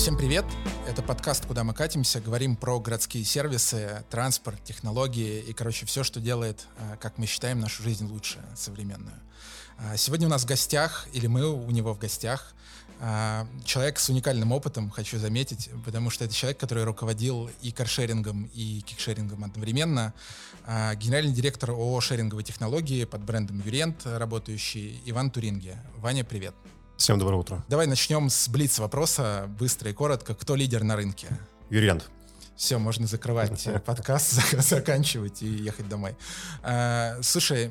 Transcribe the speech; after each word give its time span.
Всем 0.00 0.16
привет! 0.16 0.46
Это 0.88 1.02
подкаст 1.02 1.44
«Куда 1.44 1.62
мы 1.62 1.74
катимся». 1.74 2.22
Говорим 2.22 2.56
про 2.56 2.80
городские 2.80 3.22
сервисы, 3.22 4.02
транспорт, 4.08 4.58
технологии 4.64 5.40
и, 5.40 5.52
короче, 5.52 5.84
все, 5.84 6.04
что 6.04 6.20
делает, 6.20 6.66
э, 6.78 6.96
как 6.98 7.18
мы 7.18 7.26
считаем, 7.26 7.60
нашу 7.60 7.82
жизнь 7.82 8.06
лучше, 8.06 8.38
современную. 8.56 9.20
А, 9.76 9.98
сегодня 9.98 10.26
у 10.26 10.30
нас 10.30 10.44
в 10.44 10.46
гостях, 10.46 11.06
или 11.12 11.26
мы 11.26 11.46
у 11.46 11.70
него 11.70 11.92
в 11.92 11.98
гостях, 11.98 12.54
а, 12.98 13.46
человек 13.66 13.98
с 13.98 14.08
уникальным 14.08 14.52
опытом, 14.52 14.88
хочу 14.88 15.18
заметить, 15.18 15.68
потому 15.84 16.08
что 16.08 16.24
это 16.24 16.32
человек, 16.32 16.58
который 16.58 16.84
руководил 16.84 17.50
и 17.60 17.70
каршерингом, 17.70 18.48
и 18.54 18.80
кикшерингом 18.80 19.44
одновременно. 19.44 20.14
А, 20.64 20.94
генеральный 20.94 21.34
директор 21.34 21.72
ООО 21.72 22.00
«Шеринговые 22.00 22.42
технологии» 22.42 23.04
под 23.04 23.22
брендом 23.22 23.60
«Юрент», 23.66 24.06
работающий 24.06 25.02
Иван 25.04 25.30
Туринге. 25.30 25.76
Ваня, 25.98 26.24
привет. 26.24 26.54
Всем 27.00 27.18
доброе 27.18 27.36
утро. 27.36 27.64
Давай 27.66 27.86
начнем 27.86 28.28
с 28.28 28.46
блиц 28.50 28.78
вопроса, 28.78 29.46
быстро 29.58 29.88
и 29.88 29.94
коротко. 29.94 30.34
Кто 30.34 30.54
лидер 30.54 30.84
на 30.84 30.96
рынке? 30.96 31.28
Юрент. 31.70 32.10
Все, 32.56 32.76
можно 32.76 33.06
закрывать 33.06 33.68
подкаст, 33.86 34.32
заканчивать 34.68 35.42
и 35.42 35.46
ехать 35.46 35.88
домой. 35.88 36.14
А, 36.62 37.16
слушай, 37.22 37.70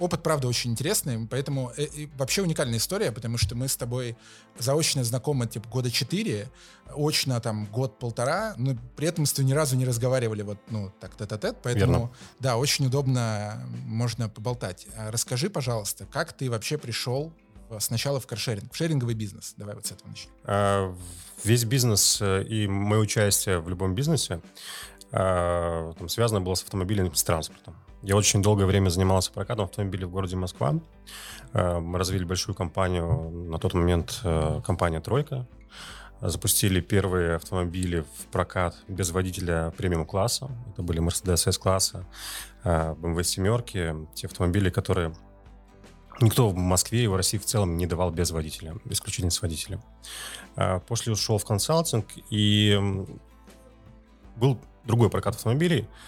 опыт, 0.00 0.24
правда, 0.24 0.48
очень 0.48 0.72
интересный, 0.72 1.24
поэтому 1.28 1.72
э, 1.76 1.86
вообще 2.16 2.42
уникальная 2.42 2.78
история, 2.78 3.12
потому 3.12 3.38
что 3.38 3.54
мы 3.54 3.68
с 3.68 3.76
тобой 3.76 4.16
заочно 4.58 5.04
знакомы, 5.04 5.46
типа, 5.46 5.68
года 5.68 5.88
четыре, 5.88 6.48
очно 6.92 7.38
там 7.40 7.66
год-полтора, 7.66 8.54
но 8.56 8.76
при 8.96 9.06
этом 9.06 9.24
с 9.24 9.32
тобой 9.32 9.50
ни 9.50 9.54
разу 9.54 9.76
не 9.76 9.84
разговаривали 9.84 10.42
вот, 10.42 10.58
ну, 10.68 10.92
так 10.98 11.16
тет-а-тет, 11.16 11.58
поэтому, 11.62 11.92
Верно. 11.92 12.10
да, 12.40 12.56
очень 12.56 12.86
удобно 12.86 13.64
можно 13.86 14.28
поболтать. 14.28 14.88
А 14.96 15.12
расскажи, 15.12 15.48
пожалуйста, 15.48 16.06
как 16.06 16.32
ты 16.32 16.50
вообще 16.50 16.76
пришел 16.76 17.32
сначала 17.78 18.20
в 18.20 18.26
каршеринг, 18.26 18.72
в 18.72 18.76
шеринговый 18.76 19.14
бизнес? 19.14 19.54
Давай 19.56 19.74
вот 19.74 19.86
с 19.86 19.92
этого 19.92 20.08
начнем. 20.08 20.30
А, 20.44 20.94
весь 21.44 21.64
бизнес 21.64 22.20
э, 22.20 22.42
и 22.44 22.66
мое 22.66 23.00
участие 23.00 23.60
в 23.60 23.68
любом 23.68 23.94
бизнесе 23.94 24.40
а, 25.12 25.92
там, 25.94 26.08
связано 26.08 26.40
было 26.40 26.54
с 26.54 26.62
автомобилем, 26.62 27.12
с 27.14 27.22
транспортом. 27.22 27.76
Я 28.02 28.16
очень 28.16 28.42
долгое 28.42 28.64
время 28.64 28.88
занимался 28.88 29.30
прокатом 29.30 29.66
автомобилей 29.66 30.04
в 30.04 30.10
городе 30.10 30.36
Москва. 30.36 30.74
Э, 31.52 31.78
мы 31.78 31.98
развили 31.98 32.24
большую 32.24 32.54
компанию, 32.54 33.30
на 33.30 33.58
тот 33.58 33.74
момент 33.74 34.20
э, 34.24 34.60
компания 34.64 35.00
«Тройка». 35.00 35.46
Запустили 36.22 36.80
первые 36.80 37.36
автомобили 37.36 38.00
в 38.00 38.26
прокат 38.26 38.76
без 38.88 39.10
водителя 39.10 39.72
премиум-класса. 39.78 40.50
Это 40.70 40.82
были 40.82 41.00
Mercedes 41.00 41.48
S-класса, 41.48 42.06
BMW 42.62 43.22
семерки, 43.22 43.96
те 44.14 44.26
автомобили, 44.26 44.68
которые 44.68 45.14
никто 46.20 46.48
в 46.48 46.56
Москве 46.56 47.04
и 47.04 47.06
в 47.06 47.16
России 47.16 47.38
в 47.38 47.44
целом 47.44 47.76
не 47.76 47.86
давал 47.86 48.10
без 48.10 48.30
водителя, 48.30 48.76
исключительно 48.86 49.30
с 49.30 49.42
водителем. 49.42 49.82
Э, 50.56 50.80
после 50.80 51.12
ушел 51.12 51.38
в 51.38 51.44
консалтинг, 51.44 52.06
и 52.30 52.78
был 54.36 54.58
другой 54.84 55.10
прокат 55.10 55.34
автомобилей– 55.34 55.88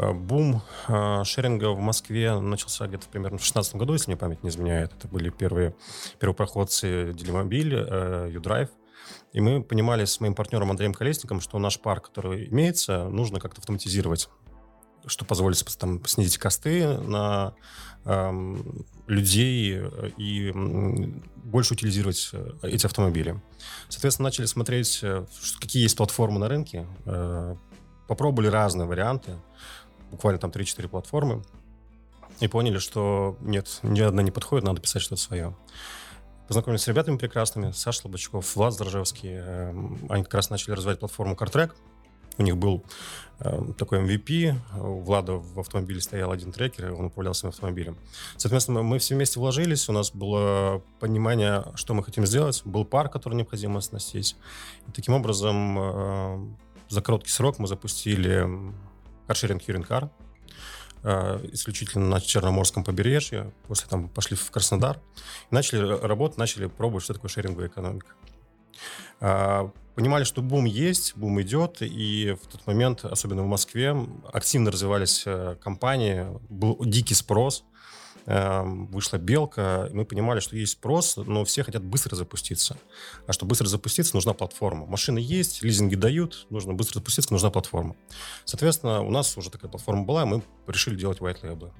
Э, 0.00 0.12
бум 0.12 0.62
э, 0.88 1.24
шеринга 1.24 1.70
в 1.70 1.80
Москве 1.80 2.38
начался 2.38 2.86
где-то 2.86 3.08
примерно 3.08 3.36
в 3.36 3.42
2016 3.42 3.76
году, 3.76 3.92
если 3.92 4.10
мне 4.10 4.16
память 4.16 4.42
не 4.42 4.48
изменяет. 4.48 4.92
Это 4.94 5.08
были 5.08 5.30
первые 5.30 5.74
первопроходцы 6.18 7.12
Делимобиль. 7.12 7.74
Э, 7.74 8.30
И 9.32 9.40
мы 9.40 9.62
понимали 9.62 10.04
с 10.04 10.20
моим 10.20 10.34
партнером 10.34 10.70
Андреем 10.70 10.94
Колесником, 10.94 11.40
что 11.40 11.58
наш 11.58 11.78
парк, 11.80 12.06
который 12.06 12.48
имеется, 12.48 13.08
нужно 13.08 13.40
как-то 13.40 13.60
автоматизировать, 13.60 14.28
что 15.06 15.24
позволит 15.24 15.64
там, 15.78 16.04
снизить 16.06 16.38
косты 16.38 16.86
на 16.98 17.54
эм, 18.04 18.86
людей 19.06 19.80
и 20.16 20.52
больше 21.36 21.74
утилизировать 21.74 22.32
эти 22.62 22.86
автомобили. 22.86 23.40
Соответственно, 23.88 24.28
начали 24.28 24.46
смотреть, 24.46 25.04
какие 25.60 25.82
есть 25.82 25.96
платформы 25.96 26.38
на 26.38 26.48
рынке, 26.48 26.86
э, 27.06 27.56
попробовали 28.06 28.48
разные 28.48 28.86
варианты 28.86 29.36
буквально 30.10 30.38
там 30.38 30.50
3-4 30.50 30.88
платформы, 30.88 31.42
и 32.40 32.48
поняли, 32.48 32.78
что 32.78 33.36
нет, 33.40 33.80
ни 33.82 34.00
одна 34.00 34.22
не 34.22 34.30
подходит, 34.30 34.64
надо 34.64 34.80
писать 34.80 35.02
что-то 35.02 35.20
свое. 35.20 35.56
Познакомились 36.48 36.82
с 36.82 36.88
ребятами 36.88 37.16
прекрасными, 37.16 37.70
Саша 37.70 38.00
Слободчуков, 38.00 38.56
Влад 38.56 38.76
Дрожевский. 38.76 39.30
Эм, 39.34 40.06
они 40.08 40.24
как 40.24 40.34
раз 40.34 40.50
начали 40.50 40.72
развивать 40.72 40.98
платформу 40.98 41.36
CarTrack. 41.36 41.72
У 42.40 42.42
них 42.42 42.56
был 42.56 42.82
э, 43.40 43.60
такой 43.76 43.98
MVP, 44.00 44.54
у 44.78 45.00
Влада 45.00 45.34
в 45.34 45.60
автомобиле 45.60 46.00
стоял 46.00 46.32
один 46.32 46.52
трекер, 46.52 46.88
и 46.88 46.90
он 46.90 47.04
управлял 47.04 47.34
своим 47.34 47.50
автомобилем. 47.50 47.98
Соответственно, 48.38 48.82
мы 48.82 48.98
все 48.98 49.14
вместе 49.14 49.38
вложились, 49.38 49.90
у 49.90 49.92
нас 49.92 50.10
было 50.10 50.82
понимание, 51.00 51.66
что 51.74 51.92
мы 51.92 52.02
хотим 52.02 52.24
сделать, 52.24 52.62
был 52.64 52.86
пар, 52.86 53.10
который 53.10 53.34
необходимо 53.34 53.80
оснастить. 53.80 54.36
И 54.88 54.92
таким 54.92 55.12
образом, 55.12 55.78
э, 55.78 56.46
за 56.88 57.02
короткий 57.02 57.30
срок 57.30 57.58
мы 57.58 57.68
запустили 57.68 58.48
каршеринг 59.26 59.62
Юринкар, 59.68 60.08
э, 61.02 61.46
исключительно 61.52 62.06
на 62.06 62.22
Черноморском 62.22 62.84
побережье. 62.84 63.52
После 63.68 63.86
там 63.86 64.08
пошли 64.08 64.34
в 64.34 64.50
Краснодар. 64.50 64.98
И 65.50 65.54
начали 65.54 65.82
работать, 65.82 66.38
начали 66.38 66.68
пробовать, 66.68 67.04
что 67.04 67.12
такое 67.12 67.28
шеринговая 67.28 67.68
экономика. 67.68 68.14
Э, 69.20 69.68
понимали, 69.94 70.24
что 70.24 70.42
бум 70.42 70.64
есть, 70.64 71.16
бум 71.16 71.40
идет, 71.40 71.78
и 71.80 72.36
в 72.42 72.46
тот 72.46 72.66
момент, 72.66 73.04
особенно 73.04 73.42
в 73.42 73.46
Москве, 73.46 73.96
активно 74.32 74.70
развивались 74.70 75.24
э, 75.26 75.56
компании, 75.62 76.26
был 76.48 76.78
дикий 76.84 77.14
спрос– 77.14 77.64
Эм, 78.26 78.86
вышла 78.86 79.16
белка, 79.16 79.88
мы 79.92 80.04
понимали, 80.04 80.40
что 80.40 80.56
есть 80.56 80.72
спрос, 80.72 81.16
но 81.16 81.44
все 81.44 81.62
хотят 81.64 81.82
быстро 81.82 82.16
запуститься. 82.16 82.76
А 83.26 83.32
чтобы 83.32 83.50
быстро 83.50 83.66
запуститься, 83.66 84.14
нужна 84.14 84.34
платформа. 84.34 84.86
Машины 84.86 85.18
есть, 85.18 85.62
лизинги 85.62 85.94
дают, 85.94 86.46
нужно 86.50 86.74
быстро 86.74 87.00
запуститься, 87.00 87.32
нужна 87.32 87.50
платформа. 87.50 87.96
Соответственно, 88.44 89.02
у 89.02 89.10
нас 89.10 89.36
уже 89.36 89.50
такая 89.50 89.70
платформа 89.70 90.04
была, 90.04 90.26
мы 90.26 90.42
решили 90.66 90.96
делать 90.96 91.18
white 91.18 91.42
label. 91.42 91.72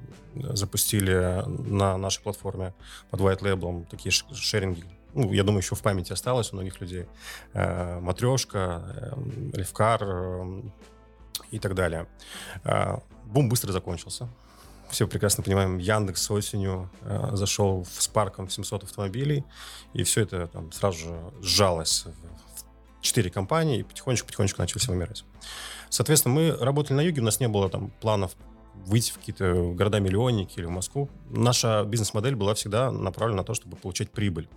Запустили 0.57 1.45
на 1.47 1.97
нашей 1.97 2.23
платформе 2.23 2.75
под 3.11 3.21
white 3.21 3.41
label 3.41 3.87
такие 3.89 4.11
шеринги, 4.11 4.85
ну, 5.15 5.33
я 5.33 5.43
думаю, 5.43 5.63
еще 5.63 5.75
в 5.75 5.83
памяти 5.83 6.13
осталось 6.13 6.53
у 6.53 6.57
многих 6.57 6.81
людей. 6.81 7.07
Э, 7.53 8.01
матрешка, 8.01 8.83
э, 8.87 9.59
левкар 9.59 10.03
э, 10.03 10.63
и 11.51 11.59
так 11.59 11.75
далее. 11.75 12.07
Э, 12.65 12.99
бум 13.25 13.49
быстро 13.49 13.73
закончился 13.73 14.29
все 14.91 15.07
прекрасно 15.07 15.43
понимаем, 15.43 15.79
Яндекс 15.79 16.31
осенью 16.31 16.91
э, 17.03 17.31
зашел 17.33 17.87
с 17.87 18.09
парком 18.09 18.49
в 18.49 18.53
700 18.53 18.85
автомобилей, 18.85 19.45
и 19.93 20.03
все 20.03 20.23
это 20.23 20.49
там 20.49 20.73
сразу 20.73 20.99
же 20.99 21.21
сжалось 21.41 22.05
в 23.01 23.03
4 23.03 23.31
компании, 23.31 23.79
и 23.79 23.83
потихонечку-потихонечку 23.83 24.61
начали 24.61 24.79
все 24.79 24.91
вымирать. 24.91 25.25
Соответственно, 25.89 26.35
мы 26.35 26.57
работали 26.57 26.97
на 26.97 27.01
юге, 27.01 27.21
у 27.21 27.25
нас 27.25 27.41
не 27.41 27.49
было 27.49 27.69
там 27.69 27.91
планов 28.01 28.33
выйти 28.75 29.13
в 29.13 29.19
какие-то 29.19 29.73
города-миллионники 29.75 30.59
или 30.59 30.67
в 30.67 30.71
Москву. 30.71 31.09
Наша 31.29 31.85
бизнес-модель 31.85 32.35
была 32.35 32.55
всегда 32.55 32.91
направлена 32.91 33.39
на 33.39 33.45
то, 33.45 33.55
чтобы 33.55 33.77
получать 33.77 34.11
прибыль. 34.11 34.49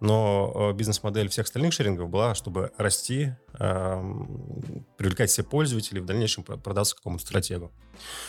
Но 0.00 0.52
э, 0.54 0.72
бизнес-модель 0.74 1.28
всех 1.28 1.46
остальных 1.46 1.72
шерингов 1.72 2.10
была, 2.10 2.34
чтобы 2.34 2.70
расти, 2.76 3.34
эм, 3.58 4.84
привлекать 4.98 5.30
все 5.30 5.42
пользователей, 5.42 6.00
в 6.00 6.06
дальнейшем 6.06 6.44
продаться 6.44 6.94
какому-то 6.96 7.24
стратегу. 7.24 7.72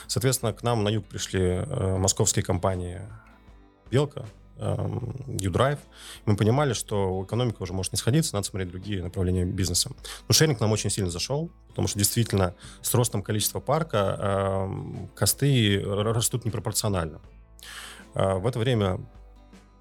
Соответственно, 0.07 0.53
к 0.53 0.63
нам 0.63 0.83
на 0.83 0.89
юг 0.89 1.05
пришли 1.05 1.41
э, 1.41 1.97
московские 1.97 2.43
компании 2.43 3.01
«Белка», 3.91 4.25
U-Drive, 4.59 5.79
мы 6.25 6.35
понимали, 6.35 6.73
что 6.73 7.23
экономика 7.25 7.61
уже 7.61 7.73
может 7.73 7.91
не 7.93 7.97
сходиться, 7.97 8.33
надо 8.35 8.47
смотреть 8.47 8.69
другие 8.69 9.03
направления 9.03 9.45
бизнеса. 9.45 9.91
Но 10.27 10.33
шеринг 10.33 10.59
нам 10.59 10.71
очень 10.71 10.89
сильно 10.89 11.09
зашел, 11.09 11.51
потому 11.69 11.87
что 11.87 11.99
действительно 11.99 12.55
с 12.81 12.93
ростом 12.93 13.21
количества 13.21 13.59
парка 13.59 14.17
э, 14.19 15.07
косты 15.15 15.81
растут 15.83 16.45
непропорционально. 16.45 17.21
Э, 18.15 18.35
в 18.35 18.47
это 18.47 18.59
время 18.59 18.99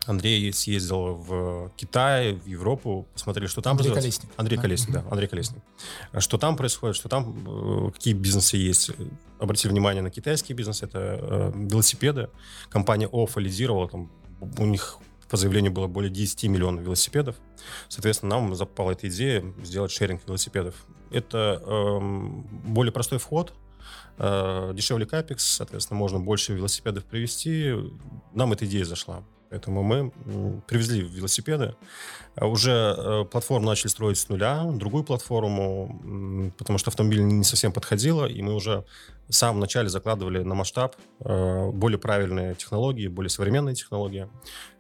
Андрей 0.06 0.52
съездил 0.52 1.14
в 1.14 1.72
Китай, 1.76 2.34
в 2.34 2.46
Европу, 2.46 3.06
посмотрели, 3.12 3.48
что 3.48 3.60
там 3.60 3.76
Андрей 3.76 3.92
Колесник. 3.92 4.30
Андрей 4.36 4.58
Колесник, 4.58 4.92
да, 4.92 5.04
Андрей 5.10 5.26
Колесник. 5.26 5.62
Что 6.18 6.38
там 6.38 6.56
происходит, 6.56 6.96
что 6.96 7.08
там, 7.08 7.88
э, 7.88 7.90
какие 7.92 8.14
бизнесы 8.14 8.56
есть. 8.56 8.92
Обратили 9.38 9.72
внимание 9.72 10.02
на 10.02 10.10
китайские 10.10 10.56
бизнесы, 10.56 10.86
это 10.86 10.98
э, 10.98 11.52
велосипеды. 11.54 12.30
Компания 12.68 13.08
ОФА 13.10 13.40
лидировала, 13.40 13.88
там 13.88 14.10
у 14.40 14.64
них 14.64 14.98
по 15.28 15.36
заявлению 15.36 15.72
было 15.72 15.86
более 15.86 16.10
10 16.10 16.44
миллионов 16.44 16.84
велосипедов. 16.84 17.36
Соответственно, 17.88 18.36
нам 18.36 18.54
запала 18.54 18.92
эта 18.92 19.08
идея 19.08 19.44
сделать 19.62 19.90
шеринг 19.90 20.22
велосипедов. 20.26 20.86
Это 21.10 21.62
э, 21.64 21.98
более 22.68 22.92
простой 22.92 23.18
вход, 23.18 23.52
э, 24.18 24.72
дешевле 24.74 25.06
капекс, 25.06 25.44
соответственно, 25.44 25.98
можно 25.98 26.20
больше 26.20 26.52
велосипедов 26.52 27.04
привезти. 27.04 27.74
Нам 28.34 28.52
эта 28.52 28.66
идея 28.66 28.84
зашла. 28.84 29.24
Поэтому 29.50 29.82
мы 29.82 30.10
привезли 30.66 31.00
велосипеды. 31.00 31.74
А 32.34 32.46
уже 32.46 32.70
э, 32.70 33.24
платформу 33.30 33.66
начали 33.66 33.88
строить 33.88 34.18
с 34.18 34.28
нуля, 34.28 34.64
другую 34.72 35.04
платформу, 35.04 36.52
потому 36.58 36.78
что 36.78 36.90
автомобиль 36.90 37.22
не 37.22 37.44
совсем 37.44 37.72
подходило, 37.72 38.26
и 38.26 38.42
мы 38.42 38.54
уже 38.54 38.84
в 39.28 39.32
самом 39.32 39.60
начале 39.60 39.88
закладывали 39.88 40.42
на 40.42 40.54
масштаб 40.54 40.96
э, 41.20 41.70
более 41.70 41.98
правильные 41.98 42.54
технологии, 42.54 43.08
более 43.08 43.30
современные 43.30 43.74
технологии. 43.74 44.28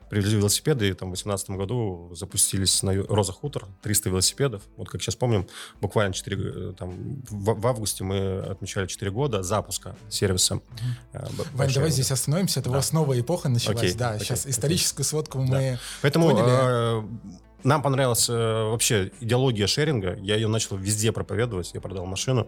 Привезли 0.08 0.36
велосипеды, 0.36 0.88
и 0.88 0.92
там 0.92 1.08
в 1.08 1.12
2018 1.12 1.50
году 1.50 2.10
запустились 2.14 2.82
на 2.82 2.94
Роза 2.94 3.32
Хутор 3.32 3.66
300 3.82 4.10
велосипедов. 4.10 4.62
Вот 4.76 4.88
как 4.88 5.02
сейчас 5.02 5.16
помним, 5.16 5.46
буквально 5.80 6.12
4, 6.14 6.36
э, 6.36 6.72
там, 6.78 7.22
в, 7.28 7.60
в 7.60 7.66
августе 7.66 8.04
мы 8.04 8.38
отмечали 8.38 8.86
4 8.86 9.10
года 9.10 9.42
запуска 9.42 9.96
сервиса. 10.08 10.54
Mm-hmm. 11.12 11.46
Вань, 11.54 11.72
давай 11.72 11.90
здесь 11.90 12.10
остановимся, 12.10 12.60
это 12.60 12.70
да. 12.70 12.74
у 12.74 12.76
вас 12.76 12.92
новая 12.92 13.20
эпоха 13.20 13.48
началась. 13.48 13.94
Okay, 13.94 13.96
да, 13.96 14.16
okay, 14.16 14.20
сейчас 14.20 14.46
okay. 14.46 14.50
историческую 14.50 15.04
сводку 15.04 15.38
да. 15.38 15.44
мы 15.44 15.78
Поэтому 16.02 16.30
поняли. 16.30 16.48
Э, 16.48 17.02
нам 17.66 17.82
понравилась 17.82 18.28
э, 18.28 18.32
вообще 18.32 19.10
идеология 19.20 19.66
шеринга. 19.66 20.14
Я 20.16 20.36
ее 20.36 20.46
начал 20.46 20.76
везде 20.76 21.10
проповедовать. 21.10 21.72
Я 21.74 21.80
продал 21.80 22.06
машину, 22.06 22.46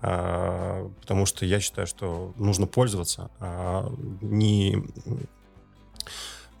э, 0.00 0.88
потому 1.00 1.26
что 1.26 1.44
я 1.44 1.58
считаю, 1.58 1.88
что 1.88 2.32
нужно 2.36 2.68
пользоваться, 2.68 3.30
а 3.40 3.92
не 4.20 4.84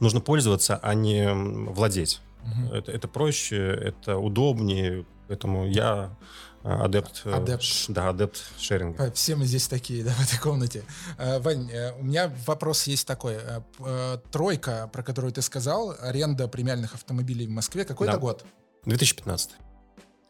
нужно 0.00 0.20
пользоваться, 0.20 0.78
а 0.82 0.94
не 0.94 1.28
владеть. 1.32 2.20
Угу. 2.42 2.74
Это, 2.74 2.92
это 2.92 3.08
проще, 3.08 3.56
это 3.56 4.18
удобнее. 4.18 5.04
Поэтому 5.28 5.66
я 5.66 6.14
а, 6.62 6.84
адепт. 6.84 7.22
Э, 7.24 7.34
адепт. 7.34 7.64
Да, 7.88 8.08
адепт 8.08 8.42
шеринга. 8.58 9.10
Все 9.12 9.36
мы 9.36 9.44
здесь 9.44 9.68
такие, 9.68 10.04
да, 10.04 10.10
в 10.18 10.20
этой 10.20 10.38
комнате. 10.38 10.84
Вань, 11.18 11.70
э, 11.70 11.92
у 11.98 12.04
меня 12.04 12.32
вопрос 12.46 12.86
есть 12.86 13.06
такой. 13.06 13.36
Э, 13.80 14.18
тройка, 14.30 14.88
про 14.92 15.02
которую 15.02 15.32
ты 15.32 15.42
сказал, 15.42 15.94
аренда 16.00 16.48
премиальных 16.48 16.94
автомобилей 16.94 17.46
в 17.46 17.50
Москве, 17.50 17.84
какой 17.84 18.06
да. 18.06 18.14
это 18.14 18.20
год? 18.20 18.44
2015. 18.86 19.50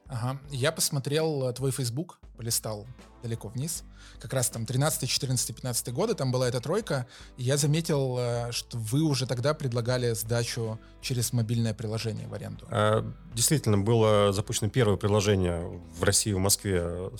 Ага. 0.06 0.38
Я 0.50 0.70
посмотрел 0.70 1.52
твой 1.52 1.70
Facebook, 1.70 2.18
полистал 2.36 2.86
далеко 3.22 3.48
вниз 3.48 3.84
как 4.20 4.32
раз 4.32 4.50
там 4.50 4.66
13, 4.66 5.08
14, 5.08 5.54
15 5.54 5.92
годы, 5.92 6.14
там 6.14 6.32
была 6.32 6.48
эта 6.48 6.60
тройка, 6.60 7.06
и 7.36 7.42
я 7.42 7.56
заметил, 7.56 8.16
э, 8.18 8.52
что 8.52 8.78
вы 8.78 9.02
уже 9.02 9.26
тогда 9.26 9.54
предлагали 9.54 10.12
сдачу 10.14 10.78
через 11.00 11.32
мобильное 11.32 11.74
приложение 11.74 12.26
в 12.26 12.34
аренду. 12.34 12.66
А, 12.70 13.04
действительно, 13.34 13.78
было 13.78 14.32
запущено 14.32 14.70
первое 14.70 14.96
приложение 14.96 15.80
в 15.98 16.02
России, 16.02 16.32
в 16.32 16.38
Москве. 16.38 17.10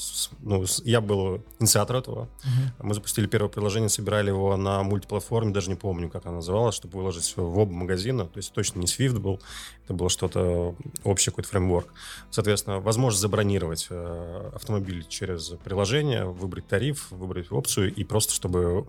Ну, 0.41 0.65
я 0.85 1.01
был 1.01 1.43
инициатор 1.61 1.97
этого. 1.97 2.23
Угу. 2.23 2.87
Мы 2.87 2.95
запустили 2.95 3.27
первое 3.27 3.51
приложение, 3.51 3.89
собирали 3.89 4.29
его 4.29 4.57
на 4.57 4.83
мультиплатформе, 4.83 5.53
даже 5.53 5.71
не 5.71 5.77
помню, 5.77 6.09
как 6.09 6.27
оно 6.27 6.37
называлось, 6.37 6.75
чтобы 6.75 6.99
выложить 6.99 7.37
в 7.37 7.59
оба 7.59 7.73
магазина. 7.73 8.27
То 8.27 8.39
есть 8.39 8.53
точно 8.53 8.81
не 8.81 8.87
Swift 8.87 9.19
был, 9.19 9.41
это 9.85 9.95
было 9.95 10.09
что-то 10.09 10.75
общее, 11.03 11.33
какой-то 11.33 11.49
фреймворк. 11.51 11.89
Соответственно, 12.31 12.81
возможность 12.81 13.21
забронировать 13.21 13.87
э, 13.91 14.51
автомобиль 14.55 15.05
через 15.09 15.49
приложение, 15.63 16.25
выбрать 16.25 16.67
тариф, 16.75 17.13
выбрать 17.13 17.53
опцию 17.53 17.95
и 17.95 18.03
просто, 18.03 18.35
чтобы 18.35 18.85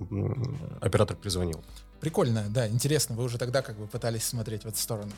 оператор 0.82 1.16
призвонил. 1.16 1.64
Прикольно, 2.00 2.46
да, 2.50 2.68
интересно. 2.68 3.16
Вы 3.16 3.24
уже 3.26 3.38
тогда 3.38 3.62
как 3.62 3.78
бы 3.78 3.86
пытались 3.86 4.24
смотреть 4.24 4.64
в 4.64 4.68
эту 4.68 4.78
сторону. 4.78 5.12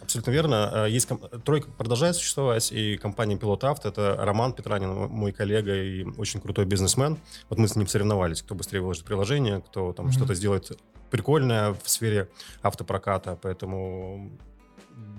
Абсолютно 0.00 0.30
верно. 0.30 0.70
Э, 0.72 0.90
есть 0.90 1.08
тройка 1.44 1.68
продолжает 1.70 2.14
существовать, 2.14 2.70
и 2.70 2.96
компания 2.96 3.36
Пилот 3.36 3.64
Авто 3.64 3.88
это 3.88 4.16
Роман 4.20 4.52
Петранин, 4.52 4.90
мой 5.08 5.32
коллега 5.32 5.74
и 5.74 6.04
очень 6.16 6.40
крутой 6.40 6.64
бизнесмен. 6.64 7.18
Вот 7.48 7.58
мы 7.58 7.66
с 7.66 7.74
ним 7.74 7.88
соревновались, 7.88 8.42
кто 8.42 8.54
быстрее 8.54 8.80
выложит 8.80 9.04
приложение, 9.04 9.60
кто 9.60 9.92
там 9.92 10.06
mm-hmm. 10.06 10.12
что-то 10.12 10.34
сделает 10.34 10.78
прикольное 11.10 11.74
в 11.74 11.88
сфере 11.88 12.28
автопроката. 12.62 13.36
Поэтому 13.42 14.30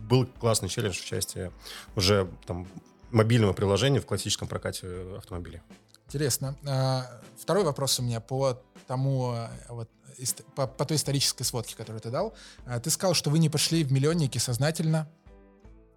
был 0.10 0.26
классный 0.40 0.70
челлендж 0.70 1.02
участия 1.02 1.52
уже 1.98 2.30
там 2.46 2.66
мобильного 3.12 3.52
приложения 3.52 4.00
в 4.00 4.06
классическом 4.06 4.48
прокате 4.48 4.88
автомобилей. 5.18 5.62
Интересно. 6.08 6.56
А, 6.66 7.08
второй 7.40 7.64
вопрос 7.64 8.00
у 8.00 8.04
меня 8.04 8.20
по 8.20 8.62
тому, 8.88 9.34
э, 9.34 9.48
вот, 9.70 9.90
по, 10.56 10.68
по 10.68 10.86
той 10.86 10.98
исторической 10.98 11.44
сводке, 11.44 11.76
которую 11.76 12.02
ты 12.02 12.10
дал. 12.10 12.34
А, 12.66 12.80
ты 12.80 12.90
сказал, 12.90 13.14
что 13.14 13.30
вы 13.30 13.40
не 13.40 13.50
пошли 13.50 13.84
в 13.84 13.92
миллионники 13.92 14.38
сознательно 14.38 15.08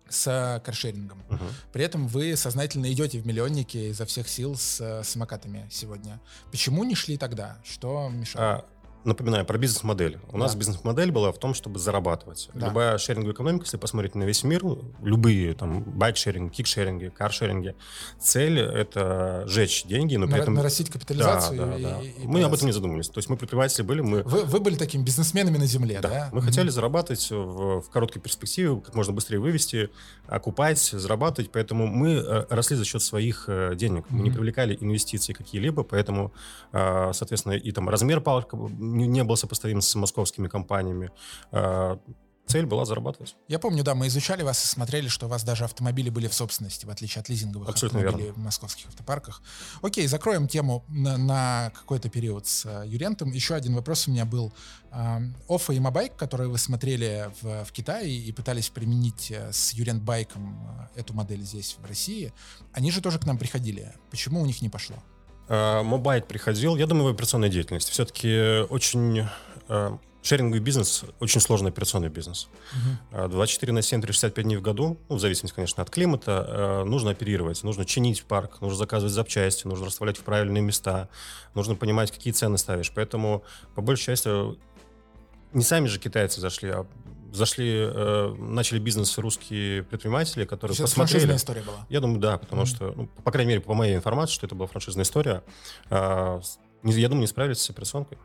с 0.08 0.62
каршерингом. 0.64 1.22
Угу. 1.28 1.44
При 1.72 1.84
этом 1.84 2.06
вы 2.06 2.36
сознательно 2.36 2.90
идете 2.92 3.18
в 3.18 3.26
миллионники 3.26 3.90
изо 3.90 4.06
всех 4.06 4.28
сил 4.28 4.56
с 4.56 4.80
э, 4.80 5.02
самокатами 5.02 5.66
сегодня. 5.70 6.20
Почему 6.50 6.84
не 6.84 6.94
шли 6.94 7.16
тогда? 7.16 7.58
Что 7.64 8.08
мешало? 8.08 8.44
А, 8.44 8.64
напоминаю 9.06 9.44
про 9.46 9.56
бизнес-модель. 9.58 10.18
У 10.28 10.32
да. 10.32 10.38
нас 10.38 10.54
бизнес-модель 10.54 11.10
была 11.10 11.32
в 11.32 11.38
том, 11.38 11.54
чтобы 11.54 11.78
зарабатывать. 11.78 12.50
Да. 12.54 12.68
Любая 12.68 12.98
шеринговая 12.98 13.34
экономика, 13.34 13.64
если 13.64 13.76
посмотреть 13.76 14.14
на 14.14 14.24
весь 14.24 14.44
мир, 14.44 14.62
любые 15.02 15.54
там 15.54 15.82
байк-шеринги, 15.82 16.50
кик-шеринги, 16.50 17.10
кар-шеринги, 17.10 17.74
цель— 18.20 18.58
это 18.60 19.44
сжечь 19.46 19.84
деньги, 19.84 20.16
но 20.16 20.26
при 20.26 20.40
этом... 20.40 20.54
Нарастить 20.54 20.90
капитализацию. 20.90 21.58
Да, 21.58 21.66
да, 21.66 21.76
и, 21.78 21.82
да. 21.82 22.02
И, 22.02 22.24
и 22.24 22.26
мы 22.26 22.42
об 22.42 22.52
этом 22.52 22.66
не 22.66 22.72
задумывались. 22.72 23.08
То 23.08 23.18
есть 23.18 23.28
мы 23.28 23.36
предприниматели 23.36 23.82
были, 23.82 24.00
мы... 24.00 24.22
Вы, 24.22 24.44
вы 24.44 24.60
были 24.60 24.76
такими 24.76 25.02
бизнесменами 25.02 25.56
на 25.56 25.66
земле, 25.66 26.00
да? 26.00 26.08
да? 26.08 26.28
Мы 26.32 26.40
mm-hmm. 26.40 26.44
хотели 26.44 26.68
зарабатывать 26.68 27.30
в, 27.30 27.82
в 27.82 27.90
короткой 27.90 28.20
перспективе, 28.20 28.80
как 28.80 28.94
можно 28.94 29.12
быстрее 29.12 29.38
вывести, 29.38 29.90
окупать, 30.26 30.78
зарабатывать, 30.78 31.50
поэтому 31.52 31.86
мы 31.86 32.14
э, 32.14 32.46
росли 32.50 32.76
за 32.76 32.84
счет 32.84 33.02
своих 33.02 33.44
э, 33.48 33.74
денег. 33.76 34.04
Mm-hmm. 34.04 34.14
Мы 34.16 34.22
не 34.22 34.30
привлекали 34.30 34.76
инвестиции 34.80 35.32
какие-либо, 35.32 35.84
поэтому, 35.84 36.32
э, 36.72 37.12
соответственно, 37.12 37.52
и 37.52 37.70
там 37.72 37.88
размер 37.88 38.20
парка 38.20 38.56
не, 38.96 39.24
был 39.24 39.36
сопоставим 39.36 39.80
с 39.80 39.94
московскими 39.94 40.48
компаниями. 40.48 41.10
А, 41.52 41.98
цель 42.46 42.66
была 42.66 42.84
зарабатывать. 42.84 43.36
Я 43.48 43.58
помню, 43.58 43.82
да, 43.82 43.94
мы 43.94 44.06
изучали 44.06 44.42
вас 44.42 44.64
и 44.64 44.66
смотрели, 44.66 45.08
что 45.08 45.26
у 45.26 45.28
вас 45.28 45.44
даже 45.44 45.64
автомобили 45.64 46.10
были 46.10 46.28
в 46.28 46.34
собственности, 46.34 46.86
в 46.86 46.90
отличие 46.90 47.20
от 47.20 47.28
лизинговых 47.28 47.68
Абсолютно 47.68 48.00
автомобилей 48.00 48.26
верно. 48.28 48.42
в 48.42 48.44
московских 48.44 48.86
автопарках. 48.86 49.42
Окей, 49.82 50.06
закроем 50.06 50.48
тему 50.48 50.84
на, 50.88 51.16
на 51.16 51.72
какой-то 51.74 52.08
период 52.08 52.46
с 52.46 52.64
uh, 52.64 52.88
Юрентом. 52.88 53.32
Еще 53.32 53.54
один 53.54 53.74
вопрос 53.74 54.06
у 54.08 54.12
меня 54.12 54.24
был. 54.24 54.52
Оффа 55.48 55.74
и 55.74 55.78
Мобайк, 55.78 56.16
которые 56.16 56.48
вы 56.48 56.56
смотрели 56.56 57.30
в, 57.42 57.64
в 57.64 57.72
Китае 57.72 58.16
и 58.16 58.32
пытались 58.32 58.70
применить 58.70 59.30
uh, 59.30 59.52
с 59.52 59.72
Юрент 59.72 60.02
Байком 60.02 60.88
эту 60.94 61.14
модель 61.14 61.42
здесь, 61.42 61.76
в 61.80 61.84
России, 61.84 62.32
они 62.72 62.90
же 62.90 63.00
тоже 63.00 63.18
к 63.18 63.26
нам 63.26 63.38
приходили. 63.38 63.92
Почему 64.10 64.40
у 64.40 64.46
них 64.46 64.62
не 64.62 64.68
пошло? 64.68 64.96
Э, 65.48 65.82
Мобайк 65.82 66.26
приходил, 66.26 66.76
я 66.76 66.86
думаю, 66.86 67.06
в 67.06 67.14
операционной 67.14 67.48
деятельности. 67.48 67.90
Все-таки 67.90 68.64
очень 68.68 69.26
э, 69.68 69.96
шеринговый 70.22 70.60
бизнес 70.60 71.04
очень 71.20 71.40
сложный 71.40 71.70
операционный 71.70 72.08
бизнес. 72.08 72.48
Uh-huh. 73.12 73.28
24 73.28 73.72
на 73.72 73.82
7, 73.82 74.00
365 74.00 74.44
дней 74.44 74.56
в 74.56 74.62
году, 74.62 74.98
ну, 75.08 75.16
в 75.16 75.20
зависимости, 75.20 75.54
конечно, 75.54 75.82
от 75.82 75.90
климата, 75.90 76.46
э, 76.48 76.84
нужно 76.84 77.10
оперировать, 77.10 77.62
нужно 77.62 77.84
чинить 77.84 78.24
парк, 78.24 78.60
нужно 78.60 78.76
заказывать 78.76 79.12
запчасти, 79.12 79.66
нужно 79.66 79.86
расставлять 79.86 80.18
в 80.18 80.22
правильные 80.22 80.62
места, 80.62 81.08
нужно 81.54 81.76
понимать, 81.76 82.10
какие 82.10 82.32
цены 82.32 82.58
ставишь. 82.58 82.90
Поэтому, 82.92 83.44
по 83.74 83.82
большей 83.82 84.06
части, 84.06 84.28
не 85.52 85.62
сами 85.62 85.86
же 85.86 85.98
китайцы 85.98 86.40
зашли, 86.40 86.70
а 86.70 86.86
зашли, 87.36 87.72
э, 87.72 88.34
начали 88.38 88.78
бизнес 88.78 89.16
русские 89.18 89.82
предприниматели, 89.84 90.44
которые 90.44 90.76
Сейчас 90.76 90.90
посмотрели. 90.90 91.36
история 91.36 91.62
была? 91.62 91.86
Я 91.88 92.00
думаю, 92.00 92.18
да, 92.20 92.38
потому 92.38 92.62
mm-hmm. 92.62 92.66
что, 92.66 92.92
ну, 92.96 93.06
по 93.24 93.30
крайней 93.30 93.50
мере, 93.50 93.60
по 93.60 93.74
моей 93.74 93.96
информации, 93.96 94.34
что 94.34 94.46
это 94.46 94.54
была 94.54 94.66
франшизная 94.66 95.04
история. 95.04 95.42
Э, 95.90 96.40
я 96.82 97.08
думаю, 97.08 97.22
не 97.22 97.26
справились 97.26 97.60
с 97.60 97.70
операционкой. 97.70 98.18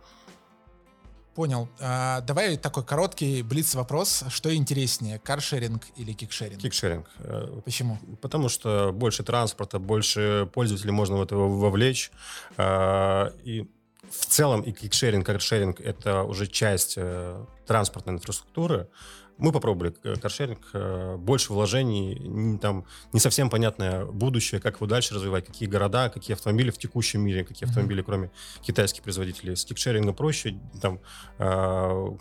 Понял. 1.36 1.70
А, 1.80 2.20
давай 2.22 2.58
такой 2.58 2.84
короткий 2.84 3.42
блиц-вопрос. 3.42 4.26
Что 4.30 4.54
интереснее, 4.54 5.18
каршеринг 5.18 5.82
или 5.96 6.12
кикшеринг? 6.12 6.62
Кикшеринг. 6.62 7.08
Э, 7.20 7.62
Почему? 7.64 7.98
Потому 8.22 8.50
что 8.50 8.92
больше 8.92 9.24
транспорта, 9.24 9.80
больше 9.80 10.50
пользователей 10.54 10.92
можно 10.92 11.16
в 11.18 11.22
это 11.22 11.38
вовлечь. 11.38 12.12
А, 12.58 13.34
и 13.46 13.66
в 14.12 14.26
целом 14.26 14.62
и 14.62 14.72
кикшеринг, 14.72 15.26
каршеринг— 15.26 15.80
это 15.82 16.24
уже 16.24 16.48
часть 16.48 16.96
э, 16.98 17.46
транспортной 17.66 18.16
инфраструктуры. 18.16 18.90
Мы 19.38 19.52
попробовали 19.52 19.96
э, 20.04 20.16
каршеринг, 20.16 20.60
э, 20.74 21.16
больше 21.18 21.54
вложений, 21.54 22.20
не, 22.20 22.58
там 22.58 22.86
не 23.14 23.20
совсем 23.20 23.50
понятное 23.50 24.06
будущее, 24.06 24.60
как 24.60 24.76
его 24.76 24.88
дальше 24.88 25.16
развивать, 25.16 25.46
какие 25.46 25.68
города, 25.68 26.10
какие 26.10 26.36
автомобили 26.36 26.72
в 26.72 26.78
текущем 26.78 27.22
мире, 27.22 27.44
какие 27.44 27.68
автомобили, 27.68 28.02
кроме 28.02 28.32
китайских 28.62 29.02
производителей. 29.02 29.56
С 29.56 29.66
кикшерингом 29.66 30.14
проще, 30.14 30.60
там 30.82 31.00
э, 31.40 32.18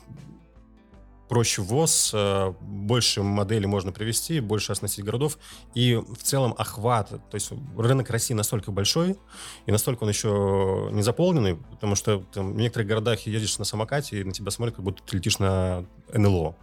проще 1.31 1.63
ввоз, 1.63 2.11
э, 2.13 2.53
больше 2.61 3.23
моделей 3.23 3.67
можно 3.67 3.93
привести, 3.93 4.41
больше 4.41 4.73
оснастить 4.73 5.05
городов. 5.05 5.39
И 5.75 5.95
в 5.95 6.25
целом 6.25 6.57
охват, 6.59 7.09
то 7.09 7.35
есть 7.35 7.53
рынок 7.79 8.11
России 8.11 8.35
настолько 8.35 8.73
большой, 8.73 9.17
и 9.65 9.71
настолько 9.71 10.03
он 10.03 10.09
еще 10.09 10.89
не 10.91 11.03
заполненный, 11.03 11.55
потому 11.55 11.95
что 11.95 12.25
там, 12.33 12.55
в 12.55 12.57
некоторых 12.57 12.89
городах 12.89 13.21
едешь 13.29 13.61
на 13.61 13.65
самокате, 13.65 14.21
и 14.21 14.25
на 14.25 14.33
тебя 14.33 14.51
смотрят, 14.51 14.75
как 14.75 14.85
будто 14.85 15.05
ты 15.05 15.19
летишь 15.19 15.39
на 15.39 15.87
НЛО. 16.13 16.57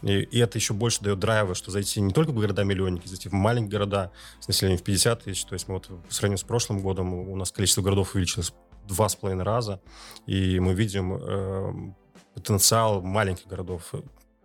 И, 0.00 0.20
и 0.20 0.38
это 0.38 0.56
еще 0.56 0.72
больше 0.72 1.02
дает 1.02 1.18
драйва, 1.18 1.54
что 1.54 1.70
зайти 1.70 2.00
не 2.00 2.14
только 2.14 2.30
в 2.30 2.34
города-миллионники, 2.34 3.06
зайти 3.06 3.28
в 3.28 3.32
маленькие 3.32 3.72
города 3.72 4.10
с 4.40 4.48
населением 4.48 4.78
в 4.78 4.84
50 4.84 5.24
тысяч. 5.24 5.44
То 5.44 5.52
есть 5.52 5.68
мы 5.68 5.74
вот 5.74 5.88
по 5.88 6.14
сравнению 6.14 6.38
с 6.38 6.44
прошлым 6.44 6.80
годом 6.80 7.12
у 7.12 7.36
нас 7.36 7.52
количество 7.52 7.82
городов 7.82 8.14
увеличилось 8.14 8.54
два 8.88 9.10
с 9.10 9.16
половиной 9.16 9.44
раза, 9.44 9.82
и 10.26 10.58
мы 10.60 10.72
видим 10.72 11.12
э, 11.14 11.94
потенциал 12.34 13.00
маленьких 13.02 13.46
городов, 13.46 13.92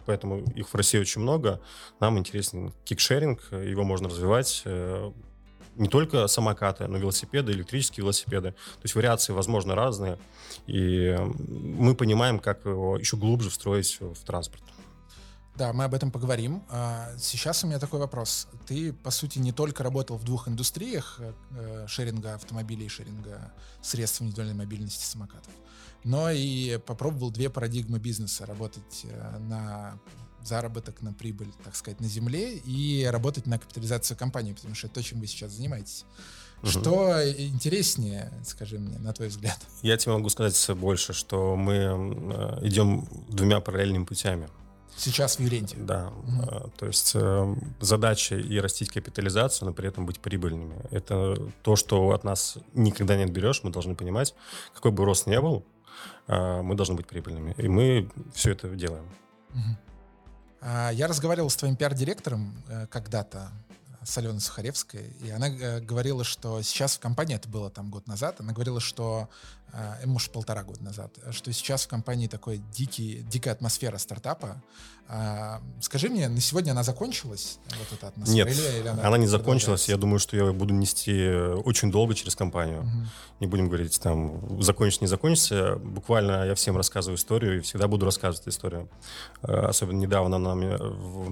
поэтому 0.06 0.40
их 0.40 0.70
в 0.70 0.76
России 0.76 1.00
очень 1.00 1.22
много. 1.22 1.62
Нам 2.00 2.18
интересен 2.18 2.74
кикшеринг, 2.86 3.52
его 3.52 3.84
можно 3.84 4.10
развивать 4.10 4.62
э, 4.66 5.12
не 5.76 5.88
только 5.88 6.28
самокаты, 6.28 6.88
но 6.88 6.98
и 6.98 7.02
велосипеды, 7.02 7.52
электрические 7.52 8.04
велосипеды. 8.04 8.52
То 8.52 8.84
есть 8.84 8.96
вариации, 8.96 9.34
возможно, 9.34 9.76
разные. 9.76 10.18
И 10.68 11.16
мы 11.48 11.96
понимаем, 11.96 12.40
как 12.40 12.66
его 12.66 12.98
еще 12.98 13.18
глубже 13.18 13.50
встроить 13.50 13.98
в 14.00 14.24
транспорт. 14.26 14.64
Да, 15.60 15.74
мы 15.74 15.84
об 15.84 15.94
этом 15.94 16.10
поговорим. 16.10 16.64
А, 16.70 17.10
сейчас 17.18 17.66
у 17.66 17.68
меня 17.68 17.80
такой 17.80 18.00
вопрос. 18.00 18.48
Ты, 18.66 18.94
по 18.94 19.12
сути, 19.12 19.40
не 19.40 19.52
только 19.52 19.84
работал 19.84 20.18
в 20.18 20.24
двух 20.24 20.48
индустриях 20.48 21.18
э, 21.20 21.34
э, 21.52 21.86
шеринга 21.86 22.36
автомобилей 22.36 22.88
шеринга 22.88 23.52
средств 23.82 24.22
индивидуальной 24.22 24.56
мобильности 24.56 25.04
самокатов, 25.04 25.52
но 26.04 26.32
и 26.32 26.78
попробовал 26.86 27.32
две 27.32 27.50
парадигмы 27.50 28.00
бизнеса. 28.00 28.46
Работать 28.46 29.02
э, 29.04 29.38
на 29.40 30.00
заработок, 30.44 31.02
на 31.02 31.14
прибыль, 31.14 31.52
так 31.64 31.76
сказать, 31.76 32.00
на 32.00 32.08
земле 32.08 32.58
и 32.58 33.08
работать 33.12 33.46
на 33.46 33.60
капитализацию 33.60 34.18
компании, 34.18 34.54
потому 34.54 34.76
что 34.76 34.88
это 34.88 34.96
то, 34.96 35.04
чем 35.04 35.20
вы 35.20 35.28
сейчас 35.28 35.52
занимаетесь. 35.52 36.06
Угу. 36.62 36.70
Что 36.70 37.30
интереснее, 37.30 38.32
скажи 38.46 38.80
мне, 38.80 38.98
на 39.00 39.14
твой 39.14 39.30
взгляд? 39.30 39.58
Я 39.82 39.98
тебе 39.98 40.14
могу 40.14 40.30
сказать 40.30 40.78
больше, 40.78 41.14
что 41.14 41.56
мы 41.56 41.76
идем 42.62 43.08
двумя 43.30 43.60
параллельными 43.60 44.06
путями. 44.06 44.50
Сейчас 45.00 45.38
в 45.38 45.40
Юренте. 45.40 45.78
Да. 45.78 46.12
Угу. 46.28 46.72
То 46.78 46.88
есть 46.88 47.12
э, 47.16 47.56
задача 47.80 48.36
и 48.36 48.60
растить 48.60 48.90
капитализацию, 48.90 49.70
но 49.70 49.74
при 49.74 49.88
этом 49.88 50.06
быть 50.06 50.20
прибыльными. 50.20 50.76
Это 50.92 51.38
то, 51.64 51.78
что 51.78 52.10
от 52.12 52.26
нас 52.26 52.58
никогда 52.74 53.16
не 53.16 53.24
отберешь. 53.24 53.62
Мы 53.64 53.72
должны 53.72 53.96
понимать, 53.96 54.36
какой 54.74 54.92
бы 54.92 55.06
рост 55.06 55.26
ни 55.26 55.38
был, 55.38 55.60
э, 55.60 55.79
мы 56.28 56.76
должны 56.76 56.96
быть 56.96 57.08
прибыльными. 57.08 57.56
И 57.58 57.68
мы 57.68 58.10
все 58.34 58.52
это 58.52 58.70
делаем. 58.70 59.06
Угу. 59.54 59.78
Я 60.92 61.08
разговаривал 61.08 61.50
с 61.50 61.56
твоим 61.56 61.76
пиар-директором 61.76 62.54
э, 62.68 62.88
когда-то, 62.88 63.52
с 64.10 64.18
Аленой 64.18 64.42
Сухаревской, 64.42 65.14
и 65.22 65.30
она 65.30 65.50
э, 65.50 65.80
говорила, 65.82 66.24
что 66.24 66.62
сейчас 66.62 66.96
в 66.96 67.00
компании, 67.00 67.36
это 67.36 67.48
было 67.48 67.70
там 67.70 67.90
год 67.90 68.08
назад, 68.08 68.38
она 68.40 68.54
говорила, 68.54 68.80
что, 68.80 69.30
э, 69.72 70.06
может, 70.06 70.32
полтора 70.32 70.64
года 70.64 70.84
назад, 70.84 71.12
что 71.32 71.54
сейчас 71.54 71.86
в 71.86 71.88
компании 71.88 72.28
такой 72.28 72.58
дикий, 72.74 73.24
дикая 73.30 73.52
атмосфера 73.52 73.98
стартапа. 73.98 74.62
А, 75.12 75.62
скажи 75.82 76.10
мне, 76.10 76.28
на 76.30 76.40
сегодня 76.40 76.72
она 76.72 76.84
закончилась, 76.84 77.58
вот 77.66 77.98
эта 77.98 78.08
атмосфера? 78.10 78.36
Нет, 78.36 78.58
или, 78.58 78.80
или 78.80 78.88
она, 78.88 79.08
она 79.08 79.18
не 79.18 79.26
закончилась. 79.26 79.90
Я 79.90 79.98
думаю, 79.98 80.20
что 80.20 80.36
я 80.36 80.52
буду 80.54 80.74
нести 80.74 81.14
э, 81.14 81.56
очень 81.56 81.92
долго 81.92 82.14
через 82.14 82.36
компанию. 82.36 82.82
Угу. 82.82 83.08
Не 83.42 83.48
будем 83.48 83.68
говорить, 83.68 84.00
там, 84.02 84.62
закончится, 84.62 85.04
не 85.04 85.08
закончится. 85.08 85.76
Буквально 85.78 86.46
я 86.46 86.56
всем 86.56 86.78
рассказываю 86.78 87.18
историю 87.18 87.58
и 87.58 87.62
всегда 87.62 87.88
буду 87.88 88.06
рассказывать 88.06 88.48
историю. 88.48 88.90
Особенно 89.42 89.98
недавно 89.98 90.36
она 90.36 90.56
мне 90.56 90.78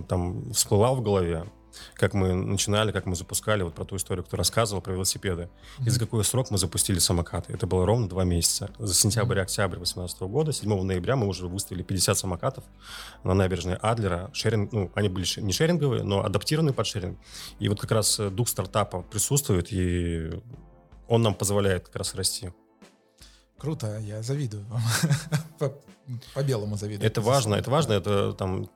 там 0.07 0.51
всплыла 0.53 0.93
в 0.93 1.01
голове 1.01 1.45
как 1.95 2.13
мы 2.13 2.33
начинали, 2.33 2.91
как 2.91 3.05
мы 3.05 3.15
запускали, 3.15 3.63
вот 3.63 3.75
про 3.75 3.85
ту 3.85 3.95
историю, 3.95 4.23
кто 4.23 4.37
рассказывал, 4.37 4.81
про 4.81 4.93
велосипеды. 4.93 5.49
И 5.85 5.89
за 5.89 5.99
какой 5.99 6.23
срок 6.23 6.51
мы 6.51 6.57
запустили 6.57 6.99
самокаты. 6.99 7.53
Это 7.53 7.67
было 7.67 7.85
ровно 7.85 8.07
два 8.07 8.23
месяца. 8.23 8.69
За 8.79 8.93
сентябрь-октябрь 8.93 9.77
2018 9.77 10.21
года, 10.21 10.53
7 10.53 10.83
ноября 10.83 11.15
мы 11.15 11.27
уже 11.27 11.47
выставили 11.47 11.83
50 11.83 12.17
самокатов 12.17 12.63
на 13.23 13.33
набережной 13.33 13.75
Адлера. 13.75 14.29
Шеринг, 14.33 14.71
ну, 14.71 14.91
они 14.95 15.09
были 15.09 15.25
не 15.41 15.53
шеринговые, 15.53 16.03
но 16.03 16.23
адаптированные 16.23 16.73
под 16.73 16.87
шеринг. 16.87 17.19
И 17.59 17.69
вот 17.69 17.79
как 17.79 17.91
раз 17.91 18.19
э, 18.19 18.29
дух 18.29 18.49
стартапа 18.49 19.01
присутствует, 19.01 19.71
и 19.71 20.31
он 21.07 21.21
нам 21.21 21.33
позволяет 21.33 21.87
как 21.87 21.97
раз 21.97 22.15
расти. 22.15 22.51
Круто, 23.57 23.97
я 23.99 24.21
завидую 24.21 24.65
вам. 24.67 24.81
по, 25.59 25.73
по 26.33 26.43
белому 26.43 26.77
завидую. 26.77 27.07
Это 27.07 27.21
важно, 27.21 27.55
это 27.55 27.71
важно, 27.71 27.93
это 27.93 28.33
там 28.33 28.69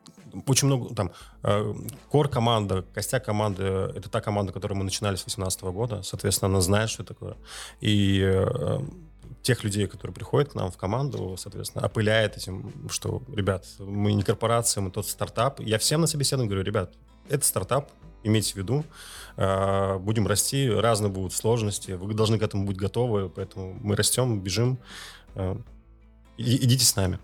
очень 0.47 0.67
много, 0.67 0.93
там, 0.95 1.11
э, 1.43 1.73
кор 2.09 2.27
команда, 2.27 2.83
костяк 2.93 3.25
команды, 3.25 3.63
это 3.63 4.09
та 4.09 4.21
команда, 4.21 4.53
которую 4.53 4.77
мы 4.77 4.83
начинали 4.83 5.15
с 5.15 5.23
2018 5.23 5.61
года, 5.63 6.01
соответственно, 6.03 6.49
она 6.49 6.61
знает, 6.61 6.89
что 6.89 7.03
такое. 7.03 7.35
И 7.79 8.21
э, 8.23 8.79
тех 9.41 9.63
людей, 9.63 9.87
которые 9.87 10.13
приходят 10.13 10.51
к 10.51 10.55
нам 10.55 10.71
в 10.71 10.77
команду, 10.77 11.35
соответственно, 11.37 11.85
опыляет 11.85 12.37
этим, 12.37 12.89
что, 12.89 13.21
ребят, 13.33 13.65
мы 13.79 14.13
не 14.13 14.23
корпорация, 14.23 14.81
мы 14.81 14.91
тот 14.91 15.07
стартап. 15.07 15.59
Я 15.59 15.77
всем 15.77 16.01
на 16.01 16.07
собеседовании 16.07 16.49
говорю, 16.49 16.63
ребят, 16.63 16.93
это 17.29 17.45
стартап, 17.45 17.91
имейте 18.23 18.53
в 18.53 18.57
виду, 18.57 18.85
э, 19.37 19.97
будем 19.97 20.27
расти, 20.27 20.69
разные 20.69 21.11
будут 21.11 21.33
сложности, 21.33 21.91
вы 21.91 22.13
должны 22.13 22.37
к 22.37 22.43
этому 22.43 22.65
быть 22.65 22.77
готовы, 22.77 23.29
поэтому 23.29 23.77
мы 23.81 23.95
растем, 23.95 24.41
бежим, 24.41 24.79
э, 25.35 25.55
идите 26.37 26.85
с 26.85 26.95
нами. 26.95 27.19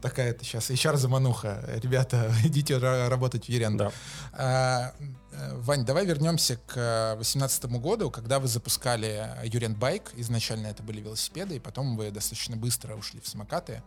Такая 0.00 0.30
это 0.30 0.44
сейчас 0.44 0.70
HR-замануха. 0.70 1.64
Ребята, 1.82 2.32
идите 2.44 2.78
работать 2.78 3.46
в 3.46 3.48
Ерен. 3.48 3.76
Да. 3.76 3.92
А, 4.32 4.92
э, 5.32 5.54
Вань, 5.56 5.84
давай 5.84 6.06
вернемся 6.06 6.56
к 6.66 7.14
2018 7.16 7.64
году, 7.80 8.10
когда 8.10 8.38
вы 8.38 8.48
запускали 8.48 9.30
Юрент 9.44 9.78
Байк. 9.78 10.12
Изначально 10.14 10.68
это 10.68 10.82
были 10.82 11.00
велосипеды, 11.00 11.56
и 11.56 11.60
потом 11.60 11.96
вы 11.96 12.10
достаточно 12.10 12.56
быстро 12.56 12.94
ушли 12.94 13.20
в 13.20 13.28
самокаты. 13.28 13.82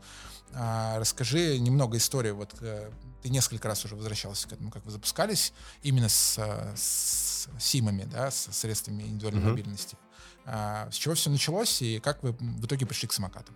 А, 0.53 0.97
расскажи 0.99 1.59
немного 1.59 1.97
истории. 1.97 2.31
Вот 2.31 2.55
э, 2.61 2.89
ты 3.21 3.29
несколько 3.29 3.67
раз 3.67 3.85
уже 3.85 3.95
возвращался 3.95 4.47
к 4.47 4.53
этому, 4.53 4.71
как 4.71 4.85
вы 4.85 4.91
запускались 4.91 5.53
именно 5.83 6.09
с, 6.09 6.39
с 6.75 7.47
СИМами, 7.59 8.07
да, 8.11 8.31
с 8.31 8.49
средствами 8.51 9.03
индивидуальной 9.03 9.41
mm-hmm. 9.41 9.49
мобильности. 9.49 9.97
А, 10.45 10.89
с 10.91 10.95
чего 10.95 11.13
все 11.13 11.29
началось 11.29 11.81
и 11.81 11.99
как 11.99 12.23
вы 12.23 12.31
в 12.31 12.65
итоге 12.65 12.85
пришли 12.85 13.07
к 13.07 13.13
самокатам? 13.13 13.55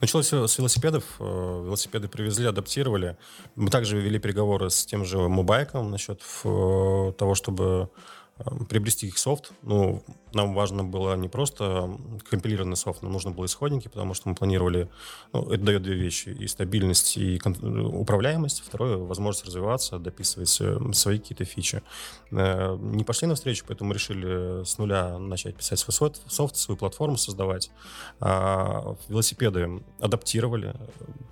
Началось 0.00 0.26
все 0.26 0.46
с 0.46 0.58
велосипедов. 0.58 1.04
Э, 1.18 1.62
велосипеды 1.64 2.08
привезли, 2.08 2.46
адаптировали. 2.46 3.16
Мы 3.56 3.70
также 3.70 4.00
вели 4.00 4.18
переговоры 4.18 4.70
с 4.70 4.86
тем 4.86 5.04
же 5.04 5.18
Мобайком 5.28 5.90
насчет 5.90 6.20
э, 6.44 7.12
того, 7.16 7.34
чтобы 7.34 7.90
Эм, 8.38 8.66
приобрести 8.66 9.06
их 9.06 9.18
софт. 9.18 9.52
Ну, 9.62 10.02
нам 10.34 10.54
важно 10.54 10.84
было 10.84 11.14
не 11.16 11.28
просто 11.28 11.98
компилированный 12.28 12.76
софт, 12.76 13.02
нам 13.02 13.12
нужно 13.12 13.30
было 13.30 13.46
исходники, 13.46 13.88
потому 13.88 14.14
что 14.14 14.28
мы 14.28 14.34
планировали, 14.34 14.88
ну, 15.32 15.50
это 15.50 15.64
дает 15.64 15.82
две 15.82 15.94
вещи, 15.94 16.28
и 16.28 16.46
стабильность, 16.46 17.16
и 17.16 17.40
управляемость. 17.44 18.62
Второе, 18.66 18.96
возможность 18.96 19.46
развиваться, 19.46 19.98
дописывать 19.98 20.48
свои 20.96 21.18
какие-то 21.18 21.44
фичи. 21.44 21.82
Э, 22.30 22.76
не 22.80 23.04
пошли 23.04 23.28
навстречу, 23.28 23.64
поэтому 23.66 23.88
мы 23.88 23.94
решили 23.94 24.64
с 24.64 24.78
нуля 24.78 25.18
начать 25.18 25.56
писать 25.56 25.78
свой 25.78 26.12
софт, 26.26 26.56
свою 26.56 26.76
платформу 26.76 27.16
создавать. 27.16 27.70
А 28.20 28.96
велосипеды 29.08 29.82
адаптировали. 30.00 30.74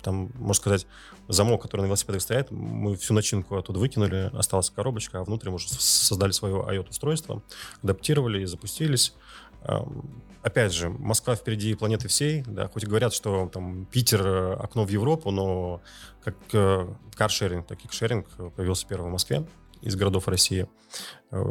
Там, 0.01 0.31
можно 0.35 0.53
сказать, 0.53 0.87
замок, 1.27 1.61
который 1.61 1.81
на 1.81 1.85
велосипедах 1.87 2.21
стоит, 2.21 2.51
мы 2.51 2.95
всю 2.95 3.13
начинку 3.13 3.55
оттуда 3.55 3.79
выкинули, 3.79 4.29
осталась 4.33 4.69
коробочка, 4.69 5.19
а 5.19 5.23
внутри 5.23 5.49
мы 5.49 5.55
уже 5.55 5.69
создали 5.69 6.31
свое 6.31 6.55
IoT-устройство, 6.55 7.41
адаптировали 7.81 8.41
и 8.41 8.45
запустились. 8.97 9.13
Опять 10.41 10.73
же, 10.73 10.89
Москва 10.89 11.35
впереди 11.35 11.73
планеты 11.73 12.09
всей, 12.09 12.43
да, 12.45 12.67
хоть 12.67 12.83
говорят, 12.83 13.13
что 13.13 13.47
там 13.47 13.85
Питер 13.85 14.27
э, 14.27 14.53
окно 14.55 14.83
в 14.83 14.89
Европу, 14.89 15.31
но 15.31 15.81
как 16.21 16.35
э, 16.51 16.85
каршеринг, 17.15 17.65
так 17.65 17.79
и 17.79 17.87
шеринг 17.89 18.27
появился 18.53 18.85
первый 18.85 19.07
в 19.07 19.11
Москве 19.13 19.47
из 19.81 19.95
городов 19.95 20.27
России. 20.27 20.67
Э, 21.31 21.45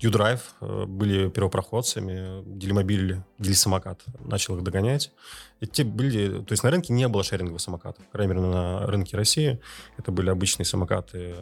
U-Drive 0.00 0.40
э, 0.60 0.86
были 0.86 1.30
первопроходцами, 1.30 2.42
Делимобиль, 2.58 3.22
Делисамокат 3.38 4.02
начал 4.18 4.56
их 4.56 4.64
догонять. 4.64 5.12
И 5.60 5.66
те 5.66 5.84
были, 5.84 6.42
то 6.42 6.52
есть 6.52 6.62
на 6.62 6.70
рынке 6.70 6.92
не 6.92 7.08
было 7.08 7.24
шеринговых 7.24 7.60
самокатов. 7.60 8.04
По 8.06 8.12
крайней 8.12 8.34
мере, 8.34 8.46
на 8.46 8.86
рынке 8.86 9.16
России 9.16 9.58
это 9.96 10.12
были 10.12 10.28
обычные 10.28 10.66
самокаты 10.66 11.34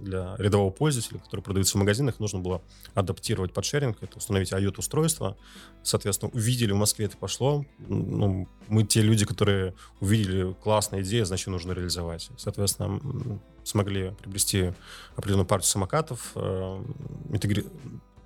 для 0.00 0.34
рядового 0.38 0.70
пользователя, 0.70 1.18
которые 1.18 1.44
продаются 1.44 1.76
в 1.76 1.80
магазинах. 1.80 2.18
Нужно 2.18 2.38
было 2.38 2.62
адаптировать 2.94 3.52
под 3.52 3.64
шеринг, 3.66 3.98
это 4.00 4.16
установить 4.16 4.52
IoT-устройство. 4.52 5.36
Соответственно, 5.82 6.30
увидели 6.32 6.72
в 6.72 6.76
Москве 6.76 7.06
это 7.06 7.18
пошло. 7.18 7.64
Ну, 7.78 8.48
мы 8.68 8.84
те 8.84 9.02
люди, 9.02 9.26
которые 9.26 9.74
увидели 10.00 10.54
классная 10.62 11.02
идея, 11.02 11.26
значит, 11.26 11.48
нужно 11.48 11.72
реализовать. 11.72 12.30
Соответственно, 12.38 13.38
смогли 13.64 14.14
приобрести 14.20 14.72
определенную 15.14 15.46
партию 15.46 15.68
самокатов, 15.68 16.32
э, 16.34 16.84
интегри... 17.30 17.66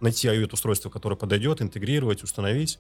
найти 0.03 0.29
IoT-устройство, 0.29 0.91
которое 0.91 1.17
подойдет, 1.17 1.63
интегрировать, 1.63 2.23
установить. 2.23 2.79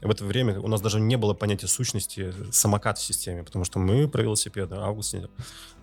в 0.00 0.10
это 0.10 0.24
время 0.24 0.58
у 0.60 0.68
нас 0.68 0.80
даже 0.80 1.00
не 1.00 1.16
было 1.16 1.34
понятия 1.34 1.66
сущности 1.66 2.32
самокат 2.50 2.98
в 2.98 3.02
системе, 3.02 3.44
потому 3.44 3.64
что 3.64 3.78
мы 3.78 4.08
про 4.08 4.22
велосипеды, 4.22 4.76
август 4.76 5.14
нет. 5.14 5.30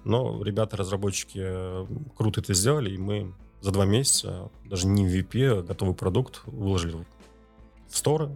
Но 0.04 0.44
ребята-разработчики 0.44 1.40
э, 1.42 1.88
круто 2.16 2.42
это 2.42 2.54
сделали, 2.54 2.92
и 2.92 2.98
мы 2.98 3.34
за 3.62 3.72
два 3.72 3.86
месяца, 3.86 4.50
даже 4.66 4.88
не 4.88 5.06
в 5.06 5.14
VP, 5.14 5.60
а 5.60 5.64
готовый 5.64 5.96
продукт 5.96 6.42
выложили 6.46 7.06
в 7.90 7.98
сторы, 7.98 8.30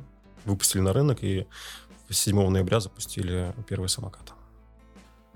выпустили 0.46 0.82
на 0.82 0.94
рынок 0.94 1.24
и 1.24 1.48
7 2.10 2.50
ноября 2.50 2.80
запустили 2.80 3.54
первый 3.68 3.90
самокат. 3.90 4.34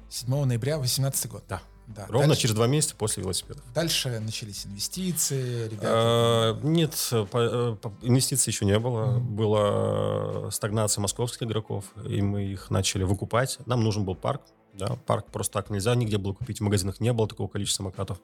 7 0.09 0.45
ноября 0.45 0.75
2018 0.77 1.31
год? 1.31 1.43
Да. 1.47 1.61
Да. 1.87 2.05
Ровно 2.09 2.29
дальше, 2.29 2.43
через 2.43 2.55
два 2.55 2.67
месяца 2.67 2.95
после 2.95 3.23
велосипедов. 3.23 3.63
Дальше 3.73 4.19
начались 4.19 4.65
инвестиции, 4.65 5.69
ребята. 5.69 5.87
А, 5.89 6.59
нет, 6.61 6.95
по, 7.31 7.77
по, 7.81 7.93
инвестиций 8.01 8.51
еще 8.51 8.65
не 8.65 8.77
было. 8.77 9.05
Mm-hmm. 9.05 9.19
Была 9.19 10.51
стагнация 10.51 11.01
московских 11.01 11.43
игроков, 11.43 11.85
и 12.05 12.21
мы 12.21 12.43
их 12.43 12.69
начали 12.69 13.03
выкупать. 13.03 13.59
Нам 13.65 13.83
нужен 13.83 14.03
был 14.03 14.15
парк 14.15 14.41
Да, 14.77 14.95
парк 15.05 15.27
просто 15.31 15.53
так 15.53 15.69
нельзя 15.69 15.95
нигде 15.95 16.17
было 16.17 16.33
купить. 16.33 16.59
В 16.59 16.63
магазинах 16.63 16.99
не 16.99 17.13
было 17.13 17.27
такого 17.27 17.47
количества 17.47 17.83
самокатов. 17.83 18.19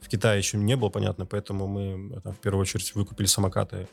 В 0.00 0.08
Китае 0.08 0.38
еще 0.38 0.56
не 0.56 0.76
было, 0.76 0.88
понятно, 0.88 1.26
поэтому 1.26 1.66
мы 1.66 2.16
это, 2.16 2.32
в 2.32 2.38
первую 2.38 2.62
очередь 2.62 2.94
выкупили 2.94 3.26
самокаты 3.26 3.88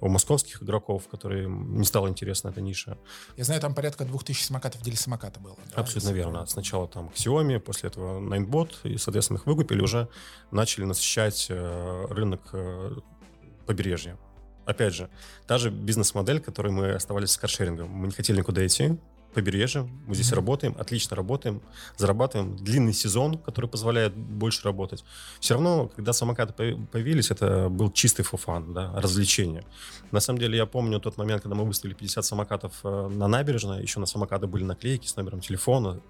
у 0.00 0.08
московских 0.08 0.62
игроков, 0.62 1.08
которые 1.08 1.48
не 1.48 1.84
стало 1.84 2.08
интересна 2.08 2.48
эта 2.48 2.60
ниша. 2.60 2.98
Я 3.36 3.44
знаю, 3.44 3.60
там 3.60 3.74
порядка 3.74 4.04
2000 4.04 4.42
самокатов 4.42 4.80
в 4.80 4.84
деле 4.84 4.96
самоката 4.96 5.40
было. 5.40 5.56
Да, 5.74 5.82
Абсолютно 5.82 6.10
верно. 6.10 6.46
Сначала 6.46 6.88
там 6.88 7.10
Xiaomi, 7.14 7.58
после 7.60 7.88
этого 7.88 8.20
Ninebot, 8.20 8.72
и, 8.84 8.96
соответственно, 8.96 9.38
их 9.38 9.46
выкупили, 9.46 9.80
уже 9.80 10.08
начали 10.50 10.84
насыщать 10.84 11.46
э, 11.48 12.06
рынок 12.10 12.40
э, 12.52 12.96
побережья. 13.66 14.18
Опять 14.66 14.94
же, 14.94 15.10
та 15.46 15.58
же 15.58 15.70
бизнес-модель, 15.70 16.40
которой 16.40 16.70
мы 16.72 16.92
оставались 16.92 17.30
с 17.30 17.36
каршерингом. 17.36 17.88
Мы 17.88 18.06
не 18.06 18.12
хотели 18.12 18.38
никуда 18.38 18.64
идти, 18.66 18.96
побережье. 19.32 19.88
Мы 20.06 20.14
здесь 20.14 20.30
mm-hmm. 20.30 20.34
работаем, 20.34 20.76
отлично 20.78 21.16
работаем, 21.16 21.62
зарабатываем. 21.96 22.56
Длинный 22.56 22.92
сезон, 22.92 23.38
который 23.38 23.68
позволяет 23.68 24.16
больше 24.16 24.62
работать. 24.64 25.04
Все 25.40 25.54
равно, 25.54 25.88
когда 25.88 26.12
самокаты 26.12 26.76
появились, 26.92 27.30
это 27.30 27.68
был 27.68 27.90
чистый 27.90 28.22
фуфан, 28.22 28.72
да, 28.72 28.92
развлечение. 28.94 29.64
На 30.10 30.20
самом 30.20 30.38
деле, 30.38 30.56
я 30.56 30.66
помню 30.66 31.00
тот 31.00 31.16
момент, 31.16 31.42
когда 31.42 31.54
мы 31.54 31.64
выставили 31.64 31.94
50 31.94 32.24
самокатов 32.24 32.80
э, 32.84 33.08
на 33.08 33.28
набережной, 33.28 33.82
еще 33.82 34.00
на 34.00 34.06
самокаты 34.06 34.46
были 34.46 34.64
наклейки 34.64 35.06
с 35.06 35.16
номером 35.16 35.40
телефона. 35.40 36.00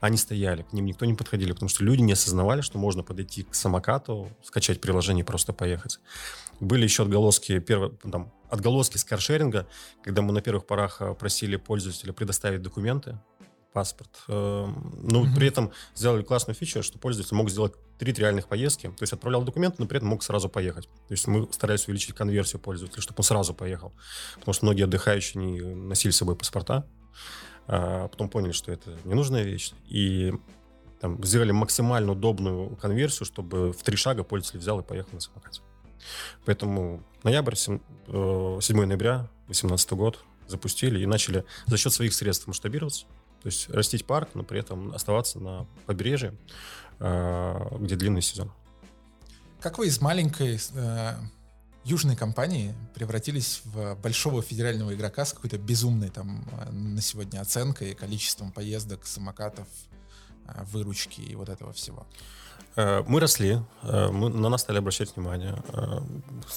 Они 0.00 0.16
стояли, 0.16 0.62
к 0.62 0.72
ним 0.72 0.86
никто 0.86 1.04
не 1.04 1.14
подходили, 1.14 1.52
потому 1.52 1.68
что 1.68 1.84
люди 1.84 2.00
не 2.00 2.12
осознавали, 2.12 2.60
что 2.60 2.78
можно 2.78 3.02
подойти 3.02 3.44
к 3.44 3.54
самокату, 3.54 4.28
скачать 4.42 4.80
приложение 4.80 5.22
и 5.22 5.26
просто 5.26 5.52
поехать. 5.52 6.00
Были 6.60 6.84
еще 6.84 7.04
отголоски, 7.04 7.58
первые, 7.58 7.92
там, 8.10 8.32
отголоски 8.50 8.96
с 8.96 9.04
каршеринга, 9.04 9.66
когда 10.02 10.22
мы 10.22 10.32
на 10.32 10.42
первых 10.42 10.66
порах 10.66 11.00
э, 11.00 11.14
просили 11.14 11.56
пользователя 11.56 12.12
предоставить 12.12 12.62
документы, 12.62 13.18
паспорт. 13.72 14.10
Эм, 14.28 14.98
ну, 15.02 15.24
mm-hmm. 15.24 15.34
при 15.34 15.48
этом 15.48 15.72
сделали 15.94 16.22
классную 16.22 16.54
фичу, 16.54 16.82
что 16.82 16.98
пользователь 16.98 17.34
мог 17.36 17.50
сделать 17.50 17.74
три 17.98 18.12
реальных 18.12 18.48
поездки, 18.48 18.86
то 18.88 19.02
есть 19.02 19.12
отправлял 19.12 19.42
документы, 19.42 19.76
но 19.78 19.86
при 19.86 19.98
этом 19.98 20.08
мог 20.08 20.22
сразу 20.22 20.48
поехать. 20.48 20.86
То 21.08 21.12
есть 21.12 21.26
мы 21.26 21.48
старались 21.52 21.86
увеличить 21.86 22.14
конверсию 22.14 22.60
пользователя, 22.60 23.00
чтобы 23.00 23.18
он 23.18 23.24
сразу 23.24 23.54
поехал. 23.54 23.92
Потому 24.36 24.54
что 24.54 24.64
многие 24.66 24.84
отдыхающие 24.84 25.42
не 25.42 25.60
носили 25.60 26.12
с 26.12 26.16
собой 26.16 26.36
паспорта, 26.36 26.86
а 27.66 28.08
потом 28.08 28.28
поняли, 28.28 28.52
что 28.52 28.72
это 28.72 28.98
ненужная 29.04 29.42
вещь. 29.42 29.72
И 29.86 30.32
там, 31.00 31.22
сделали 31.24 31.52
максимально 31.52 32.12
удобную 32.12 32.76
конверсию, 32.76 33.26
чтобы 33.26 33.72
в 33.72 33.82
три 33.82 33.96
шага 33.96 34.24
пользователь 34.24 34.60
взял 34.60 34.80
и 34.80 34.82
поехал 34.82 35.10
на 35.12 35.20
самокате. 35.20 35.62
Поэтому 36.44 37.02
ноябрь, 37.22 37.56
7, 37.56 37.78
7 38.08 38.12
э, 38.12 38.86
ноября 38.86 39.28
2018 39.46 39.92
год 39.92 40.18
запустили 40.48 41.00
и 41.00 41.06
начали 41.06 41.44
за 41.66 41.76
счет 41.76 41.92
своих 41.92 42.12
средств 42.14 42.46
масштабироваться. 42.46 43.06
То 43.42 43.46
есть 43.46 43.70
растить 43.70 44.04
парк, 44.04 44.30
но 44.34 44.42
при 44.42 44.60
этом 44.60 44.92
оставаться 44.94 45.38
на 45.38 45.66
побережье, 45.86 46.34
э, 46.98 47.76
где 47.78 47.96
длинный 47.96 48.22
сезон. 48.22 48.52
Как 49.60 49.78
вы 49.78 49.86
из 49.88 50.00
маленькой 50.00 50.58
э, 50.74 51.14
южной 51.84 52.16
компании 52.16 52.74
превратились 52.94 53.62
в 53.64 53.94
большого 53.96 54.42
федерального 54.42 54.94
игрока 54.94 55.24
с 55.24 55.32
какой-то 55.32 55.58
безумной 55.58 56.10
там 56.10 56.46
э, 56.52 56.70
на 56.70 57.00
сегодня 57.00 57.40
оценкой, 57.40 57.94
количеством 57.94 58.52
поездок, 58.52 59.06
самокатов, 59.06 59.68
выручки 60.72 61.20
и 61.20 61.34
вот 61.34 61.48
этого 61.48 61.72
всего? 61.72 62.06
Э, 62.80 63.02
мы 63.06 63.20
росли, 63.20 63.58
э, 63.82 64.08
мы, 64.10 64.30
на 64.30 64.48
нас 64.48 64.62
стали 64.62 64.78
обращать 64.78 65.14
внимание. 65.14 65.62
Э, 65.72 66.00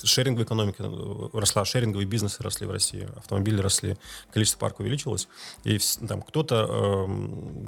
шеринговая 0.04 0.46
экономика 0.46 0.90
росла, 1.34 1.66
шеринговые 1.66 2.08
бизнесы 2.08 2.42
росли 2.42 2.66
в 2.66 2.72
России, 2.72 3.10
автомобили 3.18 3.60
росли, 3.60 3.98
количество 4.32 4.60
парков 4.60 4.82
увеличилось. 4.82 5.28
И 5.66 5.80
там 6.08 6.22
кто-то 6.22 6.68
э, 6.70 7.66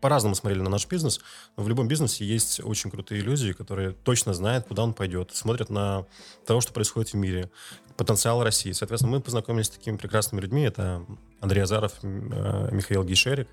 по-разному 0.00 0.34
смотрели 0.36 0.62
на 0.62 0.70
наш 0.70 0.86
бизнес, 0.86 1.20
но 1.56 1.64
в 1.64 1.68
любом 1.68 1.88
бизнесе 1.88 2.24
есть 2.24 2.60
очень 2.62 2.90
крутые 2.90 3.20
иллюзии, 3.22 3.52
которые 3.52 3.90
точно 3.90 4.34
знают, 4.34 4.66
куда 4.68 4.84
он 4.84 4.94
пойдет, 4.94 5.34
смотрят 5.34 5.68
на 5.70 6.06
то, 6.46 6.60
что 6.60 6.72
происходит 6.72 7.12
в 7.12 7.16
мире, 7.16 7.50
потенциал 7.96 8.44
России. 8.44 8.72
Соответственно, 8.72 9.16
мы 9.16 9.20
познакомились 9.20 9.66
с 9.66 9.70
такими 9.70 9.96
прекрасными 9.96 10.42
людьми. 10.42 10.62
Это 10.62 11.04
Андрей 11.40 11.62
Азаров, 11.62 12.02
Михаил 12.02 13.04
Гейшерик, 13.04 13.48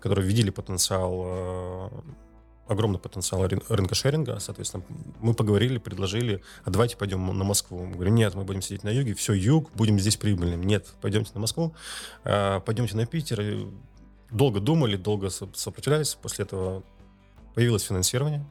которые 0.00 0.26
видели 0.26 0.50
потенциал 0.50 1.90
огромный 2.72 2.98
потенциал 2.98 3.46
рынка 3.46 3.94
шеринга, 3.94 4.38
соответственно, 4.40 4.84
мы 5.20 5.34
поговорили, 5.34 5.78
предложили, 5.78 6.42
а 6.64 6.70
давайте 6.70 6.96
пойдем 6.96 7.26
на 7.26 7.44
Москву. 7.44 7.84
Мы 7.84 7.94
говорим, 7.94 8.14
нет, 8.14 8.34
мы 8.34 8.44
будем 8.44 8.62
сидеть 8.62 8.84
на 8.84 8.88
юге, 8.88 9.14
все, 9.14 9.32
юг, 9.32 9.70
будем 9.74 9.98
здесь 9.98 10.16
прибыльным. 10.16 10.62
Нет, 10.62 10.88
пойдемте 11.00 11.30
на 11.34 11.40
Москву, 11.40 11.74
а, 12.24 12.60
пойдемте 12.60 12.96
на 12.96 13.06
Питер. 13.06 13.68
долго 14.30 14.60
думали, 14.60 14.96
долго 14.96 15.30
сопротивлялись, 15.30 16.14
после 16.14 16.44
этого 16.44 16.82
появилось 17.54 17.82
финансирование 17.82 18.44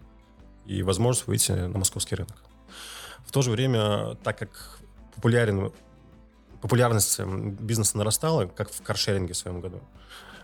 и 0.66 0.84
возможность 0.84 1.28
выйти 1.28 1.52
на 1.52 1.78
московский 1.78 2.16
рынок. 2.16 2.36
В 3.26 3.32
то 3.32 3.42
же 3.42 3.52
время, 3.52 4.16
так 4.24 4.38
как 4.38 4.80
популярен, 5.16 5.72
популярность 6.62 7.20
бизнеса 7.20 7.98
нарастала, 7.98 8.46
как 8.46 8.72
в 8.72 8.82
каршеринге 8.82 9.34
в 9.34 9.38
своем 9.38 9.62
году, 9.62 9.82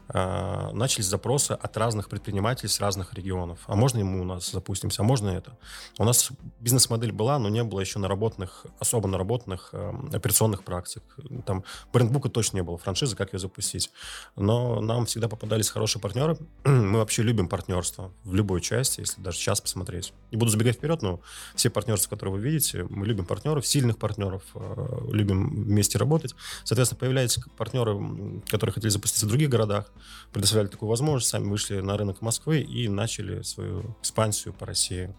а, 0.10 0.72
начались 0.74 1.06
запросы 1.06 1.52
от 1.52 1.76
разных 1.78 2.10
предпринимателей 2.10 2.70
с 2.70 2.80
разных 2.80 3.14
регионов. 3.14 3.60
А 3.68 3.76
можно 3.76 4.00
ему 4.00 4.22
у 4.22 4.24
нас 4.24 4.52
запустимся, 4.52 5.02
а 5.02 5.06
можно 5.06 5.30
это? 5.30 5.58
У 5.98 6.04
нас 6.04 6.30
бизнес-модель 6.60 7.12
была, 7.12 7.38
но 7.40 7.50
не 7.50 7.64
было 7.64 7.82
еще 7.82 8.00
наработанных, 8.00 8.66
особо 8.80 9.08
наработанных 9.08 9.70
э, 9.74 9.94
операционных 10.14 10.64
практик. 10.64 11.04
Там 11.46 11.64
брендбука 11.92 12.30
точно 12.30 12.58
не 12.58 12.64
было, 12.64 12.78
франшизы, 12.78 13.16
как 13.16 13.34
ее 13.34 13.40
запустить. 13.40 13.92
Но 14.36 14.80
нам 14.80 15.06
всегда 15.06 15.28
попадались 15.28 15.70
хорошие 15.70 16.02
партнеры. 16.02 16.38
Мы 16.64 17.00
вообще 17.00 17.24
любим 17.24 17.50
партнерство 17.50 18.14
в 18.24 18.34
любой 18.34 18.62
части, 18.62 19.02
если 19.02 19.22
даже 19.22 19.38
сейчас 19.38 19.60
посмотреть. 19.60 20.14
Не 20.32 20.38
буду 20.38 20.52
забегать 20.52 20.78
вперед, 20.78 21.02
но 21.02 21.20
все 21.56 21.70
партнерства, 21.70 22.10
которые 22.12 22.36
вы 22.36 22.42
видите, 22.42 22.86
мы 22.90 23.06
любим 23.06 23.26
партнеров, 23.26 23.68
сильных 23.68 23.98
партнеров, 23.98 24.44
э, 24.56 25.00
любим 25.12 25.64
вместе 25.66 25.98
работать. 25.98 26.36
Соответственно, 26.64 27.00
появляются 27.00 27.42
партнеры, 27.58 28.42
которые 28.48 28.74
хотели 28.74 28.90
запуститься 28.90 29.26
в 29.26 29.30
других 29.30 29.50
городах, 29.50 29.92
предоставляли 30.32 30.70
такую 30.70 30.90
возможность, 30.90 31.30
сами 31.30 31.48
вышли 31.48 31.80
на 31.80 31.98
рынок 31.98 32.22
Москвы 32.22 32.62
и 32.62 32.88
начали 32.88 33.42
свою 33.42 33.96
экспансию 34.02 34.54
по 34.54 34.66
России. 34.66 35.14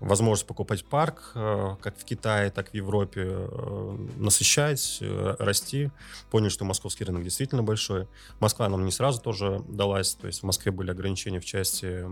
Возможность 0.00 0.46
покупать 0.46 0.84
парк, 0.84 1.32
э, 1.34 1.76
как 1.80 1.96
в 1.96 2.04
Китае, 2.04 2.50
так 2.50 2.68
и 2.68 2.70
в 2.72 2.74
Европе, 2.74 3.22
э, 3.26 3.96
насыщать, 4.16 4.98
э, 5.00 5.36
расти. 5.38 5.90
Поняли, 6.30 6.50
что 6.50 6.66
московский 6.66 7.04
рынок 7.04 7.22
действительно 7.22 7.62
большой. 7.62 8.06
Москва 8.38 8.68
нам 8.68 8.84
не 8.84 8.92
сразу 8.92 9.22
тоже 9.22 9.64
далась, 9.68 10.14
то 10.14 10.26
есть 10.26 10.40
в 10.40 10.42
Москве 10.42 10.70
были 10.70 10.90
ограничения 10.90 11.40
в 11.40 11.46
части 11.46 12.04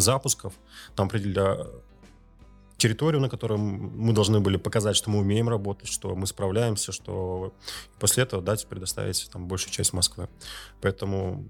запусков. 0.00 0.54
Там 0.96 1.08
определили 1.08 1.66
территорию, 2.80 3.20
на 3.20 3.28
которой 3.28 3.58
мы 3.58 4.12
должны 4.12 4.40
были 4.40 4.56
показать, 4.56 4.96
что 4.96 5.10
мы 5.10 5.18
умеем 5.18 5.48
работать, 5.48 5.88
что 5.88 6.16
мы 6.16 6.26
справляемся, 6.26 6.92
что 6.92 7.52
после 7.98 8.22
этого 8.24 8.42
дать 8.42 8.66
предоставить 8.66 9.28
там 9.32 9.46
большую 9.46 9.72
часть 9.72 9.92
Москвы. 9.92 10.28
Поэтому 10.80 11.48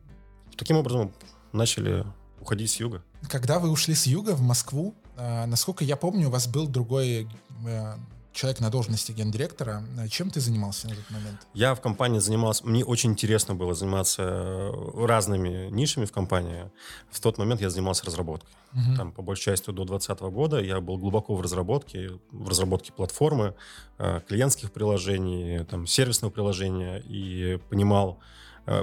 таким 0.56 0.76
образом 0.76 1.12
начали 1.52 2.04
уходить 2.40 2.70
с 2.70 2.80
юга. 2.80 3.02
Когда 3.28 3.58
вы 3.58 3.70
ушли 3.70 3.94
с 3.94 4.06
юга 4.06 4.34
в 4.34 4.40
Москву, 4.40 4.94
э, 5.16 5.46
насколько 5.46 5.84
я 5.84 5.96
помню, 5.96 6.28
у 6.28 6.30
вас 6.30 6.48
был 6.48 6.66
другой 6.66 7.28
э, 7.66 7.94
человек 8.32 8.60
на 8.60 8.70
должности 8.70 9.12
гендиректора. 9.12 9.82
Чем 10.10 10.30
ты 10.30 10.40
занимался 10.40 10.88
на 10.88 10.92
этот 10.92 11.10
момент? 11.10 11.46
Я 11.54 11.74
в 11.74 11.80
компании 11.80 12.18
занимался... 12.18 12.66
Мне 12.66 12.84
очень 12.84 13.10
интересно 13.10 13.54
было 13.54 13.74
заниматься 13.74 14.22
э, 14.22 15.06
разными 15.06 15.68
нишами 15.70 16.04
в 16.04 16.12
компании. 16.12 16.70
В 17.10 17.20
тот 17.20 17.38
момент 17.38 17.60
я 17.60 17.70
занимался 17.70 18.06
разработкой. 18.06 18.50
Угу. 18.72 18.96
Там, 18.96 19.12
по 19.12 19.22
большей 19.22 19.44
части, 19.44 19.66
до 19.66 19.84
2020 19.84 20.20
года 20.32 20.60
я 20.60 20.80
был 20.80 20.96
глубоко 20.98 21.34
в 21.34 21.40
разработке, 21.40 22.10
в 22.30 22.48
разработке 22.48 22.92
платформы, 22.92 23.54
э, 23.98 24.20
клиентских 24.28 24.72
приложений, 24.72 25.64
там, 25.70 25.86
сервисного 25.86 26.30
приложения 26.30 26.98
и 26.98 27.58
понимал, 27.68 28.18
Э, 28.18 28.24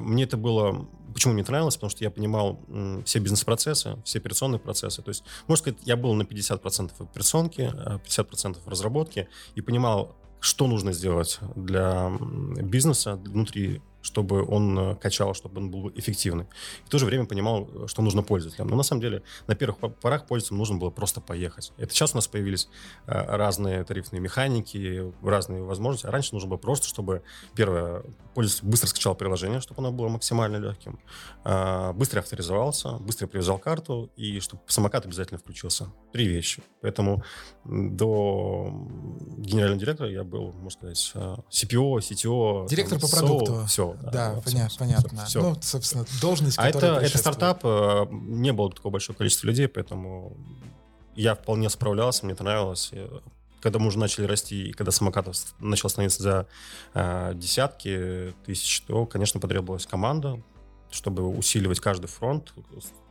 мне 0.02 0.24
это 0.24 0.38
было... 0.38 0.88
Почему 1.14 1.34
мне 1.34 1.44
нравилось? 1.44 1.76
Потому 1.76 1.90
что 1.90 2.04
я 2.04 2.12
понимал 2.12 2.60
все 3.06 3.20
бизнес-процессы, 3.20 3.98
все 4.04 4.20
операционные 4.20 4.60
процессы. 4.60 5.02
То 5.02 5.10
есть, 5.10 5.24
можно 5.48 5.64
сказать, 5.64 5.80
я 5.84 5.96
был 5.96 6.14
на 6.14 6.24
50% 6.24 6.92
операционки, 7.00 7.62
50% 7.62 8.58
в 8.64 8.68
разработке 8.68 9.28
и 9.56 9.62
понимал, 9.62 10.16
что 10.40 10.68
нужно 10.68 10.94
сделать 10.94 11.40
для 11.56 12.12
бизнеса 12.62 13.16
внутри 13.16 13.82
чтобы 14.02 14.46
он 14.46 14.78
э, 14.80 14.96
качал, 14.96 15.34
чтобы 15.34 15.60
он 15.60 15.72
был 15.72 15.92
эффективный. 15.96 16.46
И 16.84 16.88
в 16.88 16.90
то 16.90 16.98
же 16.98 17.06
время 17.06 17.26
понимал, 17.26 17.88
что 17.88 18.02
нужно 18.02 18.24
пользователям. 18.24 18.68
Но 18.68 18.76
на 18.76 18.84
самом 18.84 19.02
деле 19.02 19.24
на 19.48 19.56
первых 19.56 19.78
порах 20.00 20.26
пользователям 20.26 20.60
нужно 20.60 20.78
было 20.78 20.90
просто 20.90 21.22
поехать. 21.22 21.74
Это 21.78 21.94
сейчас 21.94 22.14
у 22.14 22.16
нас 22.16 22.28
появились 22.28 22.70
э, 23.06 23.12
разные 23.14 23.84
тарифные 23.84 24.20
механики, 24.20 25.12
разные 25.24 25.64
возможности. 25.64 26.08
А 26.08 26.12
раньше 26.12 26.34
нужно 26.34 26.50
было 26.50 26.58
просто, 26.58 26.88
чтобы, 26.88 27.24
первое, 27.56 28.04
пользователь 28.34 28.68
быстро 28.68 28.88
скачал 28.88 29.16
приложение, 29.16 29.62
чтобы 29.62 29.82
оно 29.82 29.92
было 29.92 30.10
максимально 30.10 30.58
легким, 30.58 31.00
быстро 31.96 32.20
авторизовался, 32.20 32.94
быстро 33.00 33.28
привязал 33.28 33.58
карту, 33.58 34.12
и 34.16 34.40
чтобы 34.40 34.62
самокат 34.68 35.06
обязательно 35.06 35.40
включился. 35.40 35.92
Три 36.12 36.28
вещи. 36.28 36.62
Поэтому 36.82 37.24
до 37.66 38.72
генерального 39.38 39.80
директора 39.80 40.10
я 40.10 40.24
был, 40.24 40.54
можно 40.54 40.70
сказать, 40.70 41.14
CPO, 41.16 41.98
CTO, 41.98 42.68
директор 42.68 43.00
по 43.00 43.08
продукту. 43.08 43.66
Все, 43.68 43.87
Да, 43.96 44.12
да 44.12 44.42
понятно, 44.44 44.70
все, 44.70 44.80
понятно. 44.80 45.26
Все. 45.26 45.42
Ну, 45.42 45.58
собственно, 45.62 46.06
должность, 46.22 46.58
А 46.60 46.68
это, 46.68 46.98
это 46.98 47.18
стартап, 47.18 47.64
не 48.12 48.54
было 48.54 48.72
такого 48.72 48.94
большого 48.94 49.18
количества 49.18 49.48
людей, 49.48 49.68
поэтому 49.68 50.36
я 51.16 51.36
вполне 51.36 51.70
справлялся, 51.70 52.26
мне 52.26 52.34
это 52.34 52.44
нравилось 52.44 52.92
когда 53.62 53.80
мы 53.80 53.88
уже 53.88 54.00
начали 54.00 54.26
расти, 54.26 54.70
и 54.70 54.72
когда 54.72 54.92
самокатов 54.92 55.36
начал 55.60 55.90
становиться 55.90 56.22
за 56.24 56.48
э, 56.94 57.34
десятки 57.36 58.34
тысяч, 58.46 58.82
то, 58.82 59.06
конечно, 59.06 59.40
потребовалась 59.40 59.86
команда, 59.86 60.42
чтобы 60.92 61.28
усиливать 61.28 61.80
каждый 61.80 62.08
фронт, 62.08 62.54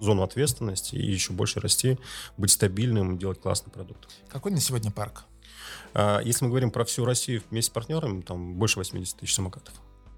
зону 0.01 0.23
ответственности 0.23 0.95
и 0.95 1.11
еще 1.11 1.33
больше 1.33 1.61
расти, 1.61 1.99
быть 2.37 2.51
стабильным, 2.51 3.19
делать 3.19 3.41
классный 3.41 3.71
продукт. 3.73 4.09
Какой 4.29 4.53
на 4.53 4.61
сегодня 4.61 4.91
парк? 4.91 5.25
Если 6.25 6.45
мы 6.45 6.51
говорим 6.51 6.71
про 6.71 6.85
всю 6.85 7.05
Россию 7.05 7.43
вместе 7.51 7.71
с 7.71 7.75
партнерами, 7.75 8.23
там 8.23 8.55
больше 8.55 8.79
80 8.79 9.19
тысяч 9.19 9.35
самокатов. 9.35 9.75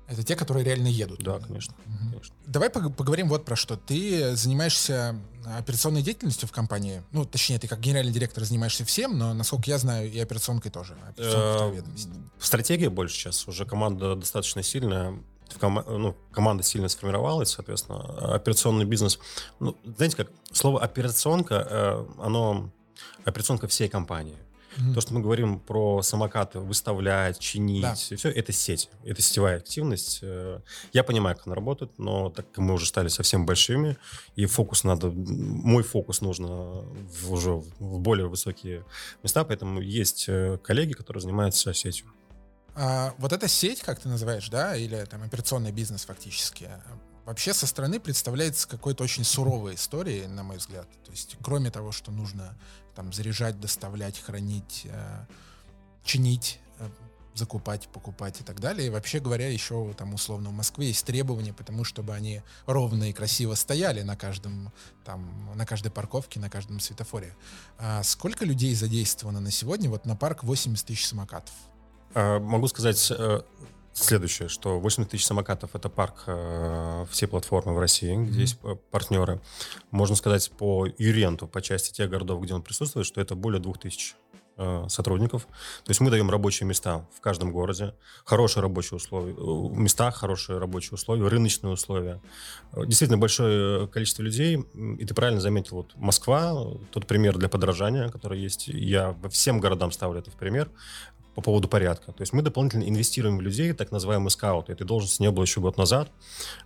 Это 0.09 0.23
те, 0.23 0.37
которые 0.37 0.65
реально 0.65 0.89
едут. 0.89 1.23
Да, 1.23 1.39
конечно. 1.39 1.75
Угу. 1.85 2.11
конечно. 2.13 2.35
Давай 2.47 2.71
поговорим 2.71 3.29
вот 3.29 3.45
про 3.45 3.57
что. 3.57 3.77
Ты 3.77 4.35
занимаешься 4.37 5.21
операционной 5.45 6.03
деятельностью 6.03 6.49
в 6.49 6.53
компании. 6.53 7.03
Ну, 7.13 7.27
точнее, 7.27 7.59
ты 7.59 7.69
как 7.69 7.81
генеральный 7.81 8.13
директор 8.13 8.43
занимаешься 8.43 8.87
всем, 8.87 9.19
но, 9.19 9.35
насколько 9.35 9.71
я 9.71 9.77
знаю, 9.77 10.11
и 10.11 10.19
операционкой 10.19 10.71
тоже. 10.71 10.97
Э, 11.19 11.73
стратегия 12.41 12.89
больше 12.89 13.17
сейчас. 13.17 13.47
Уже 13.47 13.67
команда 13.67 14.17
достаточно 14.17 14.63
сильная. 14.63 15.15
ну, 15.61 16.17
команда 16.33 16.63
сильно 16.63 16.89
сформировалась, 16.89 17.51
соответственно, 17.51 18.35
операционный 18.35 18.87
бизнес. 18.87 19.19
Ну, 19.61 19.77
знаете 19.85 20.17
как, 20.17 20.31
слово 20.53 20.81
операционка, 20.81 21.67
э, 21.69 22.07
оно 22.19 22.71
операционка 23.25 23.69
всей 23.69 23.89
компании. 23.91 24.39
Mm-hmm. 24.77 24.95
То, 24.95 25.01
что 25.01 25.15
мы 25.15 25.21
говорим 25.21 25.61
про 25.61 26.03
самокаты, 26.03 26.61
выставлять, 26.61 27.39
чинить, 27.39 27.83
да. 27.83 27.95
все, 27.95 28.31
это 28.31 28.53
сеть, 28.53 28.91
это 29.05 29.23
сетевая 29.23 29.57
активность. 29.57 30.21
Э, 30.23 30.61
я 30.93 31.05
понимаю, 31.05 31.37
как 31.37 31.47
она 31.47 31.57
работает, 31.57 31.99
но 31.99 32.31
так 32.31 32.49
как 32.51 32.59
мы 32.59 32.75
уже 32.75 32.87
стали 32.87 33.09
совсем 33.09 33.47
большими, 33.47 33.97
и 34.37 34.47
фокус 34.47 34.85
надо, 34.85 35.11
мой 35.11 35.83
фокус 35.83 36.21
нужно 36.21 36.83
в, 37.23 37.33
уже 37.33 37.53
в 37.53 37.99
более 38.01 38.29
высокие 38.29 38.85
места, 39.23 39.45
поэтому 39.45 39.81
есть 39.81 40.27
э, 40.29 40.59
коллеги, 40.63 40.93
которые 40.93 41.23
занимаются 41.23 41.73
сетью. 41.73 42.07
А, 42.75 43.15
вот 43.19 43.33
эта 43.33 43.49
сеть, 43.49 43.81
как 43.81 43.99
ты 44.01 44.09
называешь, 44.09 44.49
да, 44.51 44.77
или 44.77 45.05
там 45.05 45.23
операционный 45.23 45.73
бизнес 45.73 46.05
фактически, 46.05 46.71
вообще 47.29 47.53
со 47.53 47.67
стороны 47.67 48.01
представляется 48.01 48.67
какой-то 48.67 49.05
очень 49.05 49.23
суровой 49.23 49.75
историей, 49.75 50.27
на 50.27 50.43
мой 50.43 50.57
взгляд. 50.57 50.89
То 51.05 51.11
есть, 51.11 51.37
кроме 51.43 51.71
того, 51.71 51.93
что 51.93 52.11
нужно 52.11 52.57
там 52.95 53.13
заряжать, 53.13 53.61
доставлять, 53.61 54.19
хранить, 54.19 54.87
э, 54.87 55.27
чинить, 56.05 56.59
э, 56.79 56.89
закупать, 57.35 57.89
покупать 57.89 58.41
и 58.41 58.45
так 58.45 58.61
далее. 58.61 58.87
И 58.87 58.91
вообще 58.91 59.21
говоря, 59.21 59.47
еще 59.47 59.93
там 59.93 60.15
условно 60.15 60.49
в 60.49 60.55
Москве 60.55 60.89
есть 60.89 61.05
требования, 61.05 61.53
потому 61.53 61.85
чтобы 61.85 62.15
они 62.15 62.41
ровно 62.65 63.11
и 63.11 63.13
красиво 63.13 63.55
стояли 63.55 64.01
на 64.01 64.17
каждом 64.17 64.73
там 65.05 65.55
на 65.55 65.67
каждой 65.67 65.93
парковке, 65.93 66.41
на 66.41 66.49
каждом 66.49 66.81
светофоре. 66.81 67.37
А 67.77 68.03
сколько 68.05 68.47
людей 68.47 68.75
задействовано 68.75 69.41
на 69.41 69.51
сегодня? 69.51 69.91
Вот 69.91 70.07
на 70.07 70.17
парк 70.17 70.45
80 70.45 70.87
тысяч 70.87 71.07
самокатов. 71.07 71.55
А, 72.15 72.41
могу 72.41 72.69
сказать 72.69 73.11
э, 73.11 73.43
следующее, 74.05 74.49
что 74.49 74.79
80 74.81 75.11
тысяч 75.11 75.27
самокатов— 75.27 75.71
это 75.75 75.89
парк 75.89 76.25
э, 76.27 77.07
всей 77.11 77.27
платформы 77.27 77.75
в 77.75 77.79
России, 77.79 78.15
где 78.15 78.39
mm-hmm. 78.39 78.41
есть 78.41 78.59
партнеры. 78.91 79.41
Можно 79.91 80.17
сказать 80.17 80.51
по 80.53 80.87
Юренту, 80.99 81.47
по 81.47 81.61
части 81.63 81.93
тех 81.93 82.11
городов, 82.11 82.43
где 82.43 82.55
он 82.55 82.63
присутствует, 82.63 83.07
что 83.07 83.21
это 83.21 83.35
более 83.35 83.61
2000 83.61 84.15
э, 84.57 84.87
сотрудников. 84.89 85.43
То 85.85 85.91
есть 85.91 86.01
мы 86.01 86.11
даем 86.11 86.31
рабочие 86.31 86.67
места 86.67 87.07
в 87.15 87.21
каждом 87.21 87.53
городе, 87.53 87.95
хорошие 88.25 88.63
рабочие 88.63 88.97
условия, 88.97 89.35
э, 89.35 89.79
местах 89.79 90.17
хорошие 90.17 90.59
рабочие 90.59 90.95
условия, 90.95 91.27
рыночные 91.29 91.73
условия. 91.73 92.21
Э, 92.73 92.85
действительно 92.87 93.19
большое 93.19 93.89
количество 93.89 94.23
людей, 94.23 94.59
и 94.99 95.05
ты 95.05 95.15
правильно 95.15 95.41
заметил, 95.41 95.77
вот 95.77 95.97
Москва, 95.97 96.55
тот 96.91 97.07
пример 97.07 97.39
для 97.39 97.49
подражания, 97.49 98.09
который 98.09 98.41
есть, 98.41 98.69
я 98.69 99.17
всем 99.31 99.61
городам 99.61 99.93
ставлю 99.93 100.21
это 100.21 100.31
в 100.31 100.35
пример 100.35 100.71
по 101.35 101.43
поводу 101.43 101.69
порядка. 101.69 102.13
То 102.13 102.23
есть 102.23 102.33
мы 102.33 102.43
дополнительно 102.43 102.85
инвестируем 102.85 103.39
в 103.39 103.41
людей, 103.41 103.73
так 103.73 103.93
называемые 103.93 104.31
скауты. 104.31 104.73
Этой 104.73 104.87
должности 104.87 105.23
не 105.23 105.31
было 105.31 105.45
еще 105.45 105.61
год 105.61 105.77
назад, 105.77 106.11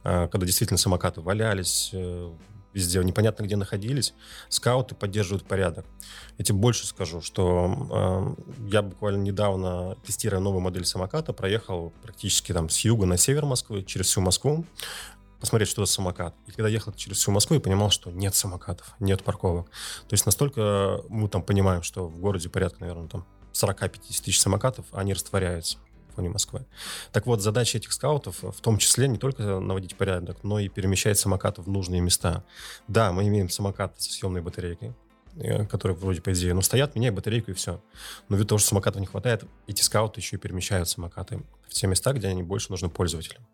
э, 0.05 0.29
когда 0.29 0.47
действительно 0.47 0.79
самокаты 0.79 1.21
валялись 1.21 1.91
э, 1.93 2.33
везде, 2.73 3.03
непонятно 3.05 3.45
где 3.45 3.57
находились. 3.57 4.15
Скауты 4.49 4.95
поддерживают 4.95 5.45
порядок. 5.45 5.87
Я 6.39 6.45
тебе 6.45 6.59
больше 6.59 6.87
скажу, 6.87 7.21
что 7.21 8.37
э, 8.39 8.69
я 8.71 8.83
буквально 8.83 9.23
недавно, 9.23 9.97
тестируя 10.07 10.41
новую 10.41 10.61
модель 10.61 10.85
самоката, 10.85 11.33
проехал 11.33 11.93
практически 12.03 12.53
там 12.53 12.69
с 12.69 12.79
юга 12.81 13.07
на 13.07 13.17
север 13.17 13.45
Москвы, 13.45 13.83
через 13.83 14.07
всю 14.07 14.21
Москву, 14.21 14.65
посмотреть, 15.41 15.69
что 15.69 15.83
это 15.83 15.91
самокат. 15.91 16.35
И 16.47 16.53
когда 16.53 16.69
ехал 16.69 16.93
через 16.93 17.19
всю 17.19 17.33
Москву, 17.33 17.55
я 17.55 17.61
понимал, 17.61 17.91
что 17.91 18.11
нет 18.11 18.35
самокатов, 18.35 18.95
нет 19.01 19.25
парковок. 19.25 19.67
То 20.09 20.15
есть 20.15 20.25
настолько 20.25 21.03
мы 21.09 21.29
там 21.29 21.43
понимаем, 21.43 21.83
что 21.83 22.07
в 22.07 22.19
городе 22.19 22.49
порядка, 22.49 22.81
наверное, 22.81 23.09
там 23.09 23.27
40-50 23.53 24.25
тысяч 24.25 24.41
самокатов, 24.41 24.87
они 24.93 25.13
растворяются 25.15 25.79
в 26.11 26.17
фоне 26.17 26.29
Москвы. 26.29 26.67
Так 27.13 27.27
вот, 27.27 27.41
задача 27.41 27.79
этих 27.79 27.93
скаутов 27.93 28.43
в 28.43 28.61
том 28.61 28.79
числе 28.79 29.09
не 29.09 29.19
только 29.19 29.43
наводить 29.61 29.97
порядок, 29.97 30.39
но 30.43 30.59
и 30.59 30.69
перемещать 30.69 31.19
самокаты 31.19 31.63
в 31.63 31.69
нужные 31.69 32.01
места. 32.01 32.45
Да, 32.89 33.13
мы 33.13 33.27
имеем 33.29 33.49
самокат 33.49 34.01
со 34.01 34.13
съемной 34.13 34.43
батарейкой, 34.43 34.93
э, 35.37 35.67
которые 35.67 35.97
вроде 35.97 36.21
по 36.21 36.33
идее, 36.33 36.55
но 36.55 36.63
стоят, 36.63 36.95
меняй 36.95 37.11
батарейку 37.11 37.51
и 37.51 37.55
все. 37.55 37.83
Но 38.29 38.37
ввиду 38.37 38.49
того, 38.49 38.59
что 38.59 38.69
самокатов 38.69 39.01
не 39.01 39.07
хватает, 39.07 39.45
эти 39.67 39.83
скауты 39.83 40.21
еще 40.21 40.37
и 40.37 40.39
перемещают 40.39 40.89
самокаты 40.89 41.43
в 41.69 41.73
те 41.73 41.87
места, 41.87 42.13
где 42.13 42.29
они 42.29 42.43
больше 42.43 42.71
нужны 42.71 42.91
пользователям. 42.91 43.47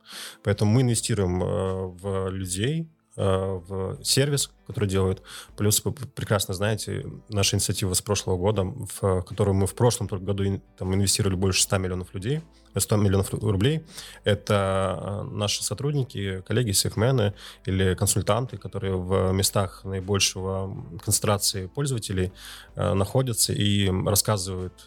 Поэтому 0.43 0.73
мы 0.73 0.83
инвестируем 0.83 1.43
э, 1.43 1.87
в 1.87 2.29
людей, 2.31 2.89
Э, 2.89 2.98
в 3.17 3.99
сервис, 4.05 4.51
который 4.67 4.89
делают. 4.89 5.23
Плюс 5.57 5.85
вы 5.85 5.93
прекрасно 5.93 6.55
знаете, 6.55 7.05
наша 7.29 7.57
инициатива 7.57 7.95
с 7.95 8.01
прошлого 8.01 8.37
года, 8.37 8.63
в 8.63 9.23
которую 9.23 9.55
мы 9.55 9.67
в 9.67 9.75
прошлом 9.75 10.07
году 10.07 10.61
там, 10.77 10.95
инвестировали 10.95 11.35
больше 11.35 11.63
100 11.63 11.79
миллионов 11.79 12.15
людей, 12.15 12.43
100 12.77 12.97
миллионов 12.97 13.33
рублей. 13.33 13.85
Это 14.25 14.99
э, 15.01 15.35
наши 15.35 15.65
сотрудники, 15.65 16.43
коллеги, 16.47 16.73
сейфмены 16.73 17.35
или 17.65 17.95
консультанты, 17.95 18.57
которые 18.57 18.97
в 18.97 19.33
местах 19.33 19.85
наибольшего 19.85 20.77
концентрации 21.03 21.67
пользователей 21.67 22.33
э, 22.75 22.95
находятся 22.95 23.53
и 23.53 23.91
рассказывают, 24.07 24.85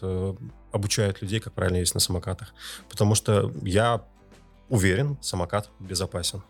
обучают 0.72 1.22
людей, 1.22 1.40
как 1.40 1.52
правильно 1.52 1.78
ездить 1.78 1.94
на 1.94 2.00
самокатах. 2.00 2.54
Потому 2.88 3.14
что 3.14 3.52
я 3.62 4.04
уверен, 4.68 5.18
самокат 5.20 5.70
безопасен. 5.78 6.42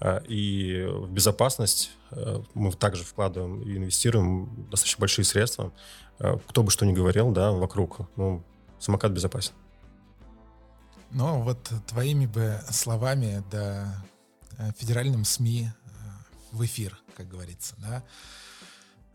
Э, 0.00 0.20
и 0.26 0.84
в 0.84 1.10
безопасность 1.10 1.92
э, 2.10 2.42
мы 2.54 2.72
также 2.72 3.04
вкладываем 3.04 3.62
и 3.62 3.76
инвестируем 3.76 4.66
достаточно 4.70 5.00
большие 5.00 5.24
средства. 5.24 5.72
Э, 6.18 6.38
кто 6.48 6.62
бы 6.62 6.70
что 6.70 6.84
ни 6.84 6.92
говорил, 6.92 7.30
да, 7.30 7.52
вокруг, 7.52 8.00
ну, 8.16 8.44
самокат 8.78 9.12
безопасен. 9.12 9.52
Ну, 11.10 11.42
вот 11.42 11.70
твоими 11.86 12.26
бы 12.26 12.58
словами, 12.70 13.44
да, 13.50 14.02
федеральным 14.78 15.24
СМИ 15.24 15.68
в 16.52 16.64
эфир, 16.64 16.98
как 17.16 17.28
говорится, 17.28 17.74
да, 17.78 18.02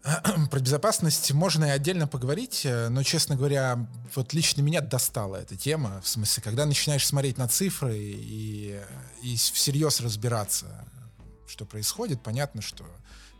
Про 0.51 0.59
безопасность 0.59 1.31
можно 1.33 1.65
и 1.65 1.69
отдельно 1.69 2.07
поговорить, 2.07 2.65
э, 2.65 2.89
но, 2.89 3.03
честно 3.03 3.35
говоря, 3.35 3.87
вот 4.15 4.33
лично 4.33 4.61
меня 4.61 4.81
достала 4.81 5.37
эта 5.37 5.55
тема. 5.55 6.01
В 6.01 6.07
смысле, 6.07 6.43
когда 6.43 6.65
начинаешь 6.65 7.05
смотреть 7.05 7.37
на 7.37 7.47
цифры 7.47 7.97
и, 7.97 8.79
и 9.21 9.35
всерьез 9.35 9.99
разбираться, 9.99 10.85
что 11.47 11.65
происходит, 11.65 12.21
понятно, 12.21 12.61
что 12.61 12.85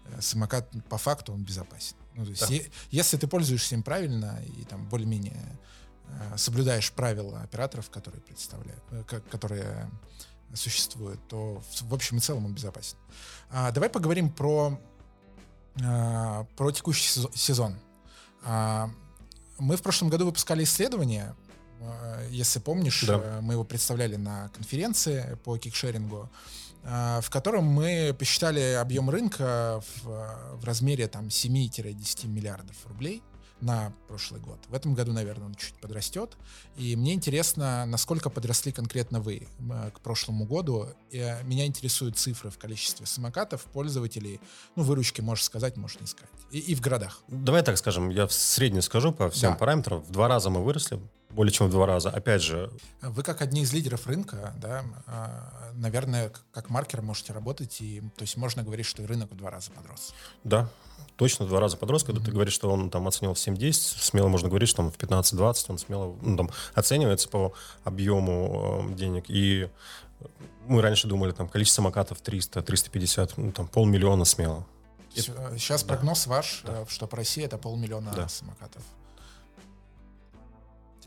э, 0.06 0.22
самокат 0.22 0.70
по 0.90 0.98
факту 0.98 1.34
он 1.34 1.44
безопасен. 1.44 1.96
Ну, 2.16 2.26
то 2.26 2.32
есть, 2.32 2.48
да. 2.48 2.54
е- 2.54 2.72
если 2.92 3.18
ты 3.18 3.28
пользуешься 3.28 3.76
им 3.76 3.84
правильно 3.84 4.42
и 4.58 4.64
там 4.64 4.90
более-менее 4.90 5.60
э, 6.08 6.38
соблюдаешь 6.38 6.92
правила 6.92 7.42
операторов, 7.42 7.90
которые 7.90 8.22
представляют, 8.22 8.84
которые 9.30 9.90
существуют, 10.54 11.20
то 11.28 11.62
в 11.82 11.94
общем 11.94 12.18
и 12.18 12.20
целом 12.20 12.46
он 12.46 12.54
безопасен. 12.54 12.98
А, 13.50 13.72
давай 13.72 13.90
поговорим 13.90 14.30
про 14.30 14.80
Э, 15.84 16.46
про 16.56 16.72
текущий 16.72 17.28
сезон. 17.36 17.76
А, 18.44 18.90
мы 19.60 19.78
в 19.78 19.82
прошлом 19.82 20.10
году 20.10 20.26
выпускали 20.26 20.64
исследование, 20.64 21.36
э, 21.80 22.28
если 22.32 22.60
помнишь, 22.60 23.04
да. 23.06 23.20
Э, 23.24 23.42
мы 23.42 23.54
его 23.54 23.64
представляли 23.64 24.16
на 24.16 24.50
конференции 24.50 25.38
по 25.44 25.58
кикшерингу, 25.58 26.30
в 26.84 27.30
котором 27.30 27.66
мы 27.66 28.16
посчитали 28.18 28.78
объем 28.80 29.10
рынка 29.10 29.82
в, 30.04 30.58
в 30.58 30.64
размере 30.64 31.08
там 31.10 31.28
7-10 31.28 32.28
миллиардов 32.28 32.76
рублей 32.86 33.22
на 33.62 33.94
прошлый 34.08 34.40
год. 34.40 34.60
В 34.70 34.74
этом 34.74 34.94
году, 34.94 35.14
наверное, 35.14 35.48
он 35.48 35.56
чуть 35.56 35.74
подрастет. 35.76 36.38
И 36.76 36.96
мне 36.96 37.14
интересно, 37.14 37.86
насколько 37.86 38.30
подросли 38.30 38.72
конкретно 38.72 39.20
вы 39.20 39.48
к 39.94 40.00
прошлому 40.02 40.46
году. 40.46 40.88
И 41.10 41.18
э, 41.18 41.44
меня 41.44 41.66
интересуют 41.66 42.18
цифры 42.18 42.50
в 42.50 42.58
количестве 42.58 43.06
самокатов, 43.06 43.64
пользователей. 43.66 44.40
Ну, 44.76 44.84
выручки, 44.84 45.22
можешь 45.22 45.46
сказать, 45.46 45.78
можешь 45.78 46.00
не 46.00 46.08
сказать. 46.08 46.30
И, 46.52 46.60
и 46.60 46.76
в 46.76 46.82
городах. 46.82 47.22
Давай 47.28 47.64
так 47.64 47.78
скажем, 47.78 48.10
я 48.10 48.28
в 48.28 48.34
среднем 48.34 48.82
скажу 48.82 49.12
по 49.12 49.30
всем 49.30 49.52
да. 49.52 49.58
параметрам. 49.58 50.02
В 50.02 50.12
два 50.12 50.28
раза 50.28 50.50
мы 50.50 50.64
выросли 50.64 51.00
более 51.38 51.54
чем 51.54 51.68
в 51.68 51.70
два 51.70 51.86
раза. 51.86 52.10
Опять 52.10 52.42
же... 52.42 52.72
Вы 53.02 53.22
как 53.22 53.44
одни 53.44 53.62
из 53.62 53.72
лидеров 53.72 54.08
рынка, 54.08 54.54
да, 54.58 54.84
а, 55.06 55.72
наверное, 55.76 56.32
как 56.52 56.72
маркер 56.72 57.04
можете 57.04 57.32
работать, 57.32 57.80
и, 57.80 58.02
то 58.18 58.24
есть 58.24 58.38
можно 58.38 58.64
говорить, 58.64 58.88
что 58.88 59.04
и 59.04 59.06
рынок 59.06 59.32
в 59.32 59.36
два 59.38 59.52
раза 59.52 59.70
подрос. 59.70 60.16
Да, 60.44 60.68
точно 61.16 61.46
в 61.46 61.50
два 61.50 61.60
раза 61.60 61.78
подрос. 61.78 62.04
Когда 62.04 62.20
mm-hmm. 62.20 62.26
ты 62.26 62.32
говоришь, 62.32 62.54
что 62.54 62.72
он 62.72 62.90
там 62.90 63.08
оценил 63.08 63.36
в 63.36 63.38
7-10, 63.38 63.72
смело 63.72 64.28
можно 64.30 64.50
говорить, 64.50 64.68
что 64.68 64.78
там 64.78 64.92
в 64.92 64.98
15-20 64.98 65.66
он 65.70 65.78
смело 65.78 66.18
ну, 66.22 66.38
там, 66.38 66.50
оценивается 66.74 67.30
по 67.30 67.54
объему 67.84 68.88
э, 68.90 68.96
денег. 68.96 69.26
И 69.28 69.70
мы 70.66 70.82
раньше 70.82 71.08
думали, 71.08 71.34
там, 71.34 71.48
количество 71.48 71.84
самокатов 71.84 72.20
300, 72.20 72.64
350, 72.64 73.38
ну, 73.38 73.52
там, 73.52 73.68
полмиллиона 73.68 74.26
смело. 74.26 74.66
Сейчас 75.14 75.84
да. 75.84 75.94
прогноз 75.94 76.26
ваш, 76.26 76.64
да. 76.66 76.82
Э, 76.82 76.86
что 76.90 77.06
по 77.06 77.18
России 77.18 77.44
это 77.44 77.60
полмиллиона 77.60 78.12
да. 78.16 78.28
самокатов. 78.28 78.82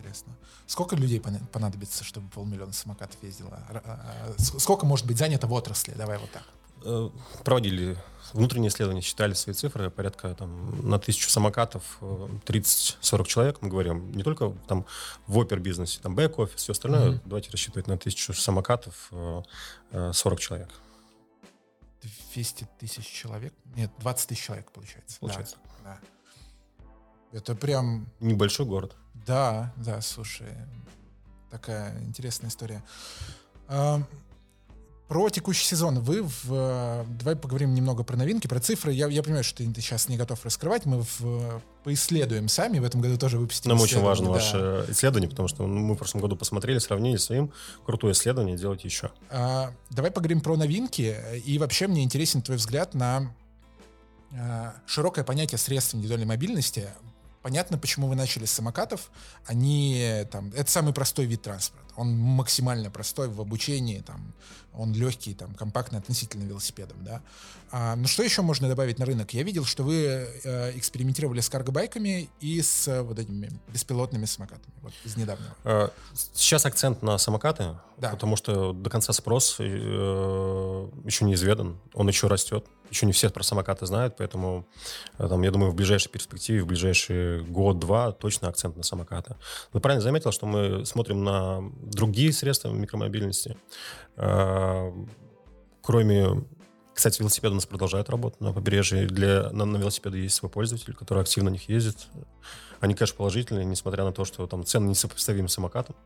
Интересно. 0.00 0.32
Сколько 0.66 0.96
людей 0.96 1.20
понадобится, 1.20 2.04
чтобы 2.04 2.28
полмиллиона 2.30 2.72
самокатов 2.72 3.22
ездило? 3.22 3.60
А, 3.68 4.34
сколько 4.38 4.86
может 4.86 5.06
быть 5.06 5.18
занято 5.18 5.46
в 5.46 5.52
отрасли? 5.52 5.92
Давай 5.92 6.18
вот 6.18 6.30
так. 6.30 6.44
Э, 6.84 7.10
проводили 7.44 7.98
внутренние 8.32 8.70
исследования, 8.70 9.02
считали 9.02 9.34
свои 9.34 9.54
цифры, 9.54 9.90
порядка 9.90 10.34
там, 10.34 10.88
на 10.88 10.98
тысячу 10.98 11.28
самокатов 11.28 11.98
30-40 12.00 12.96
э, 13.02 13.24
человек, 13.24 13.58
мы 13.60 13.68
говорим, 13.68 14.10
не 14.12 14.22
только 14.22 14.54
там 14.66 14.86
в 15.26 15.36
опер-бизнесе, 15.36 16.00
там 16.00 16.14
бэк-офис, 16.14 16.56
все 16.56 16.72
остальное, 16.72 17.10
mm-hmm. 17.10 17.20
давайте 17.26 17.50
рассчитывать 17.50 17.86
на 17.86 17.98
тысячу 17.98 18.32
самокатов 18.32 19.10
40 19.90 20.40
человек. 20.40 20.70
200 22.32 22.68
тысяч 22.78 23.06
человек? 23.06 23.52
Нет, 23.76 23.90
20 23.98 24.28
тысяч 24.28 24.44
человек 24.44 24.70
получается. 24.72 25.18
Получается. 25.20 25.56
Да, 25.84 25.98
да. 26.00 27.38
Это 27.38 27.54
прям... 27.54 28.08
Небольшой 28.20 28.64
город. 28.64 28.96
Да, 29.26 29.72
да, 29.76 30.00
слушай, 30.00 30.48
такая 31.50 31.98
интересная 32.02 32.50
история. 32.50 32.82
Про 35.10 35.28
текущий 35.28 35.64
сезон. 35.64 35.98
Вы 35.98 36.22
в... 36.22 37.04
Давай 37.18 37.34
поговорим 37.34 37.74
немного 37.74 38.04
про 38.04 38.16
новинки, 38.16 38.46
про 38.46 38.60
цифры. 38.60 38.92
Я, 38.92 39.08
я 39.08 39.24
понимаю, 39.24 39.42
что 39.42 39.58
ты, 39.58 39.68
ты 39.68 39.80
сейчас 39.80 40.08
не 40.08 40.16
готов 40.16 40.44
раскрывать. 40.44 40.86
Мы 40.86 41.02
в... 41.02 41.60
поисследуем 41.82 42.46
сами. 42.46 42.78
В 42.78 42.84
этом 42.84 43.00
году 43.00 43.18
тоже 43.18 43.36
выпустили 43.36 43.72
Нам 43.72 43.80
очень 43.80 44.00
важно 44.00 44.26
да. 44.26 44.32
ваше 44.34 44.84
исследование, 44.86 45.28
потому 45.28 45.48
что 45.48 45.66
мы 45.66 45.94
в 45.94 45.96
прошлом 45.96 46.20
году 46.20 46.36
посмотрели, 46.36 46.78
сравнили 46.78 47.16
своим. 47.16 47.52
Крутое 47.84 48.12
исследование, 48.12 48.56
делать 48.56 48.84
еще. 48.84 49.10
А, 49.30 49.72
давай 49.90 50.12
поговорим 50.12 50.42
про 50.42 50.56
новинки. 50.56 51.16
И 51.44 51.58
вообще 51.58 51.88
мне 51.88 52.04
интересен 52.04 52.40
твой 52.40 52.58
взгляд 52.58 52.94
на 52.94 53.34
а, 54.32 54.74
широкое 54.86 55.24
понятие 55.24 55.58
средств 55.58 55.96
индивидуальной 55.96 56.28
мобильности. 56.28 56.88
Понятно, 57.42 57.78
почему 57.78 58.06
вы 58.06 58.16
начали 58.16 58.44
с 58.44 58.52
самокатов. 58.52 59.10
Они 59.46 60.26
там, 60.30 60.52
это 60.54 60.70
самый 60.70 60.92
простой 60.92 61.24
вид 61.24 61.42
транспорта. 61.42 61.94
Он 61.96 62.16
максимально 62.16 62.90
простой 62.90 63.28
в 63.28 63.40
обучении, 63.40 64.00
там, 64.00 64.34
он 64.74 64.92
легкий, 64.92 65.34
там, 65.34 65.54
компактный 65.54 65.98
относительно 65.98 66.44
велосипедом, 66.44 67.02
да. 67.02 67.22
А, 67.70 67.96
но 67.96 68.06
что 68.06 68.22
еще 68.22 68.42
можно 68.42 68.68
добавить 68.68 68.98
на 68.98 69.06
рынок? 69.06 69.32
Я 69.32 69.42
видел, 69.42 69.64
что 69.64 69.82
вы 69.82 70.04
э, 70.04 70.78
экспериментировали 70.78 71.40
с 71.40 71.48
каргобайками 71.48 72.28
и 72.40 72.62
с 72.62 72.88
э, 72.88 73.02
вот 73.02 73.18
этими 73.18 73.50
беспилотными 73.68 74.26
самокатами, 74.26 74.72
вот 74.82 74.92
из 75.04 75.16
недавнего. 75.16 75.54
А, 75.64 75.90
сейчас 76.14 76.66
акцент 76.66 77.02
на 77.02 77.18
самокаты, 77.18 77.76
да. 77.96 78.10
потому 78.10 78.36
что 78.36 78.72
до 78.72 78.90
конца 78.90 79.12
спрос 79.12 79.56
э, 79.58 79.64
еще 79.64 81.24
не 81.24 81.34
изведан, 81.34 81.78
он 81.94 82.08
еще 82.08 82.26
растет 82.26 82.66
еще 82.90 83.06
не 83.06 83.12
все 83.12 83.30
про 83.30 83.42
самокаты 83.42 83.86
знают, 83.86 84.16
поэтому 84.18 84.66
э, 85.18 85.28
там, 85.28 85.42
я 85.42 85.50
думаю, 85.50 85.72
в 85.72 85.74
ближайшей 85.74 86.10
перспективе, 86.10 86.62
в 86.62 86.66
ближайший 86.66 87.42
год-два 87.42 88.12
точно 88.12 88.48
акцент 88.48 88.76
на 88.76 88.82
самокаты. 88.82 89.36
Вы 89.72 89.80
правильно 89.80 90.02
заметил, 90.02 90.32
что 90.32 90.46
мы 90.46 90.84
смотрим 90.84 91.24
на 91.24 91.62
другие 91.82 92.32
средства 92.32 92.70
микромобильности. 92.70 93.56
Э, 94.16 94.92
кроме 95.82 96.44
кстати, 96.92 97.20
велосипеды 97.20 97.52
у 97.52 97.54
нас 97.54 97.64
продолжают 97.64 98.10
работать 98.10 98.42
на 98.42 98.52
побережье. 98.52 99.06
Для, 99.06 99.48
на, 99.52 99.64
на 99.64 99.78
велосипеды 99.78 100.18
есть 100.18 100.34
свой 100.34 100.50
пользователь, 100.50 100.92
который 100.92 101.22
активно 101.22 101.48
на 101.48 101.54
них 101.54 101.66
ездит. 101.66 102.08
Они, 102.80 102.94
конечно, 102.94 103.16
положительные, 103.16 103.64
несмотря 103.64 104.04
на 104.04 104.12
то, 104.12 104.26
что 104.26 104.46
там 104.46 104.66
цены 104.66 104.90
несопоставимы 104.90 105.48
с 105.48 105.54
самокатом. 105.54 105.96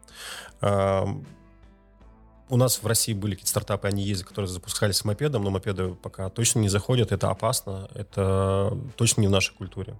Э, 2.48 2.54
у 2.54 2.56
нас 2.56 2.82
в 2.82 2.86
России 2.86 3.12
были 3.12 3.32
какие-то 3.32 3.50
стартапы, 3.50 3.88
они 3.88 4.02
ездят, 4.02 4.28
которые 4.28 4.48
запускались 4.48 4.96
с 4.96 5.04
мопедом, 5.04 5.44
но 5.44 5.50
мопеды 5.50 5.94
пока 5.94 6.28
точно 6.30 6.60
не 6.60 6.68
заходят, 6.68 7.12
это 7.12 7.30
опасно, 7.30 7.88
это 7.94 8.76
точно 8.96 9.22
не 9.22 9.28
в 9.28 9.30
нашей 9.30 9.54
культуре. 9.54 9.98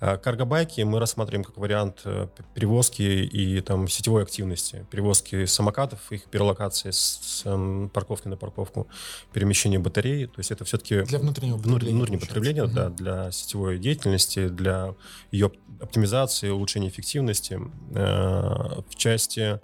А 0.00 0.16
каргобайки 0.16 0.80
мы 0.82 1.00
рассматриваем 1.00 1.42
как 1.42 1.56
вариант 1.56 2.02
э, 2.04 2.28
перевозки 2.54 3.02
и 3.02 3.60
там 3.60 3.88
сетевой 3.88 4.22
активности, 4.22 4.86
перевозки 4.90 5.44
самокатов, 5.46 6.12
их 6.12 6.24
перелокации 6.24 6.92
с, 6.92 7.18
с 7.20 7.46
эм, 7.46 7.88
парковки 7.88 8.28
на 8.28 8.36
парковку, 8.36 8.86
перемещение 9.32 9.80
батареи, 9.80 10.26
то 10.26 10.38
есть 10.38 10.52
это 10.52 10.64
все-таки 10.64 11.02
для 11.02 11.18
внутреннего 11.18 11.56
потребления, 11.56 11.96
внутреннего 11.96 12.20
потребления 12.20 12.64
угу. 12.64 12.72
да, 12.74 12.90
для 12.90 13.32
сетевой 13.32 13.78
деятельности, 13.78 14.48
для 14.48 14.94
ее 15.32 15.50
оптимизации, 15.80 16.50
улучшения 16.50 16.88
эффективности. 16.88 17.60
Э, 17.94 18.82
в 18.88 18.94
части 18.94 19.60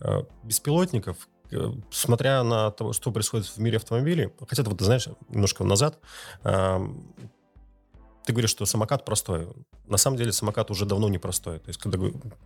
э, 0.00 0.22
беспилотников, 0.42 1.16
Э, 1.16 1.37
смотря 1.90 2.42
на 2.42 2.70
то, 2.70 2.92
что 2.92 3.10
происходит 3.12 3.46
в 3.46 3.58
мире 3.58 3.76
автомобилей, 3.76 4.30
хотя 4.46 4.62
вот, 4.62 4.80
знаешь, 4.80 5.08
немножко 5.28 5.64
назад, 5.64 5.98
ты 8.28 8.34
говоришь, 8.34 8.50
что 8.50 8.66
самокат 8.66 9.06
простой. 9.06 9.48
На 9.86 9.96
самом 9.96 10.18
деле 10.18 10.32
самокат 10.32 10.70
уже 10.70 10.84
давно 10.84 11.08
не 11.08 11.16
простой. 11.16 11.60
То 11.60 11.68
есть, 11.68 11.80
когда 11.80 11.98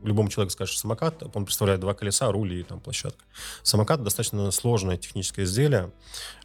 любому 0.04 0.28
человеку 0.28 0.52
скажешь 0.52 0.78
самокат, 0.78 1.24
он 1.34 1.44
представляет 1.44 1.80
два 1.80 1.92
колеса, 1.92 2.30
руль 2.30 2.54
и 2.54 2.62
там 2.62 2.78
площадка. 2.78 3.24
Самокат 3.64 4.00
достаточно 4.04 4.52
сложное 4.52 4.96
техническое 4.96 5.42
изделие 5.42 5.90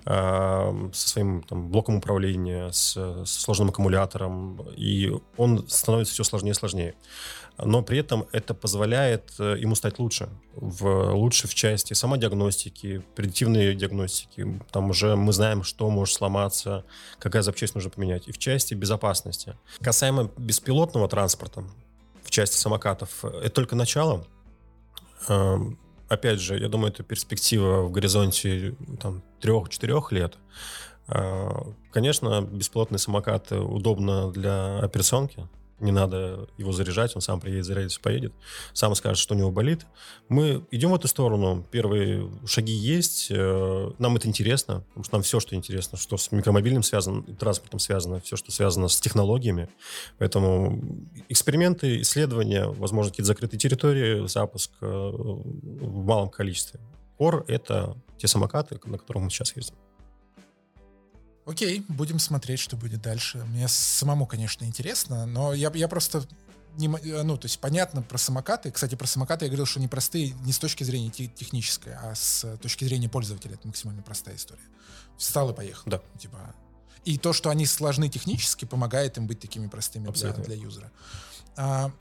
э, 0.08 0.90
со 0.92 1.10
своим 1.10 1.44
там, 1.44 1.70
блоком 1.70 1.98
управления, 1.98 2.72
с, 2.72 2.94
со 2.94 3.26
сложным 3.26 3.70
аккумулятором, 3.70 4.60
и 4.76 5.14
он 5.38 5.70
становится 5.70 6.14
все 6.14 6.24
сложнее 6.24 6.54
и 6.54 6.56
сложнее 6.56 6.96
но 7.64 7.82
при 7.82 7.98
этом 8.00 8.28
это 8.32 8.54
позволяет 8.54 9.34
э, 9.40 9.56
ему 9.60 9.76
стать 9.76 10.00
лучше. 10.00 10.30
В, 10.54 11.14
лучше 11.14 11.48
в 11.48 11.56
части 11.56 11.94
самодиагностики, 11.94 13.04
предиктивной 13.16 13.74
диагностики. 13.76 14.62
Там 14.72 14.92
уже 14.92 15.16
мы 15.16 15.34
знаем, 15.34 15.64
что 15.64 15.90
может 15.90 16.16
сломаться, 16.16 16.84
какая 17.20 17.42
запчасть 17.42 17.74
нужно 17.74 17.90
поменять. 17.90 18.28
И 18.28 18.32
в 18.32 18.38
части 18.38 18.74
безопасности. 18.74 19.27
Касаемо 19.82 20.30
беспилотного 20.38 21.08
транспорта, 21.08 21.64
в 22.24 22.30
части 22.30 22.58
самокатов, 22.58 23.24
это 23.24 23.50
только 23.50 23.76
начало. 23.76 24.26
Эм, 25.28 25.80
опять 26.08 26.40
же, 26.40 26.60
я 26.60 26.68
думаю, 26.68 26.92
это 26.92 27.04
перспектива 27.04 27.84
в 27.84 27.92
горизонте 27.92 28.76
там, 29.00 29.24
3-4 29.42 30.12
лет. 30.12 30.38
Э, 31.08 31.50
конечно, 31.92 32.42
бесплатный 32.42 33.00
самокат 33.00 33.52
удобно 33.52 34.32
для 34.32 34.80
операционки, 34.80 35.48
не 35.80 35.92
надо 35.92 36.48
его 36.58 36.72
заряжать, 36.72 37.16
он 37.16 37.22
сам 37.22 37.40
приедет, 37.40 37.66
зарядится, 37.66 38.00
поедет, 38.02 38.34
сам 38.74 38.96
скажет, 38.96 39.20
что 39.20 39.36
у 39.36 39.38
него 39.38 39.52
болит. 39.52 39.86
Мы 40.28 40.66
идем 40.72 40.92
в 40.92 40.96
эту 40.96 41.08
сторону, 41.08 41.66
первые 41.72 42.30
шаги 42.46 42.74
есть, 42.74 43.28
э, 43.30 43.92
нам 44.00 44.16
это 44.16 44.28
интересно, 44.28 44.84
потому 44.90 45.04
что 45.04 45.16
нам 45.16 45.24
все, 45.24 45.40
что 45.40 45.56
интересно, 45.56 45.98
что 45.98 46.18
с 46.18 46.32
микромобильным 46.32 46.84
связано, 46.84 47.24
транспортом 47.36 47.80
связано, 47.80 48.20
все, 48.22 48.36
что 48.36 48.52
связано 48.52 48.88
с 48.88 49.00
технологиями. 49.00 49.70
Поэтому 50.18 50.82
эксперименты, 51.30 52.02
исследования, 52.02 52.66
возможно, 52.66 53.12
какие-то 53.12 53.28
закрытые 53.28 53.60
территории, 53.60 54.28
запуск 54.28 54.72
э, 54.82 54.86
в 54.86 56.06
малом 56.06 56.30
количестве. 56.30 56.80
Core— 57.20 57.44
это 57.48 57.96
те 58.18 58.28
самокаты, 58.28 58.80
на 58.86 58.98
которых 58.98 59.24
мы 59.24 59.30
сейчас 59.30 59.56
ездим. 59.56 59.76
Окей, 61.48 61.86
будем 61.88 62.20
смотреть, 62.20 62.60
что 62.60 62.76
будет 62.76 63.02
дальше. 63.02 63.38
Мне 63.46 63.70
самому, 63.70 64.28
конечно, 64.28 64.66
интересно, 64.66 65.26
но 65.26 65.54
я, 65.54 65.72
я 65.74 65.88
просто 65.88 66.28
не, 66.78 66.90
ну, 66.90 67.38
то 67.38 67.46
есть 67.46 67.60
понятно 67.60 68.02
про 68.02 68.18
самокаты. 68.18 68.70
Кстати, 68.70 68.96
про 68.96 69.08
самокаты 69.08 69.46
я 69.46 69.50
говорил, 69.50 69.66
что 69.66 69.80
они 69.80 69.88
простые 69.88 70.32
не 70.44 70.52
с 70.52 70.60
точки 70.60 70.84
зрения 70.84 71.10
технической, 71.10 71.96
а 71.96 72.14
с 72.14 72.58
точки 72.58 72.84
зрения 72.84 73.08
пользователя. 73.08 73.54
Это 73.54 73.66
максимально 73.66 74.04
простая 74.04 74.36
история. 74.36 74.62
Встал 75.18 75.50
и 75.52 75.56
поехал. 75.56 75.84
Да. 75.86 76.02
Типа. 76.20 76.54
И 77.06 77.18
то, 77.18 77.32
что 77.32 77.50
они 77.50 77.66
сложны 77.66 78.10
технически, 78.10 78.66
помогает 78.66 79.18
им 79.18 79.26
быть 79.26 79.40
такими 79.40 79.68
простыми 79.68 80.12
для, 80.12 80.34
для 80.34 80.56
юзера. 80.56 80.92
А, 81.56 81.92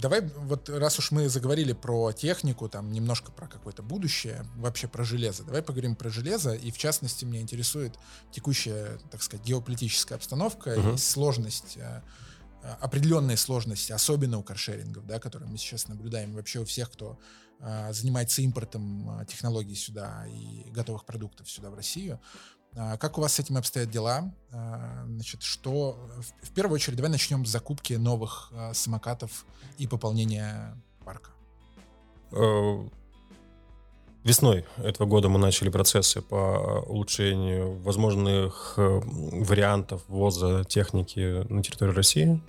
давай, 0.00 0.22
вот 0.22 0.68
раз 0.68 0.98
уж 0.98 1.10
мы 1.10 1.28
заговорили 1.28 1.72
про 1.72 2.12
технику, 2.12 2.68
там 2.68 2.92
немножко 2.92 3.32
про 3.32 3.46
какое-то 3.46 3.82
будущее, 3.82 4.44
вообще 4.56 4.88
про 4.88 5.04
железо, 5.04 5.44
давай 5.44 5.62
поговорим 5.62 5.96
про 5.96 6.10
железо, 6.10 6.54
и 6.54 6.70
в 6.70 6.78
частности 6.78 7.24
меня 7.24 7.40
интересует 7.40 7.98
текущая, 8.30 8.98
так 9.10 9.22
сказать, 9.22 9.46
геополитическая 9.46 10.16
обстановка 10.16 10.74
uh-huh. 10.74 10.94
и 10.94 10.98
сложность, 10.98 11.78
а, 11.78 12.02
а, 12.62 12.78
определенные 12.80 13.36
сложности, 13.36 13.92
особенно 13.92 14.38
у 14.38 14.42
каршерингов, 14.42 15.06
да, 15.06 15.18
которые 15.18 15.50
мы 15.50 15.58
сейчас 15.58 15.88
наблюдаем, 15.88 16.34
вообще 16.34 16.60
у 16.60 16.64
всех, 16.64 16.90
кто 16.90 17.18
занимается 17.90 18.40
импортом 18.40 19.26
технологий 19.26 19.74
сюда 19.74 20.24
и 20.28 20.70
готовых 20.70 21.04
продуктов 21.04 21.50
сюда 21.50 21.70
в 21.70 21.74
Россию. 21.74 22.20
А, 22.78 22.96
как 22.96 23.18
у 23.18 23.20
вас 23.20 23.34
с 23.34 23.40
этим 23.40 23.56
обстоят 23.56 23.90
дела? 23.90 24.32
А, 24.52 25.04
значит, 25.06 25.42
что 25.42 25.98
в 26.42 26.50
первую 26.52 26.76
очередь 26.76 26.96
давай 26.96 27.10
начнем 27.10 27.44
с 27.44 27.48
закупки 27.48 27.94
новых 27.94 28.52
а, 28.52 28.72
самокатов 28.72 29.44
и 29.78 29.88
пополнения 29.88 30.80
парка. 31.04 31.30
Э, 32.30 32.78
весной 34.22 34.64
этого 34.76 35.08
года 35.08 35.28
мы 35.28 35.40
начали 35.40 35.70
процессы 35.70 36.22
по 36.22 36.84
улучшению 36.86 37.80
возможных 37.80 38.74
э, 38.76 39.00
вариантов 39.02 40.02
ввоза 40.06 40.62
техники 40.62 41.44
на 41.52 41.64
территорию 41.64 41.96
России. 41.96 42.40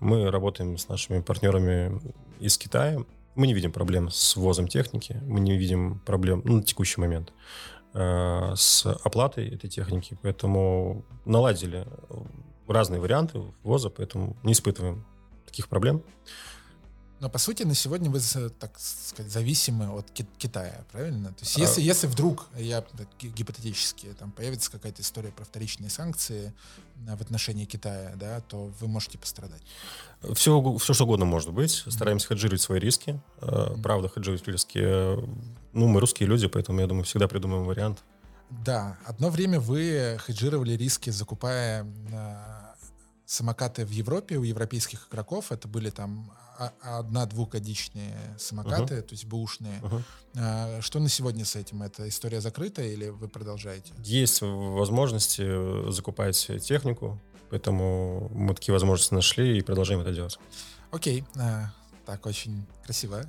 Мы 0.00 0.30
работаем 0.30 0.76
с 0.76 0.88
нашими 0.88 1.22
партнерами 1.22 1.98
из 2.40 2.58
Китая. 2.58 2.98
Мы 3.34 3.46
не 3.46 3.54
видим 3.54 3.72
проблем 3.72 4.10
с 4.10 4.36
ввозом 4.36 4.68
техники, 4.68 5.18
мы 5.24 5.40
не 5.40 5.56
видим 5.56 6.00
проблем 6.00 6.42
ну, 6.44 6.56
на 6.56 6.62
текущий 6.62 7.00
момент 7.00 7.32
э, 7.96 8.54
с 8.54 8.86
оплатой 8.86 9.48
этой 9.48 9.68
техники, 9.68 10.18
поэтому 10.22 11.04
наладили 11.24 11.86
разные 12.68 13.00
варианты 13.00 13.42
ввоза, 13.62 13.90
поэтому 13.90 14.36
не 14.42 14.52
испытываем 14.52 15.04
таких 15.46 15.68
проблем. 15.68 16.02
Но 17.18 17.30
по 17.30 17.38
сути 17.38 17.62
на 17.62 17.74
сегодня 17.74 18.10
вы, 18.10 18.20
так 18.60 18.78
сказать, 18.78 19.32
зависимы 19.32 19.88
от 19.88 20.10
Китая, 20.10 20.84
правильно? 20.92 21.30
То 21.30 21.44
есть 21.44 21.56
если, 21.56 21.80
а... 21.80 21.84
если 21.84 22.06
вдруг, 22.06 22.46
я 22.58 22.84
гипотетически, 23.18 24.08
там 24.18 24.32
появится 24.32 24.70
какая-то 24.70 25.00
история 25.00 25.30
про 25.30 25.44
вторичные 25.46 25.88
санкции 25.88 26.52
в 26.96 27.22
отношении 27.22 27.64
Китая, 27.64 28.12
да, 28.16 28.42
то 28.42 28.70
вы 28.80 28.88
можете 28.88 29.16
пострадать. 29.16 29.62
Все, 30.34 30.76
все 30.76 30.92
что 30.92 31.04
угодно 31.04 31.24
может 31.24 31.52
быть. 31.52 31.84
Стараемся 31.88 32.26
mm-hmm. 32.26 32.36
хеджировать 32.36 32.60
свои 32.60 32.80
риски. 32.80 33.18
Mm-hmm. 33.40 33.82
Правда, 33.82 34.08
хеджировать 34.08 34.46
риски. 34.46 34.78
Э, 35.76 35.78
ну, 35.78 35.86
мы 35.88 36.00
русские 36.00 36.28
люди, 36.28 36.48
поэтому, 36.48 36.80
я 36.80 36.86
думаю, 36.86 37.04
всегда 37.04 37.28
придумаем 37.28 37.64
вариант. 37.64 38.02
Да, 38.50 38.96
одно 39.04 39.28
время 39.28 39.60
вы 39.60 40.18
хеджировали 40.26 40.72
риски, 40.72 41.10
закупая 41.10 41.86
самокаты 43.24 43.84
в 43.84 43.90
Европе 43.90 44.36
у 44.36 44.44
европейских 44.44 45.08
игроков. 45.08 45.50
Это 45.50 45.66
были 45.66 45.90
там 45.90 46.32
одна-двухгодичные 46.80 48.16
самокаты, 48.38 48.94
uh-huh. 48.94 49.02
то 49.02 49.12
есть 49.12 49.26
бэушные. 49.26 49.82
Uh-huh. 50.34 50.80
Что 50.80 51.00
на 51.00 51.08
сегодня 51.08 51.44
с 51.44 51.56
этим? 51.56 51.82
Это 51.82 52.08
история 52.08 52.40
закрыта 52.40 52.82
или 52.82 53.08
вы 53.08 53.28
продолжаете? 53.28 53.92
Есть 53.98 54.42
возможности 54.42 55.90
закупать 55.90 56.50
технику, 56.62 57.20
поэтому 57.50 58.30
мы 58.32 58.54
такие 58.54 58.72
возможности 58.72 59.12
нашли 59.12 59.58
и 59.58 59.60
продолжаем 59.60 60.00
это 60.00 60.14
делать. 60.14 60.38
Окей. 60.92 61.24
А, 61.36 61.72
так, 62.06 62.24
очень 62.26 62.64
красиво. 62.86 63.24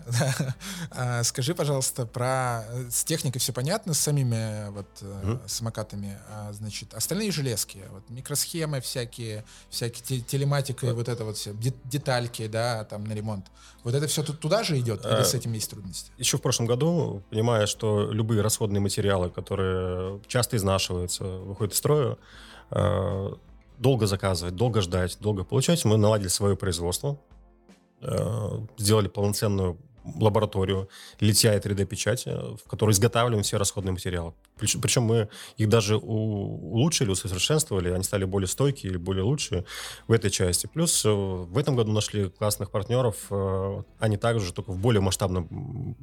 а, 0.91 1.23
скажи, 1.23 1.55
пожалуйста, 1.55 2.05
про... 2.05 2.63
Э, 2.69 2.89
с 2.89 3.03
техникой 3.03 3.41
все 3.41 3.51
понятно, 3.51 3.93
с 3.93 3.99
самими 3.99 4.69
вот 4.69 4.87
mm-hmm. 5.01 5.39
самокатами. 5.47 6.17
А, 6.29 6.53
значит, 6.53 6.93
остальные 6.93 7.31
железки, 7.31 7.79
вот 7.91 8.03
микросхемы 8.09 8.79
всякие, 8.81 9.43
всякие 9.69 10.21
телематика 10.21 10.87
и 10.87 10.91
вот 10.91 11.09
это 11.09 11.25
вот 11.25 11.37
все, 11.37 11.53
детальки, 11.85 12.47
да, 12.47 12.83
там 12.85 13.03
на 13.03 13.13
ремонт. 13.13 13.47
Вот 13.83 13.95
это 13.95 14.07
все 14.07 14.23
тут 14.23 14.39
туда 14.39 14.63
же 14.63 14.79
идет 14.79 15.03
или 15.05 15.13
а, 15.13 15.23
с 15.23 15.33
этим 15.33 15.53
есть 15.53 15.69
трудности? 15.69 16.11
Еще 16.17 16.37
в 16.37 16.41
прошлом 16.41 16.67
году, 16.67 17.23
понимая, 17.29 17.65
что 17.65 18.11
любые 18.11 18.41
расходные 18.41 18.81
материалы, 18.81 19.29
которые 19.29 20.21
часто 20.27 20.57
изнашиваются, 20.57 21.23
выходят 21.23 21.73
из 21.73 21.79
строя, 21.79 22.17
э, 22.71 23.29
долго 23.79 24.05
заказывать, 24.05 24.55
долго 24.55 24.81
ждать, 24.81 25.17
долго 25.19 25.43
получать, 25.43 25.83
мы 25.85 25.97
наладили 25.97 26.27
свое 26.27 26.55
производство, 26.55 27.17
Э, 27.17 27.36
сделали 28.77 29.07
полноценную 29.07 29.77
лабораторию 30.15 30.89
литья 31.19 31.55
и 31.55 31.59
3D-печати, 31.59 32.29
в 32.57 32.67
которой 32.69 32.91
изготавливаем 32.91 33.43
все 33.43 33.57
расходные 33.57 33.93
материалы. 33.93 34.33
Причем, 34.57 34.81
причем 34.81 35.03
мы 35.03 35.29
их 35.57 35.69
даже 35.69 35.97
улучшили, 35.97 37.09
усовершенствовали, 37.09 37.91
они 37.91 38.03
стали 38.03 38.25
более 38.25 38.47
стойкие 38.47 38.91
или 38.91 38.97
более 38.97 39.23
лучшие 39.23 39.65
в 40.07 40.11
этой 40.11 40.29
части. 40.29 40.67
Плюс 40.67 41.05
э, 41.05 41.09
в 41.09 41.57
этом 41.57 41.75
году 41.75 41.91
нашли 41.91 42.29
классных 42.29 42.71
партнеров, 42.71 43.17
э, 43.29 43.83
они 43.99 44.17
также, 44.17 44.53
только 44.53 44.71
в 44.71 44.77
более 44.77 45.01
масштабном 45.01 45.95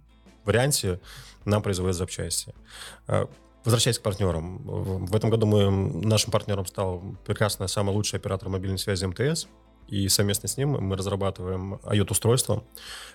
варианте 0.44 1.00
нам 1.44 1.62
производят 1.62 1.96
запчасти. 1.96 2.54
Возвращаясь 3.64 3.98
к 3.98 4.02
партнерам, 4.02 4.58
в 5.06 5.16
этом 5.16 5.30
году 5.30 5.46
мы, 5.46 5.70
нашим 5.70 6.30
партнером 6.30 6.66
стал 6.66 7.02
прекрасный, 7.24 7.66
самый 7.66 7.94
лучший 7.94 8.18
оператор 8.18 8.50
мобильной 8.50 8.78
связи 8.78 9.06
МТС– 9.06 9.46
и 9.88 10.08
совместно 10.08 10.48
с 10.48 10.56
ним 10.56 10.70
мы 10.70 10.96
разрабатываем 10.96 11.74
IOT-устройство 11.84 12.64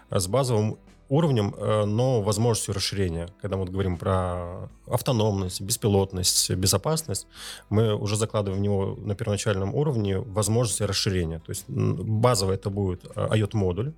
с 0.10 0.28
базовым 0.28 0.78
уровнем, 1.10 1.56
э, 1.58 1.86
но 1.86 2.22
возможностью 2.22 2.74
расширения. 2.74 3.28
Когда 3.42 3.58
мы 3.58 3.66
говорим 3.66 3.98
про 3.98 4.70
автономность, 4.88 5.60
беспилотность, 5.62 6.52
безопасность, 6.52 7.28
мы 7.70 7.96
уже 7.96 8.16
закладываем 8.16 8.62
в 8.62 8.64
него 8.64 8.96
на 8.98 9.16
первоначальном 9.16 9.76
уровне 9.76 10.20
возможности 10.20 10.84
расширения. 10.84 11.40
То 11.40 11.50
есть 11.50 11.66
базово 11.68 12.54
это 12.54 12.70
будет 12.70 13.06
IOT-модуль. 13.16 13.94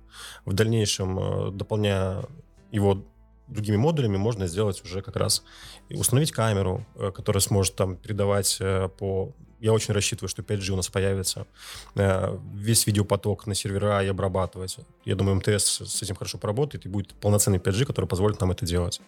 В 0.46 0.54
дальнейшем, 0.54 1.18
э, 1.18 1.50
дополняя 1.52 2.24
его 2.72 3.04
другими 3.46 3.76
модулями 3.76 4.16
можно 4.16 4.46
сделать 4.46 4.82
уже 4.82 5.02
как 5.02 5.16
раз 5.16 5.44
установить 5.90 6.32
камеру, 6.32 6.86
э, 6.94 7.10
которая 7.14 7.42
сможет 7.42 7.76
там 7.76 7.96
передавать 7.96 8.58
по 8.98 9.34
я 9.62 9.72
очень 9.72 9.94
рассчитываю, 9.94 10.28
что 10.28 10.42
5G 10.42 10.72
у 10.72 10.76
нас 10.76 10.88
появится, 10.88 11.46
э, 11.94 12.36
весь 12.52 12.84
видеопоток 12.86 13.46
на 13.46 13.54
сервера 13.54 14.02
и 14.02 14.08
обрабатывать. 14.08 14.76
Я 15.04 15.14
думаю, 15.14 15.36
МТС 15.36 15.80
с 15.80 16.02
этим 16.02 16.16
хорошо 16.16 16.38
поработает, 16.38 16.84
и 16.84 16.88
будет 16.88 17.14
полноценный 17.14 17.58
5G, 17.58 17.84
который 17.84 18.06
позволит 18.06 18.40
нам 18.40 18.50
это 18.50 18.66
делать. 18.66 19.00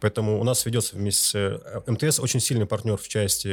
Поэтому 0.00 0.40
у 0.40 0.44
нас 0.44 0.64
ведется 0.64 0.94
вместе. 0.94 1.60
Э, 1.64 1.80
МТС 1.88 2.20
очень 2.20 2.38
сильный 2.38 2.66
партнер 2.66 2.96
в 2.96 3.08
части 3.08 3.48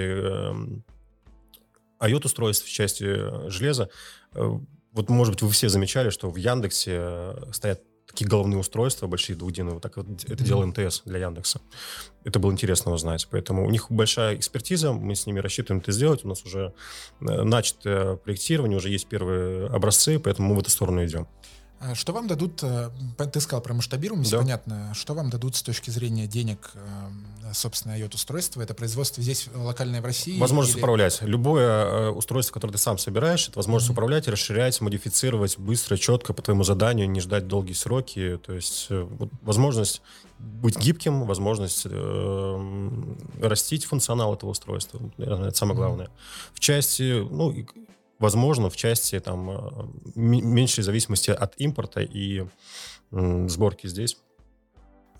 IoT-устройств, 1.99 2.67
в 2.67 2.71
части 2.71 3.49
железа. 3.49 3.89
Э, 4.33 4.59
вот, 4.91 5.09
может 5.09 5.33
быть, 5.33 5.41
вы 5.41 5.49
все 5.49 5.69
замечали, 5.69 6.11
что 6.11 6.29
в 6.29 6.35
Яндексе 6.35 7.33
стоят 7.51 7.81
такие 8.13 8.27
головные 8.27 8.59
устройства 8.59 9.07
большие 9.07 9.35
двухдиновые. 9.35 9.81
Так 9.81 9.97
вот 9.97 10.05
это 10.27 10.43
делал 10.43 10.65
МТС 10.67 11.01
для 11.05 11.17
Яндекса. 11.17 11.61
Это 12.23 12.39
было 12.39 12.51
интересно 12.51 12.91
узнать. 12.93 13.27
Поэтому 13.31 13.65
у 13.65 13.69
них 13.71 13.87
большая 13.89 14.35
экспертиза, 14.35 14.93
мы 14.93 15.15
с 15.15 15.25
ними 15.25 15.39
рассчитываем 15.39 15.81
это 15.81 15.91
сделать. 15.91 16.23
У 16.23 16.27
нас 16.27 16.45
уже 16.45 16.73
э, 17.21 17.43
начато 17.43 18.19
проектирование, 18.23 18.77
уже 18.77 18.89
есть 18.89 19.07
первые 19.07 19.65
образцы, 19.67 20.19
поэтому 20.19 20.49
мы 20.49 20.55
в 20.55 20.59
эту 20.59 20.69
сторону 20.69 21.03
идем. 21.03 21.27
А 21.85 21.95
что 21.95 22.13
вам 22.13 22.27
дадут, 22.27 22.63
э, 22.63 22.89
ты 23.31 23.41
сказал 23.41 23.61
про 23.61 23.73
масштабируемость, 23.73 24.31
да. 24.31 24.37
понятно, 24.37 24.93
что 24.93 25.13
вам 25.13 25.29
дадут 25.29 25.57
с 25.57 25.61
точки 25.61 25.89
зрения 25.89 26.27
денег, 26.27 26.71
э, 26.75 27.53
собственно, 27.53 27.99
IOT-устройство? 27.99 28.61
Это 28.61 28.73
производство 28.73 29.21
здесь 29.21 29.49
локальное 29.53 30.01
в 30.01 30.05
России? 30.05 30.39
Возможность 30.39 30.77
или... 30.77 30.81
управлять. 30.81 31.21
Любое 31.21 31.67
э, 31.67 32.09
устройство, 32.09 32.53
которое 32.53 32.73
ты 32.73 32.77
сам 32.77 32.97
собираешь, 32.97 33.49
это 33.49 33.57
возможность 33.59 33.89
mm-hmm. 33.89 33.93
управлять, 33.93 34.27
расширять, 34.29 34.79
модифицировать 34.79 35.57
быстро, 35.57 35.97
четко 35.97 36.33
по 36.33 36.41
твоему 36.41 36.63
заданию, 36.63 37.09
не 37.09 37.19
ждать 37.19 37.47
долгие 37.47 37.73
сроки. 37.73 38.39
То 38.45 38.53
есть 38.53 38.87
вот, 38.89 39.29
возможность 39.41 40.01
быть 40.39 40.77
гибким, 40.77 41.25
возможность 41.25 41.85
э, 41.85 42.91
растить 43.41 43.83
функционал 43.83 44.33
этого 44.33 44.51
устройства. 44.51 45.01
Это 45.17 45.51
самое 45.53 45.75
главное. 45.75 46.05
Mm-hmm. 46.05 46.53
В 46.53 46.59
части, 46.61 47.27
ну, 47.29 47.53
возможно, 48.23 48.69
в 48.69 48.75
части 48.77 49.19
там, 49.19 49.49
э, 49.49 49.87
меньшей 50.15 50.83
зависимости 50.83 51.29
от 51.29 51.53
импорта 51.59 51.99
и 52.01 52.45
сборки 53.11 53.85
здесь. 53.87 54.17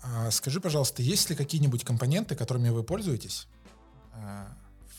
А 0.02 0.30
скажи, 0.30 0.60
пожалуйста, 0.60 1.02
есть 1.02 1.30
ли 1.30 1.36
какие-нибудь 1.36 1.84
компоненты, 1.84 2.34
которыми 2.34 2.70
вы 2.70 2.82
пользуетесь 2.82 3.46
э, 4.14 4.46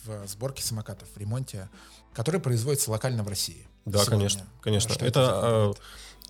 в 0.04 0.28
сборке 0.28 0.62
самокатов, 0.62 1.08
в 1.14 1.18
ремонте, 1.18 1.68
которые 2.14 2.40
производятся 2.40 2.90
локально 2.92 3.24
в 3.24 3.28
России? 3.28 3.66
Да, 3.84 3.98
сегодня? 3.98 4.16
конечно, 4.18 4.46
конечно. 4.62 4.94
Что 4.94 5.04
это, 5.04 5.20
это 5.20 5.74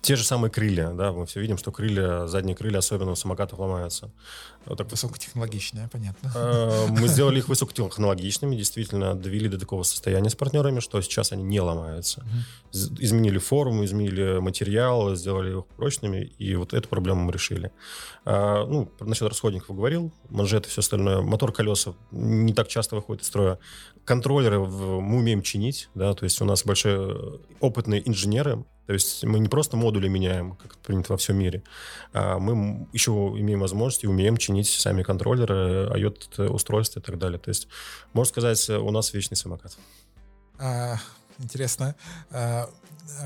те 0.01 0.15
же 0.15 0.23
самые 0.23 0.51
крылья, 0.51 0.91
да, 0.91 1.11
мы 1.11 1.25
все 1.25 1.41
видим, 1.41 1.57
что 1.57 1.71
крылья, 1.71 2.27
задние 2.27 2.55
крылья, 2.55 2.79
особенно 2.79 3.11
у 3.11 3.15
самокатов, 3.15 3.59
ломаются. 3.59 4.11
Вот 4.65 4.77
так, 4.77 4.91
Высокотехнологичные, 4.91 5.89
понятно. 5.91 6.31
Э, 6.35 6.87
мы 6.89 7.07
сделали 7.07 7.39
их 7.39 7.47
высокотехнологичными, 7.47 8.55
действительно 8.55 9.15
довели 9.15 9.47
до 9.49 9.57
такого 9.57 9.83
состояния 9.83 10.29
с 10.29 10.35
партнерами, 10.35 10.79
что 10.81 11.01
сейчас 11.01 11.31
они 11.31 11.43
не 11.43 11.61
ломаются. 11.61 12.23
Изменили 12.73 13.37
форму, 13.37 13.85
изменили 13.85 14.39
материал, 14.39 15.15
сделали 15.15 15.57
их 15.57 15.65
прочными, 15.77 16.31
и 16.37 16.55
вот 16.55 16.73
эту 16.73 16.89
проблему 16.89 17.21
мы 17.21 17.31
решили. 17.31 17.71
А, 18.25 18.65
ну, 18.65 18.91
насчет 18.99 19.27
расходников 19.27 19.75
говорил, 19.75 20.11
манжеты, 20.29 20.69
все 20.69 20.81
остальное. 20.81 21.21
Мотор, 21.21 21.51
колеса 21.51 21.93
не 22.11 22.53
так 22.53 22.67
часто 22.67 22.95
выходит 22.95 23.23
из 23.23 23.27
строя. 23.27 23.59
Контроллеры 24.05 24.59
мы 24.59 25.17
умеем 25.17 25.41
чинить, 25.41 25.89
да, 25.95 26.13
то 26.13 26.23
есть 26.23 26.41
у 26.41 26.45
нас 26.45 26.63
большие 26.63 27.39
опытные 27.59 28.07
инженеры, 28.07 28.63
то 28.87 28.93
есть 28.93 29.25
мы 29.25 29.39
не 29.39 29.49
просто 29.49 29.75
модули 29.75 30.07
меняем, 30.07 30.55
как 30.55 30.71
это 30.71 30.79
принято 30.79 31.11
во 31.11 31.17
всем 31.17 31.37
мире, 31.37 31.61
а 32.13 32.39
мы 32.39 32.87
еще 32.93 33.11
имеем 33.11 33.59
возможность 33.59 34.05
и 34.05 34.07
умеем 34.07 34.37
чинить 34.37 34.69
сами 34.69 35.03
контроллеры, 35.03 35.91
IOT-устройства 35.93 37.01
и 37.01 37.03
так 37.03 37.17
далее. 37.17 37.37
То 37.37 37.49
есть, 37.49 37.67
можно 38.13 38.29
сказать, 38.29 38.69
у 38.69 38.89
нас 38.91 39.13
вечный 39.13 39.35
самокат. 39.35 39.77
А, 40.57 40.97
интересно. 41.37 41.95
А, 42.31 42.69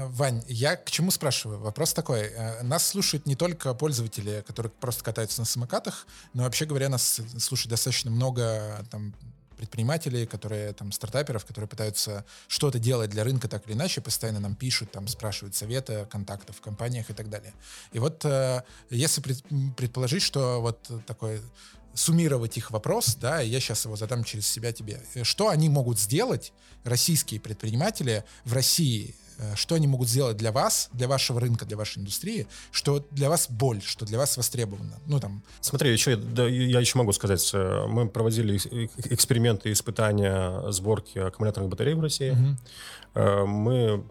Вань, 0.08 0.44
я 0.48 0.76
к 0.76 0.90
чему 0.90 1.12
спрашиваю? 1.12 1.60
Вопрос 1.60 1.94
такой. 1.94 2.34
А, 2.36 2.64
нас 2.64 2.88
слушают 2.88 3.28
не 3.28 3.36
только 3.36 3.76
пользователи, 3.76 4.44
которые 4.48 4.72
просто 4.72 5.04
катаются 5.04 5.42
на 5.42 5.46
самокатах, 5.46 6.08
но 6.34 6.44
вообще 6.44 6.66
говоря, 6.66 6.90
нас 6.90 7.22
слушает 7.38 7.70
достаточно 7.70 8.10
много 8.10 8.84
там, 8.90 9.14
предпринимателей, 9.62 10.26
которые 10.26 10.74
там 10.74 10.92
стартаперов, 10.92 11.46
которые 11.46 11.68
пытаются 11.68 12.26
что-то 12.48 12.80
делать 12.80 13.12
для 13.12 13.24
рынка 13.24 13.48
так 13.48 13.68
или 13.68 13.74
иначе, 13.74 14.02
постоянно 14.02 14.40
нам 14.40 14.56
пишут, 14.56 14.92
там 14.92 15.08
спрашивают 15.08 15.56
советы, 15.56 16.08
контактов 16.10 16.58
в 16.58 16.62
компаниях 16.62 17.12
и 17.12 17.14
так 17.14 17.30
далее. 17.30 17.54
И 17.94 18.00
вот 18.00 18.26
э, 18.26 18.64
если 18.90 19.22
предположить, 19.78 20.24
что 20.24 20.62
вот 20.62 20.90
такой 21.06 21.42
суммировать 21.94 22.58
их 22.58 22.72
вопрос, 22.72 23.16
да, 23.16 23.42
я 23.42 23.60
сейчас 23.60 23.86
его 23.86 23.96
задам 23.96 24.24
через 24.24 24.48
себя 24.48 24.72
тебе. 24.72 25.00
Что 25.22 25.50
они 25.50 25.70
могут 25.70 26.00
сделать, 26.00 26.54
российские 26.84 27.40
предприниматели 27.40 28.24
в 28.46 28.54
России, 28.54 29.14
что 29.56 29.76
они 29.76 29.88
могут 29.88 30.10
сделать 30.10 30.38
для 30.38 30.52
вас, 30.52 30.90
для 30.94 31.08
вашего 31.08 31.40
рынка, 31.40 31.66
для 31.66 31.78
вашей 31.78 32.00
индустрии, 32.00 32.48
что 32.72 33.06
для 33.12 33.30
вас 33.30 33.50
боль, 33.50 33.82
что 33.82 34.06
для 34.06 34.18
вас 34.18 34.38
востребовано? 34.38 35.00
Ну, 35.08 35.20
там... 35.20 35.44
Смотри, 35.62 35.92
еще, 35.92 36.16
да, 36.16 36.48
я 36.48 36.80
еще 36.80 36.98
могу 36.98 37.12
сказать, 37.14 37.50
э, 37.54 37.86
мы 37.88 38.08
проводили 38.08 38.58
эксперименты, 39.10 39.72
испытания 39.72 40.72
сборки 40.72 41.20
аккумуляторных 41.20 41.70
батарей 41.70 41.94
в 41.94 42.02
России. 42.02 42.32
Угу. 42.32 43.48
Мы 43.48 44.04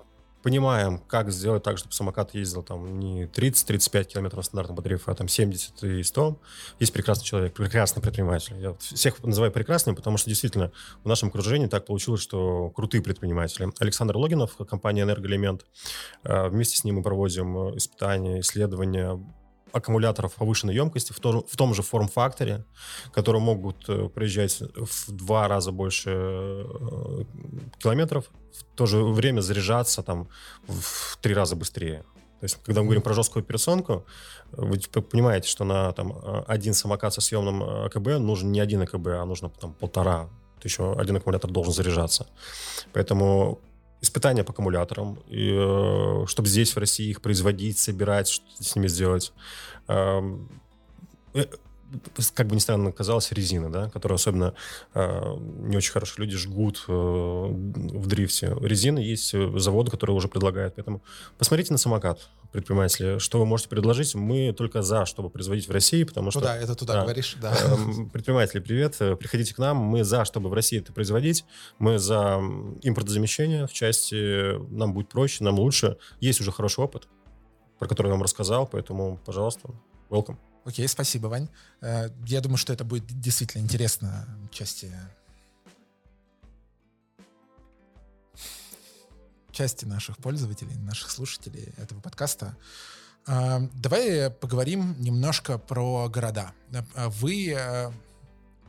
понимаем, 0.43 0.99
как 0.99 1.31
сделать 1.31 1.63
так, 1.63 1.79
чтобы 1.79 1.93
самокат 1.93 2.35
ездил 2.35 2.63
там 2.63 2.99
не 2.99 3.25
30-35 3.25 4.05
километров 4.05 4.45
стандартных 4.45 4.77
батареев, 4.77 5.09
а 5.09 5.15
там 5.15 5.29
70 5.29 5.83
и 5.85 6.03
100. 6.03 6.41
Есть 6.79 6.93
прекрасный 6.93 7.25
человек, 7.25 7.55
прекрасный 7.55 8.03
предприниматель. 8.03 8.57
Я 8.59 8.75
всех 8.75 9.23
называю 9.23 9.53
прекрасными, 9.53 9.97
потому 9.97 10.17
что 10.17 10.29
действительно 10.29 10.73
в 11.05 11.09
нашем 11.09 11.29
окружении 11.29 11.67
так 11.67 11.87
получилось, 11.87 12.21
что 12.21 12.71
крутые 12.71 13.03
предприниматели. 13.03 13.71
Александр 13.79 14.17
Логинов, 14.17 14.57
компания 14.69 15.03
«Энергоэлемент». 15.03 15.67
Э, 16.25 16.49
вместе 16.49 16.77
с 16.77 16.85
ним 16.85 16.97
мы 16.97 17.03
проводим 17.03 17.77
испытания, 17.77 18.41
исследования 18.41 19.21
аккумуляторов 19.73 20.35
повышенной 20.35 20.75
емкости 20.75 21.13
в 21.13 21.21
том, 21.21 21.45
в 21.47 21.57
том 21.57 21.75
же 21.75 21.83
форм-факторе, 21.83 22.65
которые 23.13 23.43
могут 23.43 23.89
э, 23.89 24.09
проезжать 24.09 24.63
в 24.77 25.13
два 25.13 25.49
раза 25.49 25.73
больше 25.73 26.11
э, 26.11 27.25
километров, 27.79 28.31
в 28.53 28.77
то 28.77 28.87
же 28.87 29.03
время 29.03 29.41
заряжаться 29.41 30.03
там 30.03 30.29
в 30.67 31.17
три 31.21 31.35
раза 31.35 31.57
быстрее. 31.57 32.05
То 32.41 32.45
есть, 32.45 32.59
когда 32.65 32.81
мы 32.81 32.87
говорим 32.87 33.03
про 33.03 33.13
жесткую 33.13 33.43
операционку, 33.43 34.07
вы 34.53 34.79
понимаете, 34.79 35.47
что 35.49 35.65
на 35.65 35.93
там, 35.93 36.15
один 36.47 36.73
самокат 36.73 37.13
со 37.13 37.21
съемным 37.21 37.63
АКБ 37.63 38.19
нужен 38.19 38.51
не 38.51 38.61
один 38.61 38.81
АКБ, 38.81 39.07
а 39.09 39.25
нужно 39.27 39.51
там 39.51 39.75
полтора. 39.75 40.31
То 40.61 40.69
еще 40.69 40.93
один 40.99 41.17
аккумулятор 41.17 41.51
должен 41.51 41.73
заряжаться. 41.73 42.27
Поэтому 42.93 43.61
испытания 44.01 44.45
по 44.45 44.53
аккумуляторам, 44.53 45.19
и, 45.29 45.51
э, 45.53 46.27
чтобы 46.27 46.49
здесь, 46.49 46.75
в 46.75 46.79
России, 46.79 47.11
их 47.11 47.21
производить, 47.21 47.79
собирать, 47.79 48.29
что 48.29 48.45
с 48.63 48.75
ними 48.75 48.89
сделать. 48.89 49.33
Эм, 49.89 50.49
э, 51.35 51.45
как 52.35 52.47
бы 52.47 52.55
ни 52.55 52.61
странно 52.61 52.93
казалось, 52.93 53.33
резина, 53.33 53.71
да, 53.71 53.91
которую 53.91 54.17
особенно 54.17 54.55
э, 54.95 55.37
не 55.61 55.77
очень 55.77 55.93
хорошие 55.93 56.25
люди 56.25 56.37
жгут 56.37 56.85
э, 56.89 56.93
в 56.93 58.07
дрифте. 58.07 58.57
Резина 58.61 58.99
есть 58.99 59.35
э, 59.35 59.59
заводы, 59.59 59.91
которые 59.91 60.17
уже 60.17 60.29
предлагают. 60.29 60.75
Поэтому 60.77 61.03
посмотрите 61.39 61.73
на 61.73 61.79
самокат, 61.79 62.29
предприниматели, 62.53 63.19
что 63.19 63.39
вы 63.39 63.47
можете 63.47 63.69
предложить. 63.69 64.15
Мы 64.15 64.53
только 64.53 64.83
за, 64.83 65.07
чтобы 65.07 65.31
производить 65.31 65.69
в 65.69 65.71
России, 65.71 66.05
потому 66.05 66.31
что... 66.31 66.41
Туда, 66.41 66.57
это 66.57 66.75
туда 66.75 66.95
да, 66.95 67.03
говоришь, 67.03 67.37
да. 67.41 67.53
Э, 67.53 67.77
предприниматели, 68.13 68.61
привет, 68.61 68.97
э, 69.01 69.17
приходите 69.17 69.55
к 69.55 69.59
нам. 69.59 69.77
Мы 69.77 70.05
за, 70.05 70.25
чтобы 70.25 70.51
в 70.51 70.55
России 70.55 70.79
это 70.79 70.93
производить. 70.93 71.45
Мы 71.79 71.99
за 71.99 72.41
импортозамещение 72.83 73.67
в 73.67 73.73
части 73.73 74.59
нам 74.73 74.93
будет 74.93 75.09
проще, 75.09 75.45
нам 75.45 75.59
лучше. 75.59 75.97
Есть 76.21 76.41
уже 76.41 76.53
хороший 76.53 76.85
опыт, 76.85 77.09
про 77.79 77.89
который 77.89 78.09
я 78.09 78.13
вам 78.13 78.23
рассказал, 78.23 78.67
поэтому, 78.67 79.21
пожалуйста, 79.25 79.71
welcome. 80.11 80.37
Окей, 80.65 80.87
спасибо, 80.89 81.29
Вань. 81.29 81.49
Э, 81.81 82.11
я 82.27 82.41
думаю, 82.41 82.59
что 82.59 82.73
это 82.73 82.85
будет 82.85 83.07
действительно 83.07 83.63
интересно 83.63 84.27
части 84.51 84.93
части 89.53 89.85
наших 89.85 90.17
пользователей, 90.19 90.75
наших 90.77 91.11
слушателей 91.11 91.73
этого 91.77 92.01
подкаста. 92.01 92.57
Э, 93.27 93.61
давай 93.75 94.31
поговорим 94.31 94.97
немножко 94.99 95.59
про 95.59 96.09
города. 96.09 96.53
Э, 96.73 97.09
вы 97.09 97.93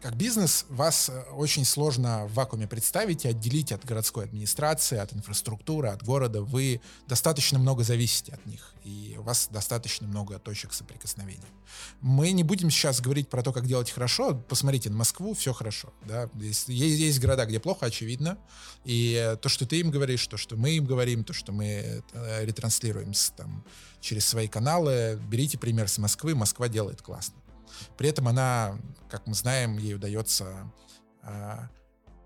как 0.02 0.16
бизнес 0.16 0.66
вас 0.70 1.10
э, 1.10 1.22
очень 1.32 1.64
сложно 1.64 2.26
в 2.26 2.34
вакууме 2.34 2.68
представить 2.68 3.26
и 3.26 3.28
отделить 3.28 3.72
от 3.72 3.86
городской 3.86 4.26
администрации, 4.26 4.98
от 4.98 5.14
инфраструктуры, 5.14 5.90
от 5.90 6.04
города. 6.04 6.42
Вы 6.42 6.82
достаточно 7.08 7.60
много 7.60 7.84
зависите 7.84 8.34
от 8.34 8.46
них, 8.46 8.74
и 8.84 9.16
у 9.20 9.22
вас 9.22 9.48
достаточно 9.52 10.08
много 10.08 10.40
точек 10.40 10.74
соприкосновения. 10.74 11.46
Мы 12.02 12.32
не 12.32 12.44
будем 12.44 12.72
сейчас 12.72 13.00
говорить 13.00 13.30
про 13.30 13.44
то, 13.44 13.54
как 13.54 13.68
делать 13.68 13.92
хорошо. 13.92 14.36
Посмотрите 14.50 14.90
на 14.90 14.98
Москву, 14.98 15.34
все 15.36 15.54
хорошо. 15.54 15.94
Да? 16.06 16.30
Есть, 16.36 16.68
есть 16.68 17.20
города, 17.20 17.46
где 17.46 17.60
плохо, 17.60 17.86
очевидно. 17.86 18.38
И 18.84 19.36
то, 19.42 19.50
что 19.50 19.68
ты 19.68 19.80
им 19.80 19.92
говоришь, 19.92 20.26
то, 20.28 20.38
что 20.38 20.56
мы 20.56 20.72
им 20.72 20.86
говорим, 20.86 21.24
то, 21.24 21.34
что 21.34 21.52
мы 21.52 22.04
э, 22.14 22.46
ретранслируем 22.46 23.14
с, 23.14 23.30
там, 23.32 23.64
через 24.02 24.26
свои 24.26 24.48
каналы, 24.48 25.20
берите 25.30 25.58
пример 25.58 25.88
с 25.88 26.00
Москвы. 26.00 26.34
Москва 26.34 26.68
делает 26.68 27.02
классно. 27.02 27.36
При 27.98 28.10
этом 28.10 28.28
она, 28.28 28.78
как 29.10 29.28
мы 29.28 29.34
знаем, 29.34 29.78
ей 29.78 29.96
удается 29.96 30.72
э, 31.24 31.58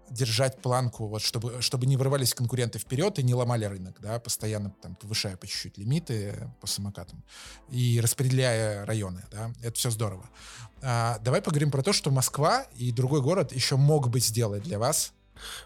держать 0.09 0.61
планку, 0.61 1.07
вот, 1.07 1.21
чтобы, 1.21 1.61
чтобы 1.61 1.85
не 1.85 1.97
вырывались 1.97 2.33
конкуренты 2.33 2.79
вперед 2.79 3.19
и 3.19 3.23
не 3.23 3.33
ломали 3.33 3.65
рынок, 3.65 3.97
да, 4.01 4.19
постоянно 4.19 4.73
там, 4.81 4.95
повышая 4.95 5.37
по 5.37 5.47
чуть-чуть 5.47 5.77
лимиты 5.77 6.49
по 6.61 6.67
самокатам 6.67 7.23
и 7.69 7.99
распределяя 8.01 8.85
районы. 8.85 9.23
Да, 9.31 9.51
это 9.61 9.73
все 9.77 9.89
здорово. 9.89 10.29
А, 10.81 11.19
давай 11.19 11.41
поговорим 11.41 11.71
про 11.71 11.81
то, 11.81 11.93
что 11.93 12.11
Москва 12.11 12.65
и 12.75 12.91
другой 12.91 13.21
город 13.21 13.51
еще 13.51 13.75
мог 13.75 14.09
бы 14.09 14.19
сделать 14.19 14.63
для 14.63 14.79
вас. 14.79 15.13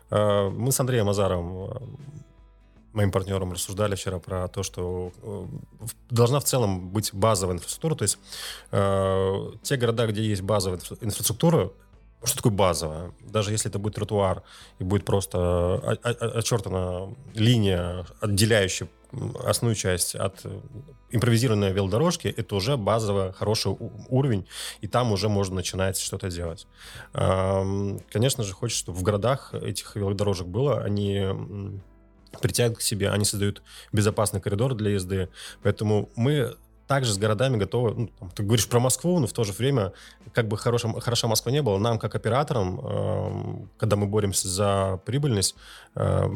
А, 0.10 0.50
мы 0.50 0.72
с 0.72 0.80
Андреем 0.80 1.10
Азаровым 1.10 1.98
моим 2.94 3.12
партнером 3.12 3.54
рассуждали 3.54 3.96
вчера 3.96 4.20
про 4.20 4.48
то, 4.48 4.64
что 4.64 5.12
э, 5.22 5.46
должна 6.10 6.40
в 6.40 6.44
целом 6.44 6.90
быть 6.90 7.14
базовая 7.14 7.56
инфраструктура. 7.56 7.96
То 7.96 8.04
есть 8.04 8.18
э, 8.72 9.52
те 9.64 9.78
города, 9.78 10.08
где 10.08 10.24
есть 10.24 10.42
базовая 10.42 10.80
инфраструктура, 11.02 11.72
что 12.24 12.36
такое 12.36 12.52
базовая? 12.52 13.14
Даже 13.22 13.52
если 13.52 13.70
это 13.70 13.80
будет 13.80 13.96
тротуар 13.96 14.44
и 14.80 14.84
будет 14.84 15.06
просто 15.06 15.78
очертана 16.04 17.16
линия, 17.34 18.06
отделяющая 18.20 18.90
основную 19.46 19.76
часть 19.76 20.16
от 20.16 20.46
импровизированной 21.12 21.72
велодорожки, 21.72 22.28
это 22.28 22.56
уже 22.56 22.76
базовый 22.76 23.32
хороший 23.32 23.76
уровень, 24.10 24.46
и 24.82 24.88
там 24.88 25.12
уже 25.14 25.30
можно 25.30 25.56
начинать 25.56 25.98
что-то 25.98 26.30
делать. 26.30 26.68
Конечно 27.14 28.44
же, 28.44 28.54
хочется, 28.54 28.84
чтобы 28.84 28.98
в 28.98 29.04
городах 29.04 29.54
этих 29.54 29.96
велодорожек 29.96 30.48
было, 30.48 30.82
они 30.82 31.82
притягивают 32.42 32.80
к 32.80 32.82
себе, 32.82 33.10
они 33.10 33.26
создают 33.26 33.62
безопасный 33.92 34.42
коридор 34.42 34.76
для 34.76 34.92
езды. 34.92 35.30
Поэтому 35.64 36.10
мы 36.16 36.56
также 36.90 37.14
с 37.14 37.20
городами 37.20 37.58
готовы, 37.58 37.94
ну, 37.94 38.08
там, 38.20 38.32
ты 38.32 38.42
говоришь 38.42 38.68
про 38.68 38.80
Москву, 38.80 39.20
но 39.20 39.28
в 39.28 39.34
то 39.34 39.44
же 39.44 39.54
время, 39.54 39.94
как 40.34 40.48
бы 40.48 40.58
хороша, 40.58 40.92
хороша 41.00 41.28
Москва 41.28 41.52
не 41.52 41.62
была, 41.62 41.78
нам, 41.78 42.00
как 42.00 42.16
операторам, 42.16 42.80
э, 42.82 43.68
когда 43.78 43.96
мы 43.96 44.08
боремся 44.08 44.48
за 44.48 45.00
прибыльность, 45.06 45.56
э, 45.96 46.28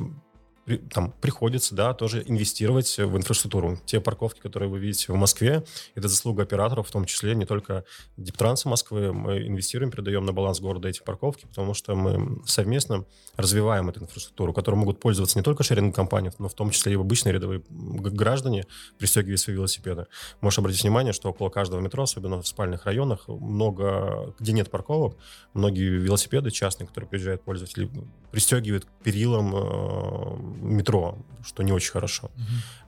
там 0.91 1.13
приходится, 1.19 1.75
да, 1.75 1.93
тоже 1.93 2.23
инвестировать 2.25 2.97
в 2.97 3.17
инфраструктуру. 3.17 3.79
Те 3.85 3.99
парковки, 3.99 4.39
которые 4.39 4.69
вы 4.69 4.79
видите 4.79 5.11
в 5.11 5.15
Москве, 5.15 5.63
это 5.95 6.07
заслуга 6.07 6.43
операторов, 6.43 6.87
в 6.87 6.91
том 6.91 7.05
числе 7.05 7.35
не 7.35 7.45
только 7.45 7.83
Диптранса 8.17 8.69
Москвы. 8.69 9.11
Мы 9.13 9.47
инвестируем, 9.47 9.91
передаем 9.91 10.25
на 10.25 10.31
баланс 10.31 10.61
города 10.61 10.87
эти 10.87 11.01
парковки, 11.01 11.45
потому 11.45 11.73
что 11.73 11.95
мы 11.95 12.41
совместно 12.45 13.05
развиваем 13.35 13.89
эту 13.89 14.01
инфраструктуру, 14.01 14.53
которой 14.53 14.75
могут 14.75 14.99
пользоваться 14.99 15.37
не 15.37 15.43
только 15.43 15.63
шеринг-компании, 15.63 16.31
но 16.39 16.47
в 16.47 16.53
том 16.53 16.69
числе 16.69 16.93
и 16.93 16.95
обычные 16.95 17.33
рядовые 17.33 17.61
граждане, 17.69 18.65
пристегивая 18.97 19.37
свои 19.37 19.55
велосипеды. 19.55 20.07
Можешь 20.41 20.59
обратить 20.59 20.83
внимание, 20.83 21.13
что 21.13 21.29
около 21.29 21.49
каждого 21.49 21.81
метро, 21.81 22.03
особенно 22.03 22.41
в 22.41 22.47
спальных 22.47 22.85
районах, 22.85 23.27
много, 23.27 24.33
где 24.39 24.53
нет 24.53 24.69
парковок, 24.71 25.17
многие 25.53 25.89
велосипеды 25.89 26.51
частные, 26.51 26.87
которые 26.87 27.09
приезжают 27.09 27.41
пользователи, 27.43 27.89
пристегивают 28.33 28.85
к 28.85 29.03
перилам 29.03 29.55
э, 29.55 30.37
метро, 30.63 31.19
что 31.45 31.61
не 31.61 31.71
очень 31.71 31.91
хорошо. 31.91 32.31
Угу. 32.35 32.43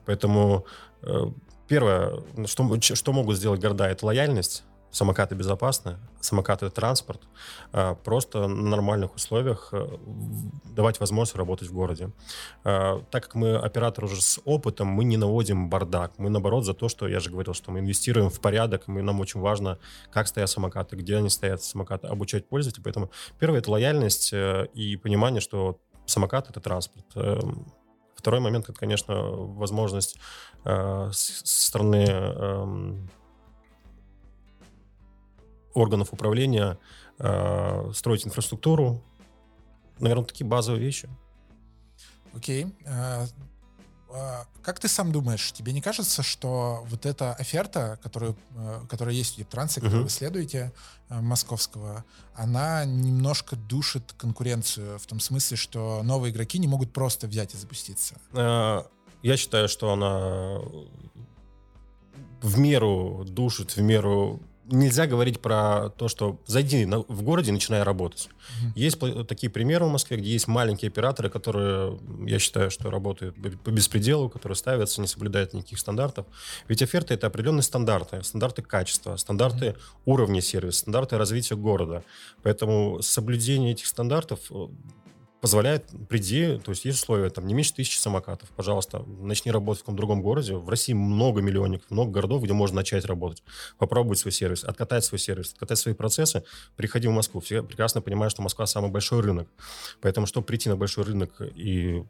Поэтому 0.06 0.66
э, 1.02 1.26
первое, 1.68 2.24
что, 2.46 2.80
что 2.80 3.12
могут 3.12 3.36
сделать 3.36 3.60
города, 3.60 3.86
это 3.86 4.06
лояльность. 4.06 4.64
Самокаты 4.96 5.34
безопасны, 5.34 5.98
самокаты 6.20 6.70
транспорт. 6.70 7.20
Э, 7.74 7.94
просто 8.02 8.48
на 8.48 8.70
нормальных 8.70 9.14
условиях 9.14 9.68
э, 9.72 9.98
давать 10.64 11.00
возможность 11.00 11.36
работать 11.36 11.68
в 11.68 11.74
городе. 11.74 12.12
Э, 12.64 13.02
так 13.10 13.24
как 13.24 13.34
мы 13.34 13.56
оператор 13.56 14.04
уже 14.04 14.22
с 14.22 14.40
опытом, 14.46 14.88
мы 14.88 15.04
не 15.04 15.18
наводим 15.18 15.68
бардак. 15.68 16.12
Мы 16.16 16.30
наоборот 16.30 16.64
за 16.64 16.72
то, 16.72 16.88
что 16.88 17.08
я 17.08 17.20
же 17.20 17.28
говорил, 17.28 17.52
что 17.52 17.70
мы 17.72 17.80
инвестируем 17.80 18.30
в 18.30 18.40
порядок. 18.40 18.84
Мы, 18.88 19.02
нам 19.02 19.20
очень 19.20 19.40
важно, 19.40 19.78
как 20.10 20.28
стоят 20.28 20.48
самокаты, 20.48 20.96
где 20.96 21.18
они 21.18 21.28
стоят, 21.28 21.62
самокаты, 21.62 22.06
обучать 22.06 22.48
пользователей. 22.48 22.82
Поэтому 22.82 23.10
первое 23.38 23.58
это 23.58 23.70
лояльность 23.70 24.32
и 24.32 24.96
понимание, 24.96 25.42
что 25.42 25.78
самокат— 26.06 26.48
это 26.48 26.60
транспорт. 26.60 27.04
Эм, 27.16 27.66
второй 28.14 28.40
момент— 28.40 28.64
это, 28.70 28.78
конечно, 28.78 29.14
возможность 29.14 30.16
э, 30.64 31.10
со 31.12 31.46
стороны 31.66 32.06
эм, 32.06 33.10
органов 35.76 36.12
управления 36.12 36.78
э, 37.18 37.92
строить 37.94 38.26
инфраструктуру, 38.26 39.02
наверное, 39.98 40.24
такие 40.24 40.46
базовые 40.46 40.82
вещи. 40.82 41.08
Окей. 42.34 42.66
А, 42.86 43.26
а, 44.10 44.46
как 44.62 44.78
ты 44.78 44.88
сам 44.88 45.12
думаешь, 45.12 45.52
тебе 45.52 45.72
не 45.72 45.80
кажется, 45.80 46.22
что 46.22 46.84
вот 46.88 47.06
эта 47.06 47.34
оферта, 47.34 47.98
которую, 48.02 48.36
э, 48.56 48.80
которая 48.88 49.14
есть 49.14 49.36
в 49.36 49.38
Ептрансе, 49.38 49.80
которую 49.80 50.02
uh-huh. 50.02 50.04
вы 50.04 50.10
следуете, 50.10 50.72
э, 51.08 51.20
московского, 51.20 52.04
она 52.34 52.84
немножко 52.84 53.56
душит 53.56 54.14
конкуренцию 54.16 54.98
в 54.98 55.06
том 55.06 55.20
смысле, 55.20 55.56
что 55.56 56.02
новые 56.02 56.32
игроки 56.32 56.58
не 56.58 56.68
могут 56.68 56.92
просто 56.92 57.26
взять 57.26 57.54
и 57.54 57.58
запуститься? 57.58 58.16
Я 59.22 59.36
считаю, 59.36 59.68
что 59.68 59.92
она 59.92 60.60
в 62.42 62.58
меру 62.58 63.24
душит, 63.26 63.76
в 63.76 63.80
меру 63.80 64.40
нельзя 64.68 65.06
говорить 65.06 65.40
про 65.40 65.90
то, 65.90 66.08
что 66.08 66.40
зайди 66.46 66.84
на, 66.86 66.98
в 67.00 67.22
городе 67.22 67.50
и 67.50 67.52
начинай 67.52 67.82
работать. 67.82 68.28
Mm-hmm. 68.28 68.72
Есть 68.74 68.98
такие 69.28 69.50
примеры 69.50 69.84
в 69.86 69.90
Москве, 69.90 70.16
где 70.16 70.30
есть 70.30 70.48
маленькие 70.48 70.88
операторы, 70.88 71.30
которые, 71.30 71.98
я 72.26 72.38
считаю, 72.38 72.70
что 72.70 72.90
работают 72.90 73.36
по 73.62 73.70
беспределу, 73.70 74.28
которые 74.28 74.56
ставятся, 74.56 75.00
не 75.00 75.06
соблюдают 75.06 75.54
никаких 75.54 75.78
стандартов. 75.78 76.26
Ведь 76.68 76.82
оферты— 76.82 77.14
это 77.14 77.26
определенные 77.26 77.62
стандарты, 77.62 78.22
стандарты 78.22 78.62
качества, 78.62 79.16
стандарты 79.16 79.66
mm-hmm. 79.66 79.80
уровня 80.04 80.40
сервиса, 80.40 80.80
стандарты 80.80 81.18
развития 81.18 81.56
города. 81.56 82.02
Поэтому 82.42 83.02
соблюдение 83.02 83.72
этих 83.72 83.86
стандартов 83.86 84.40
позволяет, 85.40 85.90
приди, 86.08 86.58
то 86.58 86.70
есть 86.70 86.84
есть 86.84 86.98
условия, 86.98 87.30
там, 87.30 87.46
не 87.46 87.54
меньше 87.54 87.74
тысячи 87.74 87.98
самокатов, 87.98 88.48
пожалуйста, 88.50 89.04
начни 89.06 89.52
работать 89.52 89.80
в 89.80 89.82
каком-то 89.84 89.98
другом 89.98 90.22
городе. 90.22 90.56
В 90.56 90.68
России 90.68 90.92
много 90.92 91.40
миллионников, 91.42 91.90
много 91.90 92.10
городов, 92.10 92.42
где 92.42 92.52
можно 92.52 92.76
начать 92.76 93.04
работать, 93.04 93.42
попробовать 93.78 94.18
свой 94.18 94.32
сервис, 94.32 94.64
откатать 94.64 95.04
свой 95.04 95.18
сервис, 95.18 95.52
откатать 95.52 95.78
свои 95.78 95.94
процессы, 95.94 96.44
приходи 96.76 97.08
в 97.08 97.12
Москву. 97.12 97.40
Все 97.40 97.62
прекрасно 97.62 98.00
понимают, 98.00 98.32
что 98.32 98.42
Москва 98.42 98.66
самый 98.66 98.90
большой 98.90 99.20
рынок. 99.20 99.48
Поэтому, 100.00 100.26
чтобы 100.26 100.46
прийти 100.46 100.68
на 100.68 100.76
большой 100.76 101.04
рынок 101.04 101.40
и 101.40 102.04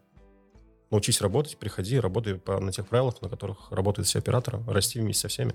научись 0.90 1.20
работать, 1.20 1.56
приходи, 1.58 1.98
работай 1.98 2.36
по, 2.36 2.60
на 2.60 2.72
тех 2.72 2.86
правилах, 2.86 3.20
на 3.22 3.28
которых 3.28 3.70
работают 3.70 4.06
все 4.06 4.20
операторы, 4.20 4.62
расти 4.66 5.00
вместе 5.00 5.22
со 5.22 5.28
всеми. 5.28 5.54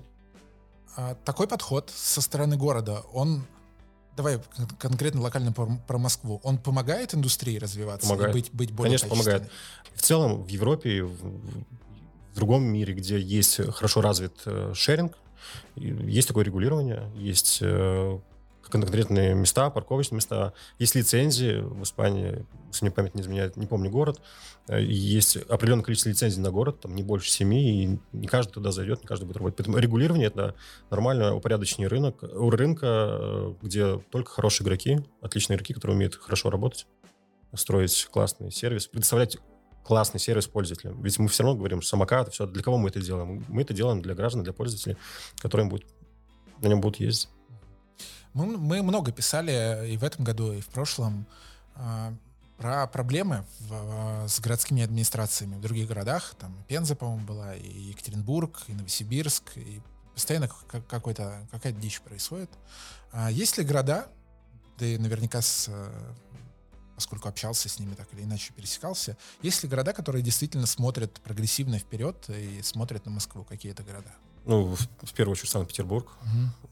А, 0.94 1.14
такой 1.14 1.48
подход 1.48 1.90
со 1.94 2.20
стороны 2.20 2.56
города, 2.56 3.00
он 3.12 3.42
давай 4.16 4.40
конкретно 4.78 5.20
локально 5.22 5.52
про, 5.52 5.66
про 5.86 5.98
Москву, 5.98 6.40
он 6.42 6.58
помогает 6.58 7.14
индустрии 7.14 7.58
развиваться 7.58 8.08
помогает. 8.08 8.30
и 8.30 8.38
быть, 8.40 8.52
быть 8.52 8.70
более 8.72 8.90
Конечно, 8.90 9.08
помогает. 9.08 9.50
В 9.94 10.02
целом 10.02 10.42
в 10.42 10.48
Европе, 10.48 11.02
в, 11.02 11.14
в 11.14 12.34
другом 12.34 12.64
мире, 12.64 12.94
где 12.94 13.20
есть 13.20 13.60
хорошо 13.72 14.00
развит 14.00 14.34
э, 14.46 14.72
шеринг, 14.74 15.16
есть 15.76 16.28
такое 16.28 16.44
регулирование, 16.44 17.10
есть 17.16 17.58
э, 17.60 18.18
конкретные 18.72 19.34
места, 19.34 19.68
парковочные 19.68 20.16
места. 20.16 20.54
Есть 20.78 20.94
лицензии 20.94 21.60
в 21.60 21.82
Испании, 21.82 22.46
если 22.68 22.86
мне 22.86 22.90
память 22.90 23.14
не 23.14 23.20
изменяет, 23.20 23.56
не 23.56 23.66
помню 23.66 23.90
город. 23.90 24.20
Э, 24.66 24.82
есть 24.82 25.36
определенное 25.36 25.84
количество 25.84 26.08
лицензий 26.08 26.40
на 26.40 26.50
город, 26.50 26.80
там 26.80 26.96
не 26.96 27.02
больше 27.02 27.30
семи, 27.30 27.84
и 27.84 27.98
не 28.12 28.26
каждый 28.26 28.52
туда 28.52 28.72
зайдет, 28.72 29.02
не 29.02 29.06
каждый 29.06 29.26
будет 29.26 29.36
работать. 29.36 29.58
Поэтому 29.58 29.76
регулирование— 29.76 30.26
это 30.28 30.54
нормально 30.90 31.34
упорядоченный 31.34 31.86
рынок, 31.86 32.22
у 32.22 32.48
рынка, 32.48 32.86
э, 32.86 33.54
где 33.60 33.98
только 34.10 34.30
хорошие 34.30 34.64
игроки, 34.64 35.00
отличные 35.20 35.56
игроки, 35.56 35.74
которые 35.74 35.96
умеют 35.96 36.16
хорошо 36.16 36.48
работать, 36.48 36.86
строить 37.54 38.08
классный 38.10 38.50
сервис, 38.50 38.86
предоставлять 38.86 39.36
классный 39.84 40.18
сервис 40.18 40.46
пользователям. 40.46 41.02
Ведь 41.02 41.18
мы 41.18 41.28
все 41.28 41.42
равно 41.42 41.58
говорим, 41.58 41.82
что 41.82 41.90
самокат, 41.90 42.32
все, 42.32 42.46
для 42.46 42.62
кого 42.62 42.78
мы 42.78 42.88
это 42.88 43.02
делаем? 43.02 43.44
Мы 43.48 43.62
это 43.62 43.74
делаем 43.74 44.00
для 44.00 44.14
граждан, 44.14 44.42
для 44.42 44.54
пользователей, 44.54 44.96
которым 45.40 45.68
будет, 45.68 45.84
на 46.62 46.68
нем 46.68 46.80
будут 46.80 47.00
ездить. 47.00 47.28
Мы, 48.34 48.56
мы 48.56 48.82
много 48.82 49.12
писали 49.12 49.92
и 49.92 49.96
в 49.96 50.04
этом 50.04 50.24
году, 50.24 50.52
и 50.52 50.60
в 50.60 50.66
прошлом 50.68 51.26
э, 51.76 52.12
про 52.56 52.86
проблемы 52.86 53.44
в, 53.60 54.24
э, 54.24 54.28
с 54.28 54.40
городскими 54.40 54.82
администрациями 54.82 55.56
в 55.56 55.60
других 55.60 55.88
городах. 55.88 56.34
Там 56.38 56.54
Пенза, 56.68 56.96
по-моему, 56.96 57.26
была, 57.26 57.54
и 57.54 57.68
Екатеринбург, 57.68 58.62
и 58.68 58.72
Новосибирск, 58.72 59.56
и 59.56 59.82
постоянно 60.14 60.48
какой-то, 60.88 61.46
какая-то 61.50 61.78
дичь 61.78 62.00
происходит. 62.00 62.50
А 63.12 63.30
есть 63.30 63.58
ли 63.58 63.64
города, 63.64 64.08
ты 64.78 64.98
наверняка 64.98 65.42
с 65.42 65.66
э, 65.68 66.12
поскольку 66.94 67.28
общался 67.28 67.68
с 67.68 67.78
ними 67.80 67.94
так 67.94 68.06
или 68.14 68.22
иначе, 68.22 68.52
пересекался. 68.54 69.16
Есть 69.42 69.62
ли 69.62 69.68
города, 69.68 69.92
которые 69.92 70.22
действительно 70.22 70.66
смотрят 70.66 71.20
прогрессивно 71.20 71.78
вперед 71.78 72.28
и 72.28 72.62
смотрят 72.62 73.04
на 73.06 73.10
Москву? 73.10 73.44
Какие 73.44 73.72
это 73.72 73.82
города? 73.82 74.12
Ну, 74.44 74.74
в, 74.76 74.78
в 75.02 75.12
первую 75.14 75.32
очередь 75.32 75.50
Санкт-Петербург. 75.50 76.06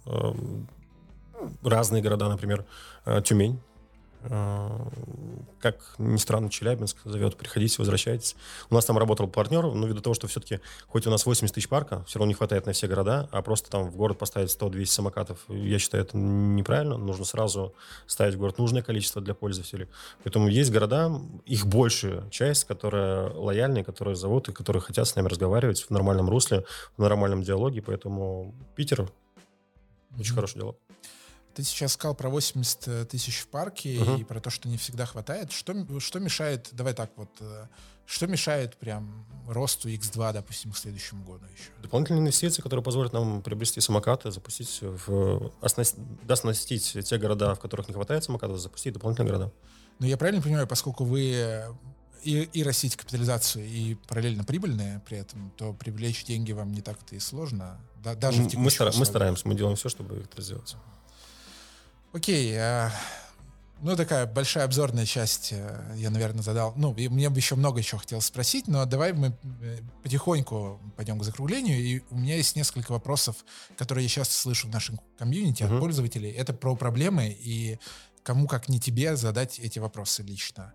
Угу 0.07 0.67
разные 1.63 2.03
города, 2.03 2.29
например, 2.29 2.65
э, 3.05 3.21
Тюмень. 3.23 3.61
Э, 4.23 4.69
как 5.61 5.95
ни 5.99 6.17
странно, 6.17 6.51
Челябинск 6.51 6.99
зовет, 7.05 7.37
приходите, 7.37 7.77
возвращайтесь. 7.79 8.37
У 8.69 8.75
нас 8.75 8.85
там 8.85 8.99
работал 8.99 9.29
партнер, 9.29 9.63
но 9.63 9.87
ввиду 9.87 10.01
того, 10.01 10.15
что 10.15 10.27
все-таки, 10.27 10.61
хоть 10.89 11.07
у 11.07 11.11
нас 11.11 11.25
80 11.25 11.55
тысяч 11.55 11.69
парка, 11.69 12.05
все 12.07 12.19
равно 12.19 12.29
не 12.29 12.35
хватает 12.35 12.67
на 12.67 12.73
все 12.73 12.87
города, 12.87 13.29
а 13.33 13.43
просто 13.43 13.71
там 13.71 13.91
в 13.91 13.97
город 13.97 14.19
поставить 14.19 14.51
100-200 14.51 14.85
самокатов, 14.87 15.39
я 15.49 15.79
считаю, 15.79 16.05
это 16.05 16.17
неправильно. 16.17 16.97
Нужно 16.97 17.25
сразу 17.25 17.75
ставить 18.07 18.35
в 18.35 18.39
город 18.39 18.59
нужное 18.59 18.83
количество 18.83 19.23
для 19.23 19.35
пользователей. 19.35 19.89
Поэтому 20.23 20.49
есть 20.49 20.71
города, 20.71 21.11
их 21.47 21.67
большая 21.67 22.29
часть, 22.31 22.65
которая 22.65 23.31
лояльные, 23.31 23.85
которые 23.85 24.17
зовут 24.17 24.49
и 24.49 24.53
которые 24.53 24.83
хотят 24.83 25.09
с 25.09 25.17
нами 25.17 25.29
разговаривать 25.29 25.83
в 25.83 25.91
нормальном 25.91 26.29
русле, 26.29 26.65
в 26.97 27.03
нормальном 27.03 27.43
диалоге. 27.43 27.83
Поэтому 27.83 28.55
Питер 28.77 29.11
очень 30.19 30.33
mm-hmm. 30.33 30.35
хороший 30.35 30.55
диалог. 30.57 30.90
Ты 31.55 31.63
сейчас 31.63 31.93
сказал 31.93 32.15
про 32.15 32.29
80 32.29 32.89
э, 32.89 33.05
тысяч 33.05 33.41
в 33.41 33.49
парке 33.49 33.97
uh-huh. 33.97 34.21
и 34.21 34.25
про 34.25 34.41
то, 34.41 34.51
что 34.51 34.69
не 34.69 34.77
всегда 34.77 35.07
хватает. 35.07 35.53
Что, 35.53 35.75
что 36.01 36.21
мешает, 36.21 36.69
давай 36.73 36.95
так 36.95 37.11
вот, 37.17 37.31
э, 37.41 37.67
что 38.07 38.27
мешает 38.27 38.77
прям 38.77 39.27
росту 39.49 39.89
X2, 39.89 40.33
допустим, 40.33 40.73
к 40.73 40.77
следующему 40.77 41.25
году 41.25 41.45
еще? 41.47 41.71
Дополнительные 41.83 42.23
инвестиции, 42.23 42.63
которые 42.63 42.83
позволят 42.83 43.13
нам 43.13 43.43
приобрести 43.43 43.81
самокаты, 43.81 44.31
запустить, 44.31 44.81
в, 44.81 45.53
оснастить, 45.61 46.01
оснастить 46.29 46.99
те 47.05 47.19
города, 47.19 47.55
в 47.55 47.61
которых 47.61 47.89
не 47.89 47.95
хватает 47.95 48.25
самокатов, 48.25 48.59
запустить 48.59 48.95
дополнительные 48.95 49.33
города. 49.33 49.53
Ну, 49.99 50.07
я 50.07 50.17
правильно 50.17 50.43
понимаю, 50.43 50.67
поскольку 50.67 51.05
вы 51.05 51.33
э, 51.35 51.73
и, 52.25 52.43
и 52.53 52.63
растите 52.63 52.97
капитализацию, 52.97 53.67
и 53.67 53.95
параллельно 54.09 54.45
прибыльные 54.45 55.01
при 55.07 55.19
этом, 55.19 55.53
то 55.57 55.73
привлечь 55.73 56.25
деньги 56.25 56.53
вам 56.53 56.73
не 56.73 56.81
так-то 56.81 57.15
и 57.17 57.19
сложно, 57.19 57.81
да, 58.03 58.15
даже 58.15 58.43
мы, 58.43 58.51
мы, 58.55 58.71
стар, 58.71 58.93
мы 58.97 59.05
стараемся, 59.05 59.47
мы 59.47 59.55
делаем 59.55 59.77
все, 59.77 59.89
чтобы 59.89 60.17
это 60.17 60.43
сделать. 60.43 60.77
Окей, 62.13 62.57
а, 62.59 62.91
ну 63.83 63.97
такая 63.97 64.27
большая 64.27 64.65
обзорная 64.65 65.07
часть 65.07 65.53
э, 65.53 65.95
я, 65.97 66.11
наверное, 66.11 66.43
задал. 66.43 66.75
Ну, 66.77 66.93
и 66.95 67.09
мне 67.09 67.31
бы 67.31 67.39
еще 67.39 67.55
много 67.55 67.79
еще 67.79 67.99
хотелось 67.99 68.27
спросить, 68.27 68.69
но 68.69 68.85
давай 68.85 69.13
мы 69.13 69.37
э, 69.63 69.79
потихоньку 70.03 70.81
пойдем 70.97 71.19
к 71.19 71.25
закруглению. 71.25 71.79
И 71.79 72.03
у 72.11 72.19
меня 72.19 72.37
есть 72.37 72.57
несколько 72.57 72.93
вопросов, 72.93 73.37
которые 73.79 74.05
я 74.05 74.09
часто 74.09 74.35
слышу 74.35 74.67
в 74.67 74.71
нашем 74.71 75.01
комьюнити 75.19 75.63
uh-huh. 75.63 75.77
от 75.77 75.81
пользователей. 75.81 76.31
Это 76.31 76.53
про 76.53 76.77
проблемы 76.77 77.29
и 77.29 77.79
кому 78.23 78.47
как 78.47 78.69
не 78.69 78.81
тебе 78.81 79.17
задать 79.17 79.59
эти 79.59 79.79
вопросы 79.79 80.23
лично. 80.23 80.75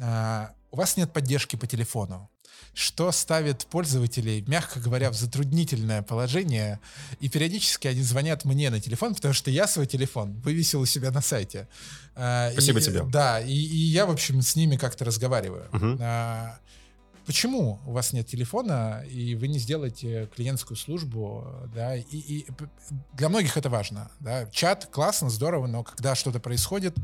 А, 0.00 0.52
у 0.72 0.76
вас 0.76 0.96
нет 0.96 1.12
поддержки 1.12 1.54
по 1.56 1.66
телефону 1.66 2.28
что 2.74 3.12
ставит 3.12 3.66
пользователей, 3.66 4.42
мягко 4.46 4.80
говоря, 4.80 5.10
в 5.10 5.14
затруднительное 5.14 6.02
положение. 6.02 6.80
И 7.20 7.28
периодически 7.28 7.86
они 7.86 8.02
звонят 8.02 8.44
мне 8.44 8.70
на 8.70 8.80
телефон, 8.80 9.14
потому 9.14 9.34
что 9.34 9.50
я 9.50 9.66
свой 9.66 9.86
телефон 9.86 10.40
вывесил 10.40 10.80
у 10.80 10.86
себя 10.86 11.10
на 11.10 11.20
сайте. 11.20 11.68
А, 12.14 12.50
Спасибо 12.52 12.78
и, 12.78 12.82
тебе. 12.82 13.02
Да, 13.04 13.40
и, 13.40 13.52
и 13.52 13.76
я, 13.76 14.06
в 14.06 14.10
общем, 14.10 14.40
с 14.40 14.56
ними 14.56 14.76
как-то 14.76 15.04
разговариваю. 15.04 15.68
Угу. 15.72 15.98
А, 16.00 16.58
почему 17.26 17.80
у 17.86 17.92
вас 17.92 18.12
нет 18.12 18.26
телефона, 18.26 19.04
и 19.08 19.34
вы 19.34 19.48
не 19.48 19.58
сделаете 19.58 20.28
клиентскую 20.34 20.76
службу, 20.76 21.46
да, 21.74 21.96
и, 21.96 22.04
и 22.16 22.46
для 23.12 23.28
многих 23.28 23.56
это 23.56 23.68
важно, 23.68 24.10
да, 24.20 24.46
чат 24.46 24.86
классно, 24.86 25.30
здорово, 25.30 25.66
но 25.66 25.84
когда 25.84 26.14
что-то 26.14 26.40
происходит, 26.40 26.96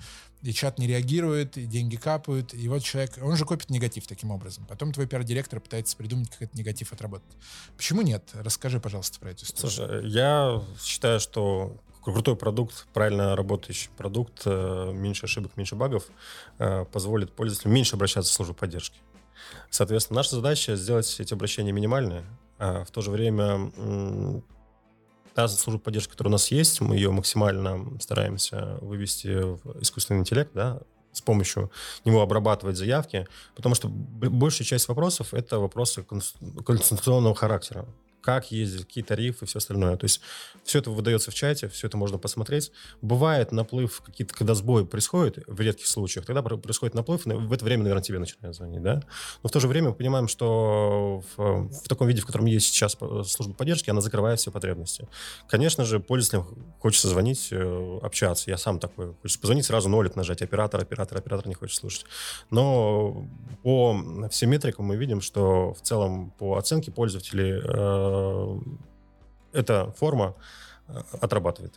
и 0.43 0.53
чат 0.53 0.79
не 0.79 0.87
реагирует, 0.87 1.57
и 1.57 1.67
деньги 1.67 1.97
капают, 1.97 2.55
и 2.55 2.69
вот 2.69 2.83
человек, 2.83 3.19
он 3.21 3.37
же 3.37 3.45
копит 3.45 3.71
негатив 3.71 4.07
таким 4.07 4.31
образом. 4.31 4.67
Потом 4.67 4.93
твой 4.93 5.07
пиар-директор 5.07 5.61
пытается 5.61 5.97
придумать, 5.97 6.31
как 6.31 6.43
этот 6.43 6.55
негатив 6.55 6.93
отработать. 6.93 7.37
Почему 7.77 8.03
нет? 8.03 8.31
Расскажи, 8.35 8.79
пожалуйста, 8.79 9.19
про 9.19 9.31
эту 9.31 9.45
историю. 9.45 9.71
Слушай, 9.73 10.09
я 10.09 10.63
считаю, 10.81 11.19
что 11.19 11.77
крутой 12.13 12.37
продукт, 12.37 12.87
правильно 12.93 13.37
работающий 13.37 13.91
продукт, 13.97 14.43
э, 14.45 14.93
меньше 14.93 15.27
ошибок, 15.27 15.57
меньше 15.57 15.75
багов, 15.75 16.05
э, 16.59 16.85
позволит 16.87 17.33
пользователю 17.33 17.73
меньше 17.73 17.97
обращаться 17.97 18.33
в 18.33 18.35
службу 18.35 18.55
поддержки. 18.55 18.99
Соответственно, 19.71 20.19
наша 20.19 20.37
задача 20.37 20.77
сделать 20.77 21.15
эти 21.19 21.35
обращения 21.35 21.73
минимальные, 21.73 22.25
а 22.59 22.85
в 22.85 22.91
то 22.91 23.01
же 23.01 23.11
время 23.11 23.73
та 25.35 25.47
служба 25.47 25.81
поддержки, 25.81 26.11
которая 26.11 26.31
у 26.31 26.33
нас 26.33 26.51
есть, 26.51 26.81
мы 26.81 26.97
ее 26.97 27.11
максимально 27.11 27.99
стараемся 28.01 28.79
вывести 28.81 29.29
в 29.29 29.81
искусственный 29.81 30.21
интеллект, 30.21 30.51
да, 30.53 30.81
с 31.13 31.21
помощью 31.21 31.71
него 32.05 32.23
обрабатывать 32.23 32.77
заявки, 32.77 33.27
потому 33.55 33.75
что 33.75 33.89
большая 33.89 34.67
часть 34.67 34.89
вопросов— 34.89 35.29
это 35.35 35.59
вопросы 35.59 36.03
конституционного 36.03 37.35
характера. 37.35 37.87
Как 38.21 38.51
ездить, 38.51 38.87
какие 38.87 39.05
тарифы 39.05 39.45
и 39.45 39.49
все 39.49 39.59
остальное. 39.59 39.97
То 39.97 40.05
есть 40.05 40.21
все 40.65 40.79
это 40.81 40.91
выдается 40.91 41.31
в 41.31 41.35
чате, 41.35 41.69
все 41.69 41.87
это 41.87 41.97
можно 41.97 42.19
посмотреть. 42.19 42.73
Бывает 43.01 43.53
наплыв, 43.53 44.03
какие-то, 44.05 44.35
когда 44.35 44.55
сбой 44.55 44.87
происходит, 44.87 45.45
в 45.47 45.61
редких 45.61 45.87
случаях, 45.87 46.27
тогда 46.27 46.43
происходит 46.43 46.95
наплыв, 46.95 47.25
в 47.25 47.53
это 47.53 47.65
время, 47.65 47.83
наверное, 47.85 48.03
тебе 48.03 48.19
начинают 48.19 48.57
звонить, 48.57 48.83
да? 48.83 49.03
Но 49.43 49.49
в 49.49 49.53
то 49.53 49.61
же 49.61 49.69
время 49.69 49.91
мы 49.91 49.95
понимаем, 49.95 50.29
что 50.29 51.23
в, 51.37 51.69
в 51.71 51.89
таком 51.89 52.09
виде, 52.09 52.21
в 52.21 52.27
котором 52.27 52.47
есть 52.47 52.67
сейчас 52.67 52.97
служба 53.27 53.55
поддержки, 53.55 53.91
она 53.91 54.01
закрывает 54.01 54.41
все 54.41 54.51
потребности. 54.51 55.09
Конечно 55.49 55.85
же, 55.85 56.01
пользователям 56.01 56.75
хочется 56.81 57.09
звонить, 57.09 57.49
э, 57.51 57.99
общаться. 58.03 58.51
Я 58.51 58.59
сам 58.59 58.79
такой. 58.79 59.15
Хочется 59.23 59.41
позвонить, 59.41 59.65
сразу 59.65 59.89
нолик 59.89 60.17
нажать. 60.17 60.43
Оператор, 60.43 60.81
оператор, 60.81 61.19
оператор 61.19 61.47
не 61.49 61.55
хочет 61.55 61.77
слушать. 61.77 62.05
Но 62.51 63.27
по 63.63 63.97
всем 64.31 64.51
метрикам 64.51 64.85
мы 64.87 64.97
видим, 64.97 65.21
что 65.21 65.75
в 65.75 65.81
целом 65.83 66.31
по 66.39 66.57
оценке 66.57 66.91
пользователей 66.91 67.61
э, 67.63 68.08
эта 69.53 69.91
форма 69.93 70.35
э, 70.89 71.03
отрабатывает. 71.21 71.75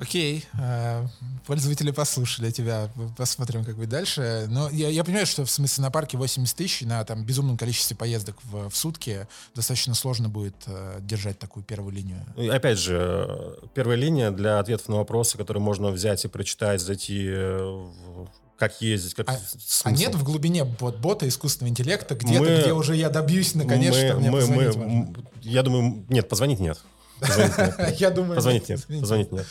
Окей, 0.00 0.46
э, 0.58 1.06
пользователи 1.46 1.90
послушали 1.90 2.50
тебя, 2.50 2.88
посмотрим, 3.18 3.66
как 3.66 3.76
будет 3.76 3.90
дальше. 3.90 4.46
Но 4.48 4.70
я, 4.70 4.88
я 4.88 5.04
понимаю, 5.04 5.26
что 5.26 5.44
в 5.44 5.50
смысле 5.50 5.82
на 5.82 5.90
парке 5.90 6.16
80 6.16 6.56
тысяч 6.56 6.80
на 6.80 7.04
там 7.04 7.22
безумном 7.22 7.58
количестве 7.58 7.98
поездок 7.98 8.38
в, 8.44 8.70
в 8.70 8.76
сутки 8.76 9.28
достаточно 9.54 9.94
сложно 9.94 10.30
будет 10.30 10.56
э, 10.66 11.00
держать 11.02 11.38
такую 11.38 11.64
первую 11.64 11.92
линию. 11.92 12.24
И 12.38 12.48
опять 12.48 12.78
же, 12.78 13.58
первая 13.74 13.98
линия 13.98 14.30
для 14.30 14.58
ответов 14.58 14.88
на 14.88 14.96
вопросы, 14.96 15.36
которые 15.36 15.62
можно 15.62 15.90
взять 15.90 16.24
и 16.24 16.28
прочитать, 16.28 16.80
зайти 16.80 17.28
в 17.30 18.30
как 18.60 18.82
ездить, 18.82 19.14
как 19.14 19.28
а, 19.30 19.38
а 19.84 19.90
нет 19.90 20.14
в 20.14 20.22
глубине 20.22 20.64
бот 20.64 20.98
бота 20.98 21.26
искусственного 21.26 21.70
интеллекта 21.70 22.14
где-то, 22.14 22.42
мы, 22.42 22.60
где 22.60 22.72
уже 22.74 22.94
я 22.94 23.08
добьюсь 23.08 23.54
наконец, 23.54 23.94
мы, 23.94 24.06
что 24.06 24.16
мне 24.18 24.30
мы, 24.30 24.40
позвонить 24.40 24.76
мы, 24.76 25.14
Я 25.40 25.62
думаю, 25.62 26.04
нет, 26.10 26.28
позвонить 26.28 26.60
нет. 26.60 26.78
Я 27.98 28.10
думаю... 28.10 28.36
Позвонить 28.36 28.68
нет. 28.68 28.86
Позвонить 28.86 29.32
нет. 29.32 29.46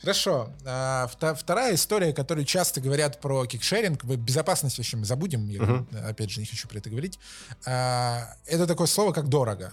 Хорошо. 0.00 0.50
А, 0.64 1.08
вторая 1.08 1.74
история, 1.74 2.12
которую 2.12 2.44
часто 2.44 2.80
говорят 2.80 3.20
про 3.20 3.46
кикшеринг, 3.46 4.04
безопасность, 4.04 4.76
в 4.76 4.78
общем, 4.78 5.04
забудем, 5.04 5.48
я, 5.48 5.84
опять 6.08 6.30
же, 6.30 6.40
не 6.40 6.46
хочу 6.46 6.68
про 6.68 6.78
это 6.78 6.88
говорить. 6.88 7.18
А, 7.66 8.28
это 8.46 8.68
такое 8.68 8.86
слово, 8.86 9.12
как 9.12 9.28
дорого. 9.28 9.72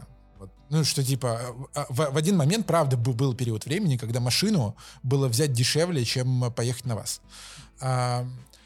Ну, 0.69 0.84
что 0.84 1.03
типа, 1.03 1.39
а, 1.76 1.86
в, 1.89 2.11
в 2.11 2.17
один 2.17 2.38
момент, 2.38 2.65
правда, 2.65 2.97
был, 2.97 3.13
был 3.13 3.36
период 3.36 3.65
времени, 3.65 3.97
когда 3.97 4.19
машину 4.19 4.76
было 5.03 5.28
взять 5.28 5.53
дешевле, 5.53 6.03
чем 6.05 6.51
поехать 6.51 6.86
на 6.86 6.95
вас. 6.95 7.21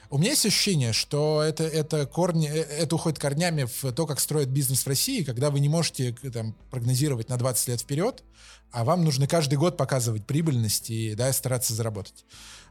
У 0.10 0.18
меня 0.18 0.32
есть 0.32 0.46
ощущение, 0.46 0.94
что 0.94 1.42
это, 1.42 1.64
это, 1.64 2.06
корни, 2.06 2.48
э, 2.48 2.62
это 2.62 2.96
уходит 2.96 3.20
корнями 3.20 3.66
в 3.66 3.92
то, 3.92 4.06
как 4.06 4.20
строят 4.20 4.50
бизнес 4.50 4.84
в 4.84 4.88
России, 4.88 5.24
когда 5.24 5.50
вы 5.50 5.60
не 5.60 5.70
можете 5.70 6.14
там, 6.34 6.56
прогнозировать 6.72 7.30
на 7.30 7.38
20 7.38 7.68
лет 7.68 7.82
вперед, 7.82 8.24
а 8.72 8.84
вам 8.84 9.04
нужно 9.04 9.28
каждый 9.28 9.56
год 9.56 9.78
показывать 9.78 10.26
прибыльность 10.26 10.90
и 10.90 11.16
да, 11.16 11.32
стараться 11.34 11.74
заработать. 11.74 12.26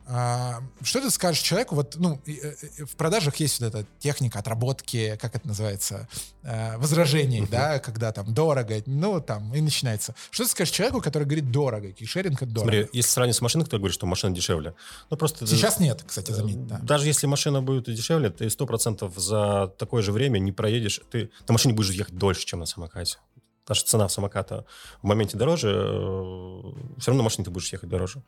А, 0.09 0.63
что 0.83 1.01
ты 1.01 1.11
скажешь 1.11 1.43
человеку? 1.43 1.75
Вот, 1.75 1.97
ну, 1.97 2.21
э, 2.27 2.85
в 2.85 2.95
продажах 2.97 3.37
есть 3.37 3.61
вот 3.61 3.75
эта 3.75 3.87
техника 3.99 4.39
отработки, 4.39 5.19
как 5.21 5.35
это 5.35 5.49
называется, 5.49 6.09
э, 6.45 6.77
возражений, 6.79 7.41
uh-huh. 7.41 7.51
да, 7.51 7.79
когда 7.81 8.13
там 8.13 8.33
дорого, 8.33 8.81
ну, 8.87 9.21
там, 9.21 9.53
и 9.53 9.61
начинается. 9.61 10.15
Что 10.31 10.45
ты 10.45 10.51
скажешь 10.51 10.73
человеку, 10.73 11.01
который 11.01 11.25
говорит 11.25 11.51
дорого, 11.51 11.91
кишеринг 11.91 12.41
это 12.41 12.53
дорого? 12.53 12.71
Смотри, 12.71 12.89
если 12.93 13.11
сравнить 13.11 13.35
с 13.35 13.41
машиной, 13.41 13.67
кто 13.67 13.79
говорит, 13.79 13.95
что 13.95 14.07
машина 14.07 14.35
дешевле, 14.35 14.75
ну, 15.11 15.17
просто... 15.17 15.45
Сейчас 15.45 15.81
нет, 15.81 16.05
кстати, 16.07 16.31
заметь, 16.31 16.65
да. 16.67 16.79
Даже 16.83 17.07
если 17.07 17.27
машина 17.27 17.61
будет 17.61 17.87
дешевле, 17.87 18.31
ты 18.31 18.49
сто 18.49 18.65
процентов 18.67 19.17
за 19.17 19.73
такое 19.77 20.03
же 20.03 20.13
время 20.13 20.39
не 20.39 20.53
проедешь, 20.53 21.01
ты 21.11 21.31
на 21.49 21.53
машине 21.53 21.75
будешь 21.75 21.91
ехать 21.91 22.17
дольше, 22.17 22.47
чем 22.47 22.61
на 22.61 22.67
самокате. 22.67 23.19
Наша 23.69 23.85
цена 23.85 24.09
самоката 24.09 24.65
в 25.03 25.07
моменте 25.07 25.37
дороже, 25.37 25.71
э, 25.71 26.63
все 26.99 27.11
равно 27.11 27.19
на 27.19 27.23
машине 27.25 27.45
ты 27.45 27.51
будешь 27.51 27.73
ехать 27.73 27.89
дороже. 27.89 28.23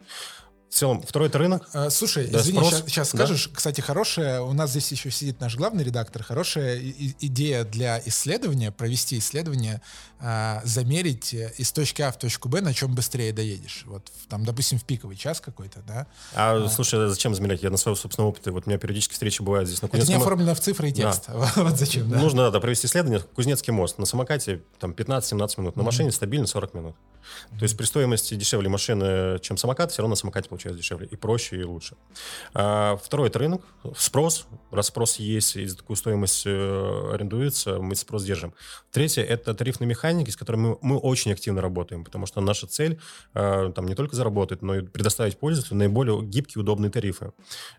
В 0.70 0.74
целом, 0.74 1.02
второй 1.02 1.28
это 1.28 1.38
рынок. 1.38 1.66
А, 1.72 1.88
слушай, 1.88 2.26
да, 2.26 2.40
извини, 2.40 2.58
спрос, 2.58 2.72
сейчас, 2.72 2.84
сейчас 2.86 3.12
да? 3.12 3.18
скажешь. 3.18 3.50
Кстати, 3.52 3.80
хорошая, 3.80 4.42
у 4.42 4.52
нас 4.52 4.70
здесь 4.70 4.92
еще 4.92 5.10
сидит 5.10 5.40
наш 5.40 5.56
главный 5.56 5.82
редактор, 5.82 6.22
хорошая 6.22 6.76
и, 6.76 7.14
идея 7.20 7.64
для 7.64 8.02
исследования, 8.04 8.70
провести 8.70 9.18
исследование, 9.18 9.80
а, 10.20 10.60
замерить 10.64 11.32
э, 11.32 11.52
из 11.56 11.72
точки 11.72 12.02
А 12.02 12.12
в 12.12 12.18
точку 12.18 12.48
Б, 12.48 12.60
на 12.60 12.74
чем 12.74 12.94
быстрее 12.94 13.32
доедешь. 13.32 13.84
Вот, 13.86 14.12
там, 14.28 14.44
допустим, 14.44 14.78
в 14.78 14.84
пиковый 14.84 15.16
час 15.16 15.40
какой-то, 15.40 15.80
да? 15.86 16.06
А, 16.34 16.56
а. 16.56 16.68
слушай, 16.68 17.02
а 17.02 17.08
зачем 17.08 17.34
замерять? 17.34 17.62
Я 17.62 17.70
на 17.70 17.76
своем 17.78 17.96
собственном 17.96 18.28
опыте, 18.28 18.50
вот 18.50 18.66
у 18.66 18.68
меня 18.68 18.78
периодически 18.78 19.14
встречи 19.14 19.40
бывают 19.40 19.68
здесь 19.68 19.80
на 19.80 19.88
Кузнецком... 19.88 20.14
Это 20.14 20.18
не 20.18 20.22
оформлено 20.22 20.54
в 20.54 20.60
цифры 20.60 20.90
и 20.90 20.92
текст. 20.92 21.28
Да. 21.38 21.52
вот 21.56 21.78
зачем, 21.78 22.10
да? 22.10 22.18
Нужно, 22.18 22.50
да, 22.50 22.60
провести 22.60 22.86
исследование. 22.86 23.20
Кузнецкий 23.20 23.72
мост. 23.72 23.98
На 23.98 24.06
самокате 24.06 24.60
там 24.78 24.90
15-17 24.90 25.60
минут, 25.60 25.76
на 25.76 25.82
машине 25.82 26.08
mm-hmm. 26.08 26.12
стабильно 26.12 26.46
40 26.46 26.74
минут. 26.74 26.96
То 27.58 27.62
есть 27.62 27.76
при 27.76 27.84
стоимости 27.84 28.34
дешевле 28.34 28.68
машины, 28.68 29.38
чем 29.40 29.56
самокат, 29.56 29.92
все 29.92 30.02
равно 30.02 30.12
на 30.12 30.16
самокате 30.16 30.48
получается 30.58 30.82
дешевле. 30.82 31.06
И 31.06 31.16
проще, 31.16 31.60
и 31.60 31.64
лучше. 31.64 31.96
А, 32.54 32.96
второй— 32.96 33.28
это 33.30 33.38
рынок, 33.38 33.62
спрос. 33.96 34.46
Раз 34.70 34.86
спрос 34.86 35.16
есть, 35.16 35.56
и 35.56 35.66
за 35.66 35.76
такую 35.76 35.96
стоимость 35.96 36.42
э, 36.46 37.10
арендуется, 37.14 37.78
мы 37.78 37.94
спрос 37.94 38.24
держим. 38.24 38.52
Третье— 38.90 39.22
это 39.24 39.54
тарифные 39.54 39.86
механики, 39.86 40.30
с 40.30 40.36
которыми 40.36 40.68
мы, 40.68 40.78
мы 40.82 40.98
очень 40.98 41.32
активно 41.32 41.62
работаем, 41.62 42.04
потому 42.04 42.26
что 42.26 42.40
наша 42.40 42.66
цель 42.66 42.98
э, 43.34 43.72
там 43.74 43.86
не 43.86 43.94
только 43.94 44.16
заработать, 44.16 44.62
но 44.62 44.76
и 44.76 44.82
предоставить 44.82 45.38
пользователю 45.38 45.78
наиболее 45.78 46.22
гибкие, 46.22 46.62
удобные 46.62 46.90
тарифы. 46.90 47.32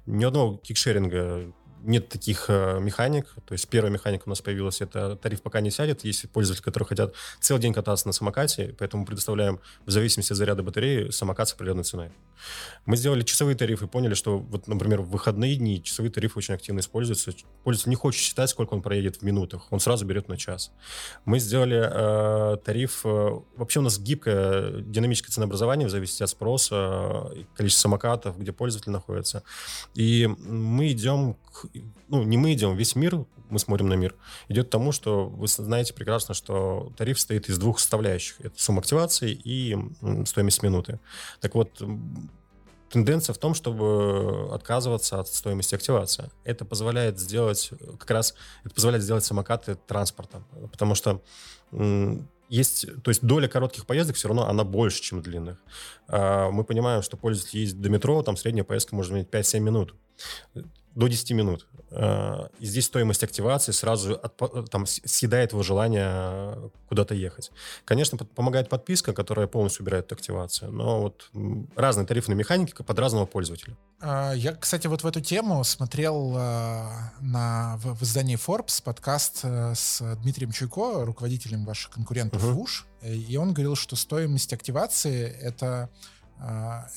Ни 0.06 0.24
одного 0.26 0.58
кикшеринга 0.58 1.54
нет 1.84 2.10
таких 2.10 2.46
э, 2.50 2.80
механик. 2.80 3.28
То 3.46 3.54
есть 3.54 3.68
первая 3.68 3.92
механика 3.92 4.24
у 4.26 4.30
нас 4.30 4.42
появилась, 4.42 4.82
это 4.82 5.16
тариф 5.16 5.42
пока 5.42 5.62
не 5.62 5.72
сядет. 5.72 6.04
Есть 6.04 6.30
пользователи, 6.30 6.64
которые 6.64 6.88
хотят 6.88 7.14
целый 7.40 7.62
день 7.62 7.74
кататься 7.74 8.08
на 8.08 8.14
самокате, 8.14 8.76
поэтому 8.78 9.06
предоставляем 9.06 9.60
в 9.86 9.92
зависимости 9.92 10.32
от 10.32 10.38
заряда 10.38 10.64
батареи 10.64 11.10
самокат 11.10 11.50
с 11.50 11.54
определенной 11.54 11.84
ценой. 11.84 12.12
Мы 12.86 12.98
сделали 12.98 13.24
часовые 13.24 13.56
тарифы, 13.56 13.88
поняли, 13.88 14.14
что, 14.14 14.40
вот, 14.40 14.68
например, 14.68 15.02
в 15.02 15.10
выходные 15.10 15.56
дни 15.56 15.84
часовые 15.84 16.12
тарифы 16.12 16.38
очень 16.38 16.54
активно 16.54 16.80
используются. 16.80 17.34
Пользователь 17.64 17.90
не 17.90 17.96
хочет 17.96 18.22
считать, 18.22 18.50
сколько 18.50 18.74
он 18.74 18.82
проедет 18.82 19.18
в 19.18 19.22
минутах, 19.24 19.68
он 19.72 19.80
сразу 19.80 20.06
берет 20.06 20.28
на 20.28 20.38
час. 20.38 20.72
Мы 21.26 21.40
сделали 21.40 21.78
э, 21.80 22.58
тариф... 22.58 23.02
Э, 23.04 23.40
вообще 23.56 23.80
у 23.80 23.84
нас 23.84 24.00
гибкое 24.00 24.82
динамическое 24.82 25.32
ценообразование 25.32 25.88
в 25.88 25.92
зависимости 25.92 26.24
от 26.24 26.30
спроса, 26.30 27.30
э, 27.34 27.44
количества 27.56 27.84
самокатов, 27.84 28.40
где 28.40 28.52
пользователь 28.52 28.92
находится. 28.92 29.44
И 29.94 30.28
мы 30.28 30.92
идем 30.92 31.36
к 31.36 31.66
ну, 32.08 32.24
не 32.24 32.38
мы 32.38 32.54
идем, 32.54 32.76
весь 32.76 32.96
мир, 32.96 33.26
мы 33.50 33.60
смотрим 33.60 33.90
на 33.90 33.96
мир, 33.96 34.16
идет 34.48 34.68
к 34.68 34.70
тому, 34.70 34.92
что 34.92 35.28
вы 35.28 35.48
знаете 35.48 35.94
прекрасно, 35.94 36.34
что 36.34 36.92
тариф 36.98 37.18
состоит 37.18 37.50
из 37.50 37.58
двух 37.58 37.80
составляющих. 37.80 38.40
Это 38.42 38.62
сумма 38.62 38.80
активации 38.80 39.32
и 39.32 39.78
стоимость 40.26 40.64
минуты. 40.64 41.00
Так 41.40 41.56
вот, 41.56 41.82
тенденция 42.90 43.34
в 43.34 43.38
том, 43.38 43.54
чтобы 43.54 44.50
отказываться 44.54 45.20
от 45.20 45.28
стоимости 45.28 45.76
активации. 45.76 46.30
Это 46.44 46.66
позволяет 46.66 47.20
сделать, 47.20 47.72
как 48.00 48.10
раз, 48.12 48.36
это 48.64 48.74
позволяет 48.74 49.04
сделать 49.04 49.24
самокаты 49.24 49.76
транспортом, 49.76 50.46
потому 50.72 50.96
что 50.96 51.22
есть, 52.50 52.88
то 53.04 53.12
есть 53.12 53.24
доля 53.24 53.48
коротких 53.48 53.86
поездок 53.86 54.16
все 54.16 54.28
равно 54.28 54.48
она 54.50 54.64
больше, 54.64 55.02
чем 55.02 55.22
длинных. 55.22 55.60
А, 56.08 56.50
мы 56.50 56.64
понимаем, 56.64 57.04
что 57.04 57.16
пользователь 57.16 57.60
ездит 57.60 57.80
до 57.80 57.90
метро, 57.90 58.24
там 58.24 58.36
средняя 58.38 58.64
поездка 58.64 58.96
может 58.96 59.12
занять 59.12 59.30
5-7 59.30 59.60
минут 59.60 59.96
до 60.96 61.08
10 61.08 61.32
минут. 61.32 61.68
Э, 61.92 62.48
и 62.60 62.66
здесь 62.66 62.86
стоимость 62.86 63.24
активации 63.24 63.72
сразу 63.72 64.14
от, 64.14 64.70
там, 64.70 64.86
съедает 64.86 65.52
его 65.54 65.64
желание 65.64 66.72
куда-то 66.88 67.16
ехать. 67.16 67.52
Конечно, 67.86 68.18
помогает 68.18 68.70
подписка, 68.70 69.14
которая 69.14 69.48
полностью 69.48 69.84
убирает 69.84 70.06
эту 70.06 70.16
активацию, 70.16 70.72
но 70.72 71.02
вот 71.02 71.30
разные 71.76 72.06
тарифные 72.06 72.36
механики 72.36 72.82
под 72.82 73.00
разного 73.00 73.26
пользователя. 73.26 73.78
А, 74.02 74.34
я, 74.34 74.54
кстати, 74.54 74.88
вот 74.88 75.04
в 75.04 75.08
эту 75.08 75.22
тему 75.22 75.64
смотрел 75.64 76.36
э, 76.38 76.88
на, 77.22 77.78
в, 77.78 77.96
в 77.96 78.04
издании 78.04 78.38
Forbes 78.38 78.84
подкаст 78.84 79.42
э, 79.44 79.74
с 79.76 80.02
Дмитрием 80.22 80.52
Чуйко, 80.52 81.06
руководителем 81.06 81.66
ваших 81.66 81.92
конкурентов 81.92 82.44
uh-huh. 82.44 82.54
ВУШ, 82.54 82.86
и 83.02 83.38
он 83.38 83.54
говорил, 83.54 83.76
что 83.76 83.96
стоимость 83.96 84.52
активации 84.52 85.26
это, 85.42 85.90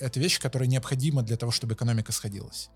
это 0.01 0.19
вещь, 0.19 0.41
которая 0.41 0.69
необходима 0.69 1.23
для 1.23 1.37
того, 1.37 1.53
чтобы 1.53 1.75
экономика 1.75 2.11
сходилась 2.11 2.71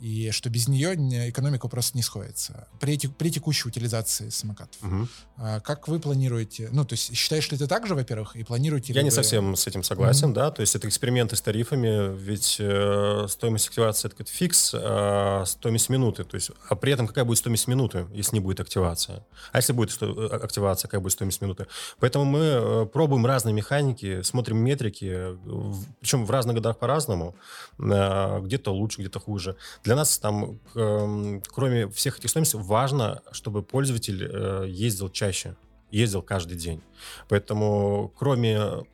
и 0.00 0.30
что 0.30 0.50
без 0.50 0.68
нее 0.68 0.94
экономика 1.28 1.68
просто 1.68 1.96
не 1.96 2.02
сходится 2.02 2.68
при, 2.80 2.98
при 2.98 3.30
текущей 3.30 3.68
утилизации 3.68 4.28
самокатов. 4.28 4.82
Угу. 4.82 5.08
А, 5.38 5.60
как 5.60 5.88
вы 5.88 6.00
планируете? 6.00 6.68
Ну, 6.72 6.84
то 6.84 6.94
есть 6.94 7.14
считаешь 7.14 7.50
ли 7.50 7.58
ты 7.58 7.66
так 7.66 7.86
же, 7.86 7.94
во-первых, 7.94 8.36
и 8.36 8.44
планируете? 8.44 8.92
Я 8.92 9.02
не 9.02 9.10
вы... 9.10 9.14
совсем 9.14 9.56
с 9.56 9.66
этим 9.66 9.82
согласен, 9.82 10.28
угу. 10.28 10.34
да, 10.34 10.50
то 10.50 10.60
есть 10.60 10.74
это 10.74 10.88
эксперименты 10.88 11.36
с 11.36 11.40
тарифами, 11.40 12.14
ведь 12.16 12.56
э, 12.58 13.26
стоимость 13.28 13.68
активации 13.68 14.08
это 14.08 14.24
фикс, 14.24 14.72
э, 14.74 15.44
стоимость 15.46 15.88
минуты, 15.88 16.24
то 16.24 16.34
есть, 16.34 16.50
а 16.68 16.76
при 16.76 16.92
этом 16.92 17.06
какая 17.06 17.24
будет 17.24 17.38
стоимость 17.38 17.68
минуты, 17.68 18.06
если 18.12 18.36
не 18.36 18.40
будет 18.40 18.60
активация? 18.60 19.24
А 19.52 19.58
если 19.58 19.72
будет 19.72 19.96
э, 20.00 20.26
активация, 20.32 20.88
какая 20.88 21.00
будет 21.00 21.12
стоимость 21.12 21.40
минуты? 21.40 21.66
Поэтому 22.00 22.24
мы 22.24 22.40
э, 22.40 22.86
пробуем 22.86 23.26
разные 23.26 23.52
механики, 23.52 24.22
смотрим 24.22 24.58
метрики, 24.58 25.34
в, 25.44 25.84
причем 26.00 26.24
в 26.24 26.30
разных 26.30 26.56
годах 26.56 26.78
по-разному, 26.78 27.34
э, 27.78 28.40
где-то 28.40 28.72
лучше, 28.72 29.00
где-то 29.00 29.20
хуже 29.20 29.56
для 29.86 29.94
нас 29.94 30.18
там, 30.18 30.58
кроме 30.74 31.88
всех 31.88 32.18
этих 32.18 32.28
стоимостей, 32.28 32.58
важно, 32.58 33.22
чтобы 33.30 33.62
пользователь 33.62 34.20
э, 34.20 34.66
ездил 34.68 35.08
чаще. 35.10 35.54
ездил 35.92 36.22
каждый 36.22 36.56
день. 36.56 36.82
Поэтому 37.28 38.12
кроме 38.18 38.84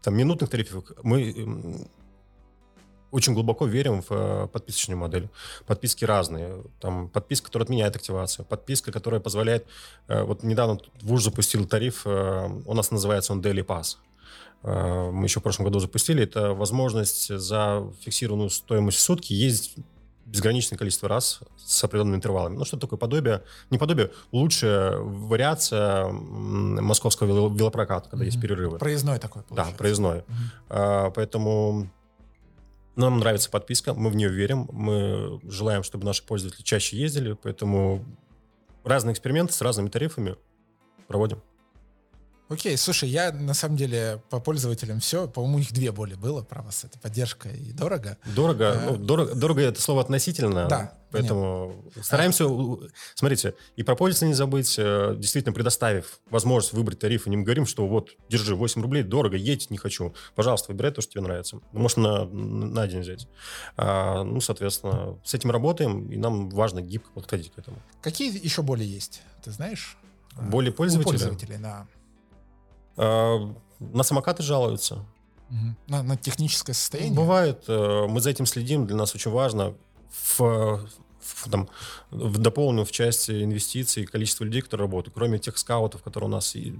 там, 0.00 0.14
минутных 0.16 0.48
тарифов 0.48 0.84
мы 1.02 1.88
очень 3.10 3.34
глубоко 3.34 3.66
верим 3.66 4.00
в 4.02 4.10
э, 4.10 4.48
подписочную 4.48 4.98
модель. 4.98 5.28
Подписки 5.66 6.04
разные. 6.04 6.62
Там 6.80 7.08
подписка, 7.08 7.46
которая 7.46 7.64
отменяет 7.64 7.96
активацию. 7.96 8.44
Подписка, 8.44 8.92
которая 8.92 9.20
позволяет... 9.20 9.66
Э, 10.08 10.22
вот 10.22 10.44
недавно 10.44 10.78
ВУЗ 11.02 11.24
запустил 11.24 11.64
тариф, 11.66 12.02
э, 12.06 12.48
у 12.64 12.74
нас 12.74 12.90
называется 12.90 13.32
он 13.32 13.40
Daily 13.40 13.64
Pass. 13.64 13.98
Мы 14.64 15.24
еще 15.24 15.40
в 15.40 15.42
прошлом 15.42 15.66
году 15.66 15.78
запустили. 15.78 16.22
Это 16.24 16.54
возможность 16.54 17.28
за 17.28 17.86
фиксированную 18.00 18.48
стоимость 18.48 18.98
в 18.98 19.00
сутки 19.00 19.34
ездить 19.34 19.76
безграничное 20.26 20.78
количество 20.78 21.08
раз 21.08 21.40
с 21.58 21.84
определенными 21.84 22.16
интервалами. 22.16 22.56
Ну, 22.56 22.64
что 22.64 22.78
такое 22.78 22.98
подобие? 22.98 23.42
Не 23.70 23.78
подобие, 23.78 24.10
лучшая 24.32 24.96
вариация 24.96 26.06
московского 26.08 27.26
велопроката, 27.54 28.08
когда 28.08 28.24
mm-hmm. 28.24 28.28
есть 28.28 28.40
перерывы. 28.40 28.78
Проездной 28.78 29.18
такой, 29.18 29.42
получается. 29.42 29.72
Да, 29.72 29.78
проездной. 29.78 30.18
Mm-hmm. 30.18 30.24
А, 30.70 31.10
поэтому 31.10 31.90
нам 32.96 33.18
нравится 33.18 33.50
подписка, 33.50 33.92
мы 33.92 34.08
в 34.10 34.16
нее 34.16 34.30
верим, 34.30 34.68
мы 34.72 35.40
желаем, 35.44 35.82
чтобы 35.82 36.04
наши 36.04 36.24
пользователи 36.24 36.62
чаще 36.62 36.96
ездили, 36.96 37.36
поэтому 37.40 38.04
разные 38.82 39.12
эксперименты 39.12 39.52
с 39.52 39.60
разными 39.60 39.88
тарифами 39.88 40.36
проводим. 41.06 41.42
Окей, 42.48 42.76
слушай, 42.76 43.08
я 43.08 43.32
на 43.32 43.54
самом 43.54 43.76
деле 43.76 44.22
по 44.28 44.38
пользователям 44.38 45.00
все, 45.00 45.26
по-моему, 45.26 45.60
их 45.60 45.72
две 45.72 45.92
боли 45.92 46.14
было 46.14 46.42
про 46.42 46.62
вас. 46.62 46.84
Это 46.84 46.98
поддержка 46.98 47.48
и 47.48 47.72
дорого. 47.72 48.18
Дорого, 48.36 48.72
а, 48.72 48.90
ну, 48.90 48.96
дорого, 48.96 49.34
дорого 49.34 49.62
это 49.62 49.80
слово 49.80 50.02
относительно. 50.02 50.68
Да. 50.68 50.92
Поэтому 51.10 51.72
понятно. 51.84 52.02
стараемся, 52.02 52.44
а... 52.46 52.78
смотрите, 53.14 53.54
и 53.76 53.82
про 53.82 53.96
пользователя 53.96 54.28
не 54.28 54.34
забыть, 54.34 54.74
э, 54.78 55.14
действительно 55.16 55.54
предоставив 55.54 56.20
возможность 56.28 56.74
выбрать 56.74 56.98
тариф, 56.98 57.26
и 57.26 57.30
не 57.30 57.36
говорим, 57.38 57.66
что 57.66 57.86
вот, 57.86 58.10
держи, 58.28 58.54
8 58.54 58.82
рублей, 58.82 59.04
дорого, 59.04 59.36
едь 59.36 59.70
не 59.70 59.78
хочу. 59.78 60.14
Пожалуйста, 60.34 60.72
выбирай 60.72 60.90
то, 60.90 61.00
что 61.00 61.12
тебе 61.12 61.22
нравится. 61.22 61.60
Можешь 61.72 61.96
на, 61.96 62.24
на 62.26 62.86
день 62.88 63.00
взять. 63.00 63.26
А, 63.76 64.22
ну, 64.22 64.40
соответственно, 64.40 65.18
с 65.24 65.32
этим 65.32 65.50
работаем, 65.50 66.10
и 66.10 66.16
нам 66.16 66.50
важно 66.50 66.82
гибко 66.82 67.10
подходить 67.12 67.52
к 67.52 67.58
этому. 67.58 67.78
Какие 68.02 68.36
еще 68.44 68.62
боли 68.62 68.84
есть? 68.84 69.22
Ты 69.42 69.50
знаешь? 69.50 69.96
Боли 70.36 70.70
пользователя? 70.70 71.08
У 71.08 71.10
пользователей, 71.10 71.58
да. 71.58 71.86
А, 71.86 71.86
на 72.96 74.02
самокаты 74.02 74.42
жалуются. 74.42 75.04
На, 75.86 76.02
на 76.02 76.16
техническое 76.16 76.72
состояние? 76.72 77.14
Бывает. 77.14 77.64
Э, 77.68 78.06
мы 78.08 78.20
за 78.20 78.30
этим 78.30 78.46
следим. 78.46 78.86
Для 78.86 78.96
нас 78.96 79.14
очень 79.14 79.30
важно 79.30 79.74
в, 80.10 80.80
в, 81.24 81.50
там, 81.50 81.68
в 82.10 82.38
дополненную 82.38 82.84
в 82.84 82.92
части 82.92 83.42
инвестиций 83.42 84.04
количество 84.06 84.44
людей, 84.44 84.62
которые 84.62 84.84
работают. 84.84 85.14
Кроме 85.14 85.38
тех 85.38 85.56
скаутов, 85.58 86.02
которые 86.02 86.28
у 86.28 86.32
нас 86.32 86.54
и 86.54 86.74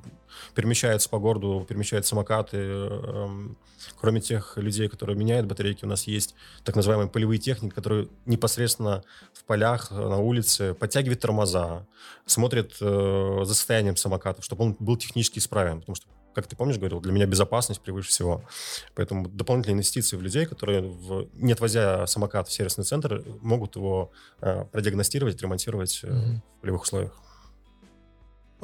перемещаются 0.55 1.09
по 1.09 1.19
городу, 1.19 1.65
перемещают 1.69 2.07
самокаты, 2.07 2.57
эм, 2.57 3.57
кроме 3.97 4.21
тех 4.21 4.57
людей, 4.57 4.89
которые 4.89 5.17
меняют 5.17 5.47
батарейки, 5.47 5.85
у 5.85 5.89
нас 5.89 6.07
есть 6.07 6.35
так 6.65 6.77
называемые 6.77 7.09
полевые 7.09 7.39
техники, 7.39 7.73
которые 7.73 8.09
непосредственно 8.27 9.03
в 9.33 9.45
полях, 9.45 9.91
на 9.91 10.19
улице 10.19 10.75
подтягивают 10.75 11.21
тормоза, 11.21 11.87
смотрят 12.27 12.77
э, 12.81 13.41
за 13.45 13.55
состоянием 13.55 13.97
самоката, 13.97 14.43
чтобы 14.43 14.65
он 14.65 14.77
был 14.79 14.97
технически 14.97 15.39
исправен, 15.39 15.81
потому 15.81 15.97
что 15.97 16.07
как 16.35 16.47
ты 16.47 16.57
помнишь, 16.57 16.79
говорил, 16.79 17.01
для 17.01 17.13
меня 17.13 17.27
безопасность 17.27 17.81
превыше 17.81 18.09
всего. 18.09 18.45
Поэтому 18.95 19.29
дополнительные 19.29 19.75
инвестиции 19.75 20.17
в 20.17 20.23
людей, 20.23 20.47
которые, 20.47 20.83
в, 20.83 21.29
не 21.35 21.53
отвозя 21.53 22.07
самокат 22.07 22.49
в 22.49 22.53
сервисный 22.53 22.85
центр, 22.85 23.25
могут 23.41 23.77
его 23.77 24.11
э, 24.41 24.65
продиагностировать, 24.73 25.41
ремонтировать 25.41 26.01
э, 26.03 26.09
mm-hmm. 26.09 26.41
в 26.59 26.61
полевых 26.61 26.83
условиях. 26.83 27.13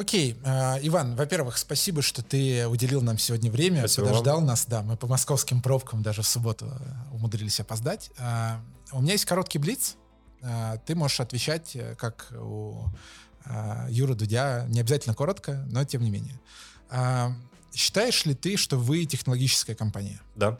Окей, 0.00 0.34
э, 0.42 0.78
Иван, 0.80 1.14
во-первых, 1.14 1.58
спасибо, 1.58 2.00
что 2.00 2.22
ты 2.22 2.66
уделил 2.66 3.02
нам 3.02 3.18
сегодня 3.18 3.50
время, 3.50 3.80
спасибо 3.80 4.06
подождал 4.06 4.36
вам. 4.36 4.46
нас. 4.46 4.64
Да, 4.64 4.80
мы 4.80 4.96
по 4.96 5.06
московским 5.06 5.60
пробкам 5.60 6.02
даже 6.02 6.22
в 6.22 6.26
субботу 6.26 6.66
э, 6.66 7.14
умудрились 7.14 7.60
опоздать. 7.60 8.10
Э, 8.16 8.52
у 8.92 9.02
меня 9.02 9.12
есть 9.12 9.26
короткий 9.26 9.58
блиц. 9.58 9.96
Э, 10.40 10.78
ты 10.86 10.94
можешь 10.94 11.20
отвечать, 11.20 11.76
как 11.98 12.32
у 12.32 12.86
Юры 13.88 14.14
Дудя, 14.14 14.64
не 14.68 14.80
обязательно 14.80 15.14
коротко, 15.14 15.66
но 15.70 15.84
тем 15.84 16.02
не 16.02 16.10
менее. 16.10 16.38
Э, 17.72 17.76
Считаешь 17.76 18.24
ли 18.26 18.34
ты, 18.34 18.56
что 18.56 18.76
вы 18.76 19.04
технологическая 19.04 19.74
компания? 19.74 20.20
Да. 20.36 20.58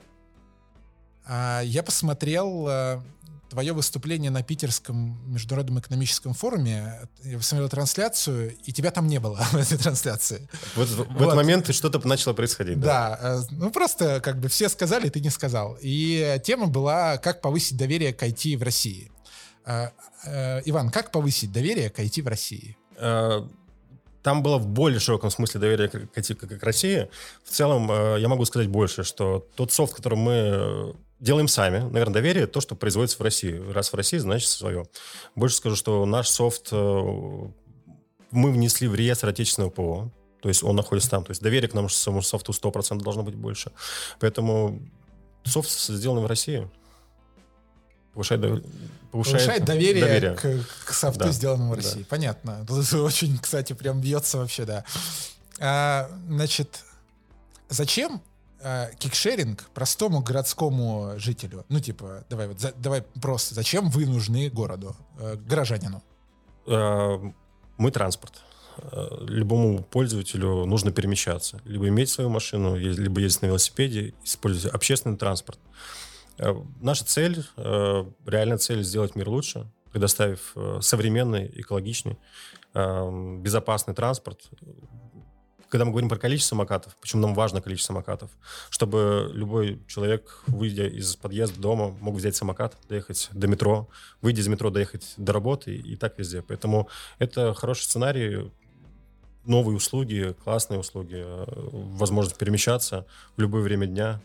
А, 1.25 1.61
я 1.63 1.83
посмотрел 1.83 2.67
а, 2.69 3.03
твое 3.49 3.73
выступление 3.73 4.31
на 4.31 4.43
Питерском 4.43 5.21
международном 5.33 5.81
экономическом 5.81 6.35
форуме. 6.35 7.09
Я 7.23 7.37
посмотрел 7.37 7.69
трансляцию, 7.69 8.57
и 8.65 8.73
тебя 8.73 8.91
там 8.91 9.07
не 9.07 9.19
было 9.21 9.37
в 9.53 9.57
этой 9.57 9.79
трансляции. 9.79 10.49
Вот, 10.77 10.89
в, 10.89 11.05
в 11.05 11.23
этот 11.23 11.35
момент 11.35 11.73
что-то 11.75 12.07
начало 12.07 12.33
происходить. 12.33 12.81
Да? 12.81 13.19
да, 13.21 13.45
ну 13.51 13.71
просто 13.71 14.21
как 14.21 14.41
бы 14.41 14.49
все 14.49 14.69
сказали, 14.69 15.09
ты 15.09 15.21
не 15.21 15.31
сказал. 15.31 15.77
И 15.81 16.41
тема 16.45 16.67
была 16.67 17.19
«Как 17.19 17.41
повысить 17.41 17.77
доверие 17.77 18.13
к 18.13 18.23
IT 18.23 18.57
в 18.57 18.63
России». 18.63 19.11
А, 19.65 19.93
Иван, 20.65 20.91
как 20.91 21.13
повысить 21.13 21.53
доверие 21.53 21.91
к 21.91 21.99
IT 21.99 22.23
в 22.23 22.29
России? 22.29 22.77
Там 24.23 24.43
было 24.43 24.59
в 24.59 24.67
более 24.67 25.01
широком 25.01 25.31
смысле 25.31 25.61
доверие 25.61 25.89
к, 25.89 26.09
к, 26.09 26.59
к 26.59 26.63
России. 26.63 27.09
В 27.45 27.51
целом, 27.51 27.91
э, 27.91 28.21
я 28.21 28.29
могу 28.29 28.45
сказать 28.45 28.69
больше, 28.69 29.03
что 29.03 29.47
тот 29.55 29.73
софт, 29.73 29.95
который 29.95 30.19
мы 30.19 30.33
э, 30.33 30.93
делаем 31.21 31.49
сами, 31.49 31.79
наверное, 31.79 32.15
доверие 32.15 32.47
то, 32.47 32.61
что 32.61 32.75
производится 32.75 33.19
в 33.19 33.23
России. 33.23 33.63
Раз 33.73 33.93
в 33.93 33.97
России, 33.97 34.19
значит 34.19 34.49
свое. 34.49 34.87
Больше 35.35 35.57
скажу, 35.57 35.77
что 35.77 36.05
наш 36.05 36.29
софт 36.29 36.69
э, 36.73 36.77
мы 38.31 38.53
внесли 38.53 38.89
в 38.89 38.95
реестр 38.95 39.29
отечественного 39.29 39.71
ПО. 39.71 40.11
То 40.43 40.49
есть 40.49 40.63
он 40.63 40.77
находится 40.77 41.11
там. 41.11 41.25
То 41.25 41.31
есть 41.31 41.43
доверие 41.43 41.69
к 41.69 41.75
нашему 41.75 41.89
самому 41.89 42.23
софту 42.23 42.53
100% 42.53 43.01
должно 43.03 43.23
быть 43.23 43.35
больше. 43.35 43.73
Поэтому 44.21 44.81
софт 45.45 45.71
сделан 45.71 46.21
в 46.21 46.27
России 46.27 46.69
повышает, 48.15 48.41
повышает, 48.41 48.65
повышает 49.11 49.65
доверие, 49.65 50.05
доверие. 50.05 50.35
К, 50.35 50.87
к 50.87 50.93
софту, 50.93 51.25
да. 51.25 51.33
сделанному 51.33 51.73
в 51.73 51.77
России. 51.77 52.01
Да. 52.01 52.07
Понятно. 52.09 52.67
Очень, 52.93 53.39
кстати, 53.39 53.73
прям 53.73 54.01
бьется 54.01 54.39
вообще, 54.39 54.65
да. 54.65 54.85
А, 55.61 56.11
значит, 56.29 56.85
зачем 57.69 58.23
а, 58.63 58.91
кикшеринг 58.99 59.69
простому 59.75 60.21
городскому 60.21 61.15
жителю? 61.17 61.65
Ну, 61.69 61.81
типа, 61.81 62.25
давай 62.29 62.49
вот, 62.49 62.61
за, 62.61 62.73
давай 62.73 63.03
просто, 63.21 63.55
зачем 63.55 63.91
вы 63.91 64.07
нужны 64.07 64.51
городу, 64.51 64.97
э, 65.19 65.37
горожанину? 65.47 66.03
А, 66.67 67.21
мы 67.79 67.91
транспорт. 67.91 68.35
А, 68.77 69.25
любому 69.25 69.83
пользователю 69.83 70.67
нужно 70.67 70.93
перемещаться. 70.93 71.61
Либо 71.65 71.89
иметь 71.89 72.11
свою 72.11 72.31
машину, 72.31 72.77
либо 72.77 73.21
ездить 73.21 73.43
на 73.43 73.47
велосипеде, 73.47 74.15
использовать 74.25 74.75
общественный 74.75 75.17
транспорт. 75.17 75.59
Э, 76.41 76.55
наша 76.81 77.05
цель, 77.05 77.45
э, 77.57 78.05
реальная 78.27 78.57
цель 78.57 78.83
сделать 78.83 79.15
мир 79.15 79.29
лучше, 79.29 79.71
предоставив 79.93 80.53
э, 80.57 80.79
современный, 80.81 81.51
экологичный, 81.55 82.19
безопасный 82.73 83.95
транспорт. 83.95 84.43
Когда 85.69 85.85
мы 85.85 85.91
говорим 85.91 86.09
про 86.09 86.19
количество 86.19 86.55
самокатов, 86.55 86.95
почему 87.01 87.23
нам 87.23 87.35
важно 87.35 87.61
количество 87.61 87.93
самокатов, 87.93 88.31
чтобы 88.71 89.29
любой 89.33 89.83
человек, 89.89 90.45
выйдя 90.47 90.87
из 90.87 91.17
подъезда 91.17 91.61
дома, 91.61 91.91
мог 92.01 92.15
взять 92.15 92.37
самокат, 92.37 92.77
доехать 92.89 93.29
до 93.33 93.49
метро, 93.49 93.89
выйдя 94.23 94.43
из 94.43 94.47
метро, 94.47 94.71
доехать 94.71 95.15
до 95.17 95.33
работы 95.33 95.75
и 95.75 95.97
так 95.97 96.17
везде. 96.17 96.43
Поэтому 96.43 96.89
это 97.19 97.55
хороший 97.55 97.83
сценарий, 97.83 98.53
новые 99.45 99.77
услуги, 99.77 100.37
классные 100.45 100.79
услуги, 100.79 101.25
возможность 101.97 102.39
перемещаться 102.39 103.05
в 103.37 103.41
любое 103.41 103.63
время 103.63 103.87
дня, 103.87 104.21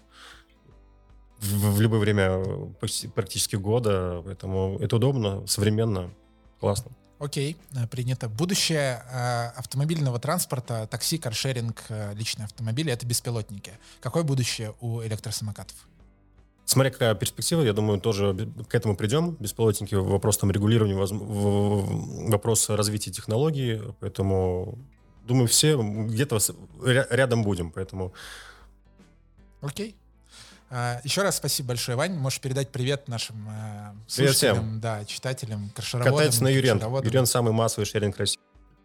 в, 1.40 1.76
в 1.76 1.82
любое 1.82 2.00
время 2.00 2.44
почти, 2.80 3.08
практически 3.08 3.56
года, 3.56 4.22
поэтому 4.26 4.78
это 4.80 4.96
удобно, 4.96 5.46
современно, 5.48 6.12
классно. 6.60 6.92
Окей, 7.18 7.56
э, 7.74 7.88
принято. 7.88 8.28
Будущее 8.28 9.04
э, 9.10 9.48
автомобильного 9.56 10.20
транспорта, 10.20 10.88
такси, 10.88 11.18
каршеринг, 11.18 11.84
э, 11.90 12.14
личные 12.14 12.46
автомобили— 12.46 12.92
это 12.94 13.06
беспилотники. 13.06 13.72
Какое 14.02 14.24
будущее 14.24 14.74
у 14.82 15.02
электросамокатов? 15.02 15.76
Смотря 16.66 16.92
какая 16.92 17.16
перспектива, 17.16 17.62
я 17.62 17.74
думаю, 17.74 18.02
тоже 18.02 18.36
к 18.68 18.76
этому 18.76 18.98
придем. 18.98 19.38
Беспилотники— 19.40 19.96
вопрос 19.96 20.38
там 20.38 20.52
регулирования, 20.52 20.96
вопрос 20.96 22.70
развития 22.70 23.12
технологий, 23.12 23.82
поэтому, 24.00 24.78
думаю, 25.26 25.48
все 25.48 25.78
где-то 25.82 26.40
рядом 26.84 27.44
будем, 27.44 27.72
поэтому... 27.72 28.14
Окей, 29.62 29.96
еще 31.04 31.22
раз 31.22 31.38
спасибо 31.38 31.70
большое, 31.70 31.96
Вань. 31.98 32.14
Можешь 32.14 32.40
передать 32.42 32.70
привет 32.72 33.08
нашим 33.08 33.48
э, 33.50 33.94
слушателям, 34.08 34.56
привет 34.56 34.66
всем. 34.72 34.80
да, 34.82 35.06
читателям, 35.06 35.70
крашероводам. 35.76 36.14
Катается 36.14 36.44
на 36.44 36.50
Юрен. 36.50 36.82
Юрен 37.04 37.26
самый 37.26 37.54
массовый 37.54 37.86
шеринг 37.86 38.18
России. 38.18 38.40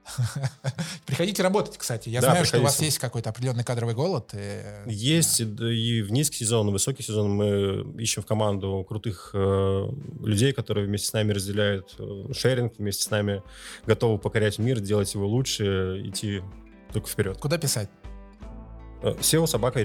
Приходите 1.07 1.43
работать, 1.43 1.77
кстати. 1.77 2.09
Я 2.09 2.21
Да, 2.21 2.31
знаю, 2.31 2.45
что 2.47 2.59
у 2.59 2.63
вас 2.63 2.73
приходите. 2.73 2.87
есть 2.87 2.99
какой-то 2.99 3.31
определенный 3.31 3.65
кадровый 3.65 3.95
голод. 3.95 4.31
и- 4.35 4.63
Есть 4.87 5.41
и 5.41 5.45
д- 5.45 5.75
и 5.75 6.03
в 6.03 6.11
низкий 6.11 6.39
сезон, 6.39 6.67
и 6.69 6.71
в 6.71 6.73
высокий 6.73 7.03
сезон 7.03 7.31
мы 7.31 7.95
ищем 8.01 8.23
в 8.23 8.27
команду 8.27 8.85
крутых 8.89 9.31
э, 9.35 9.89
людей, 10.23 10.53
которые 10.53 10.87
вместе 10.87 11.09
с 11.09 11.13
нами 11.13 11.33
разделяют 11.33 11.95
э, 11.99 12.33
шеринг, 12.33 12.75
вместе 12.79 13.05
с 13.05 13.11
нами 13.11 13.43
готовы 13.87 14.19
покорять 14.19 14.59
мир, 14.59 14.81
делать 14.81 15.13
его 15.15 15.27
лучше, 15.27 16.01
идти 16.05 16.43
только 16.93 17.09
вперед. 17.09 17.39
Куда 17.39 17.59
писать? 17.59 17.91
Э, 19.03 19.11
SEO 19.21 19.47
собака. 19.47 19.81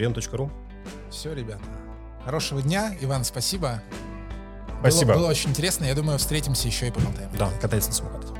Все, 1.09 1.33
ребята. 1.33 1.63
Хорошего 2.25 2.61
дня. 2.61 2.95
Иван, 3.01 3.23
спасибо. 3.23 3.81
Спасибо. 4.79 5.13
Было, 5.13 5.19
было 5.19 5.29
очень 5.29 5.51
интересно. 5.51 5.85
Я 5.85 5.93
думаю, 5.93 6.17
встретимся 6.17 6.67
еще 6.67 6.87
и 6.87 6.91
поболтаем. 6.91 7.29
Да, 7.37 7.51
катайтесь 7.61 7.87
на 7.87 7.93
самокатах. 7.93 8.34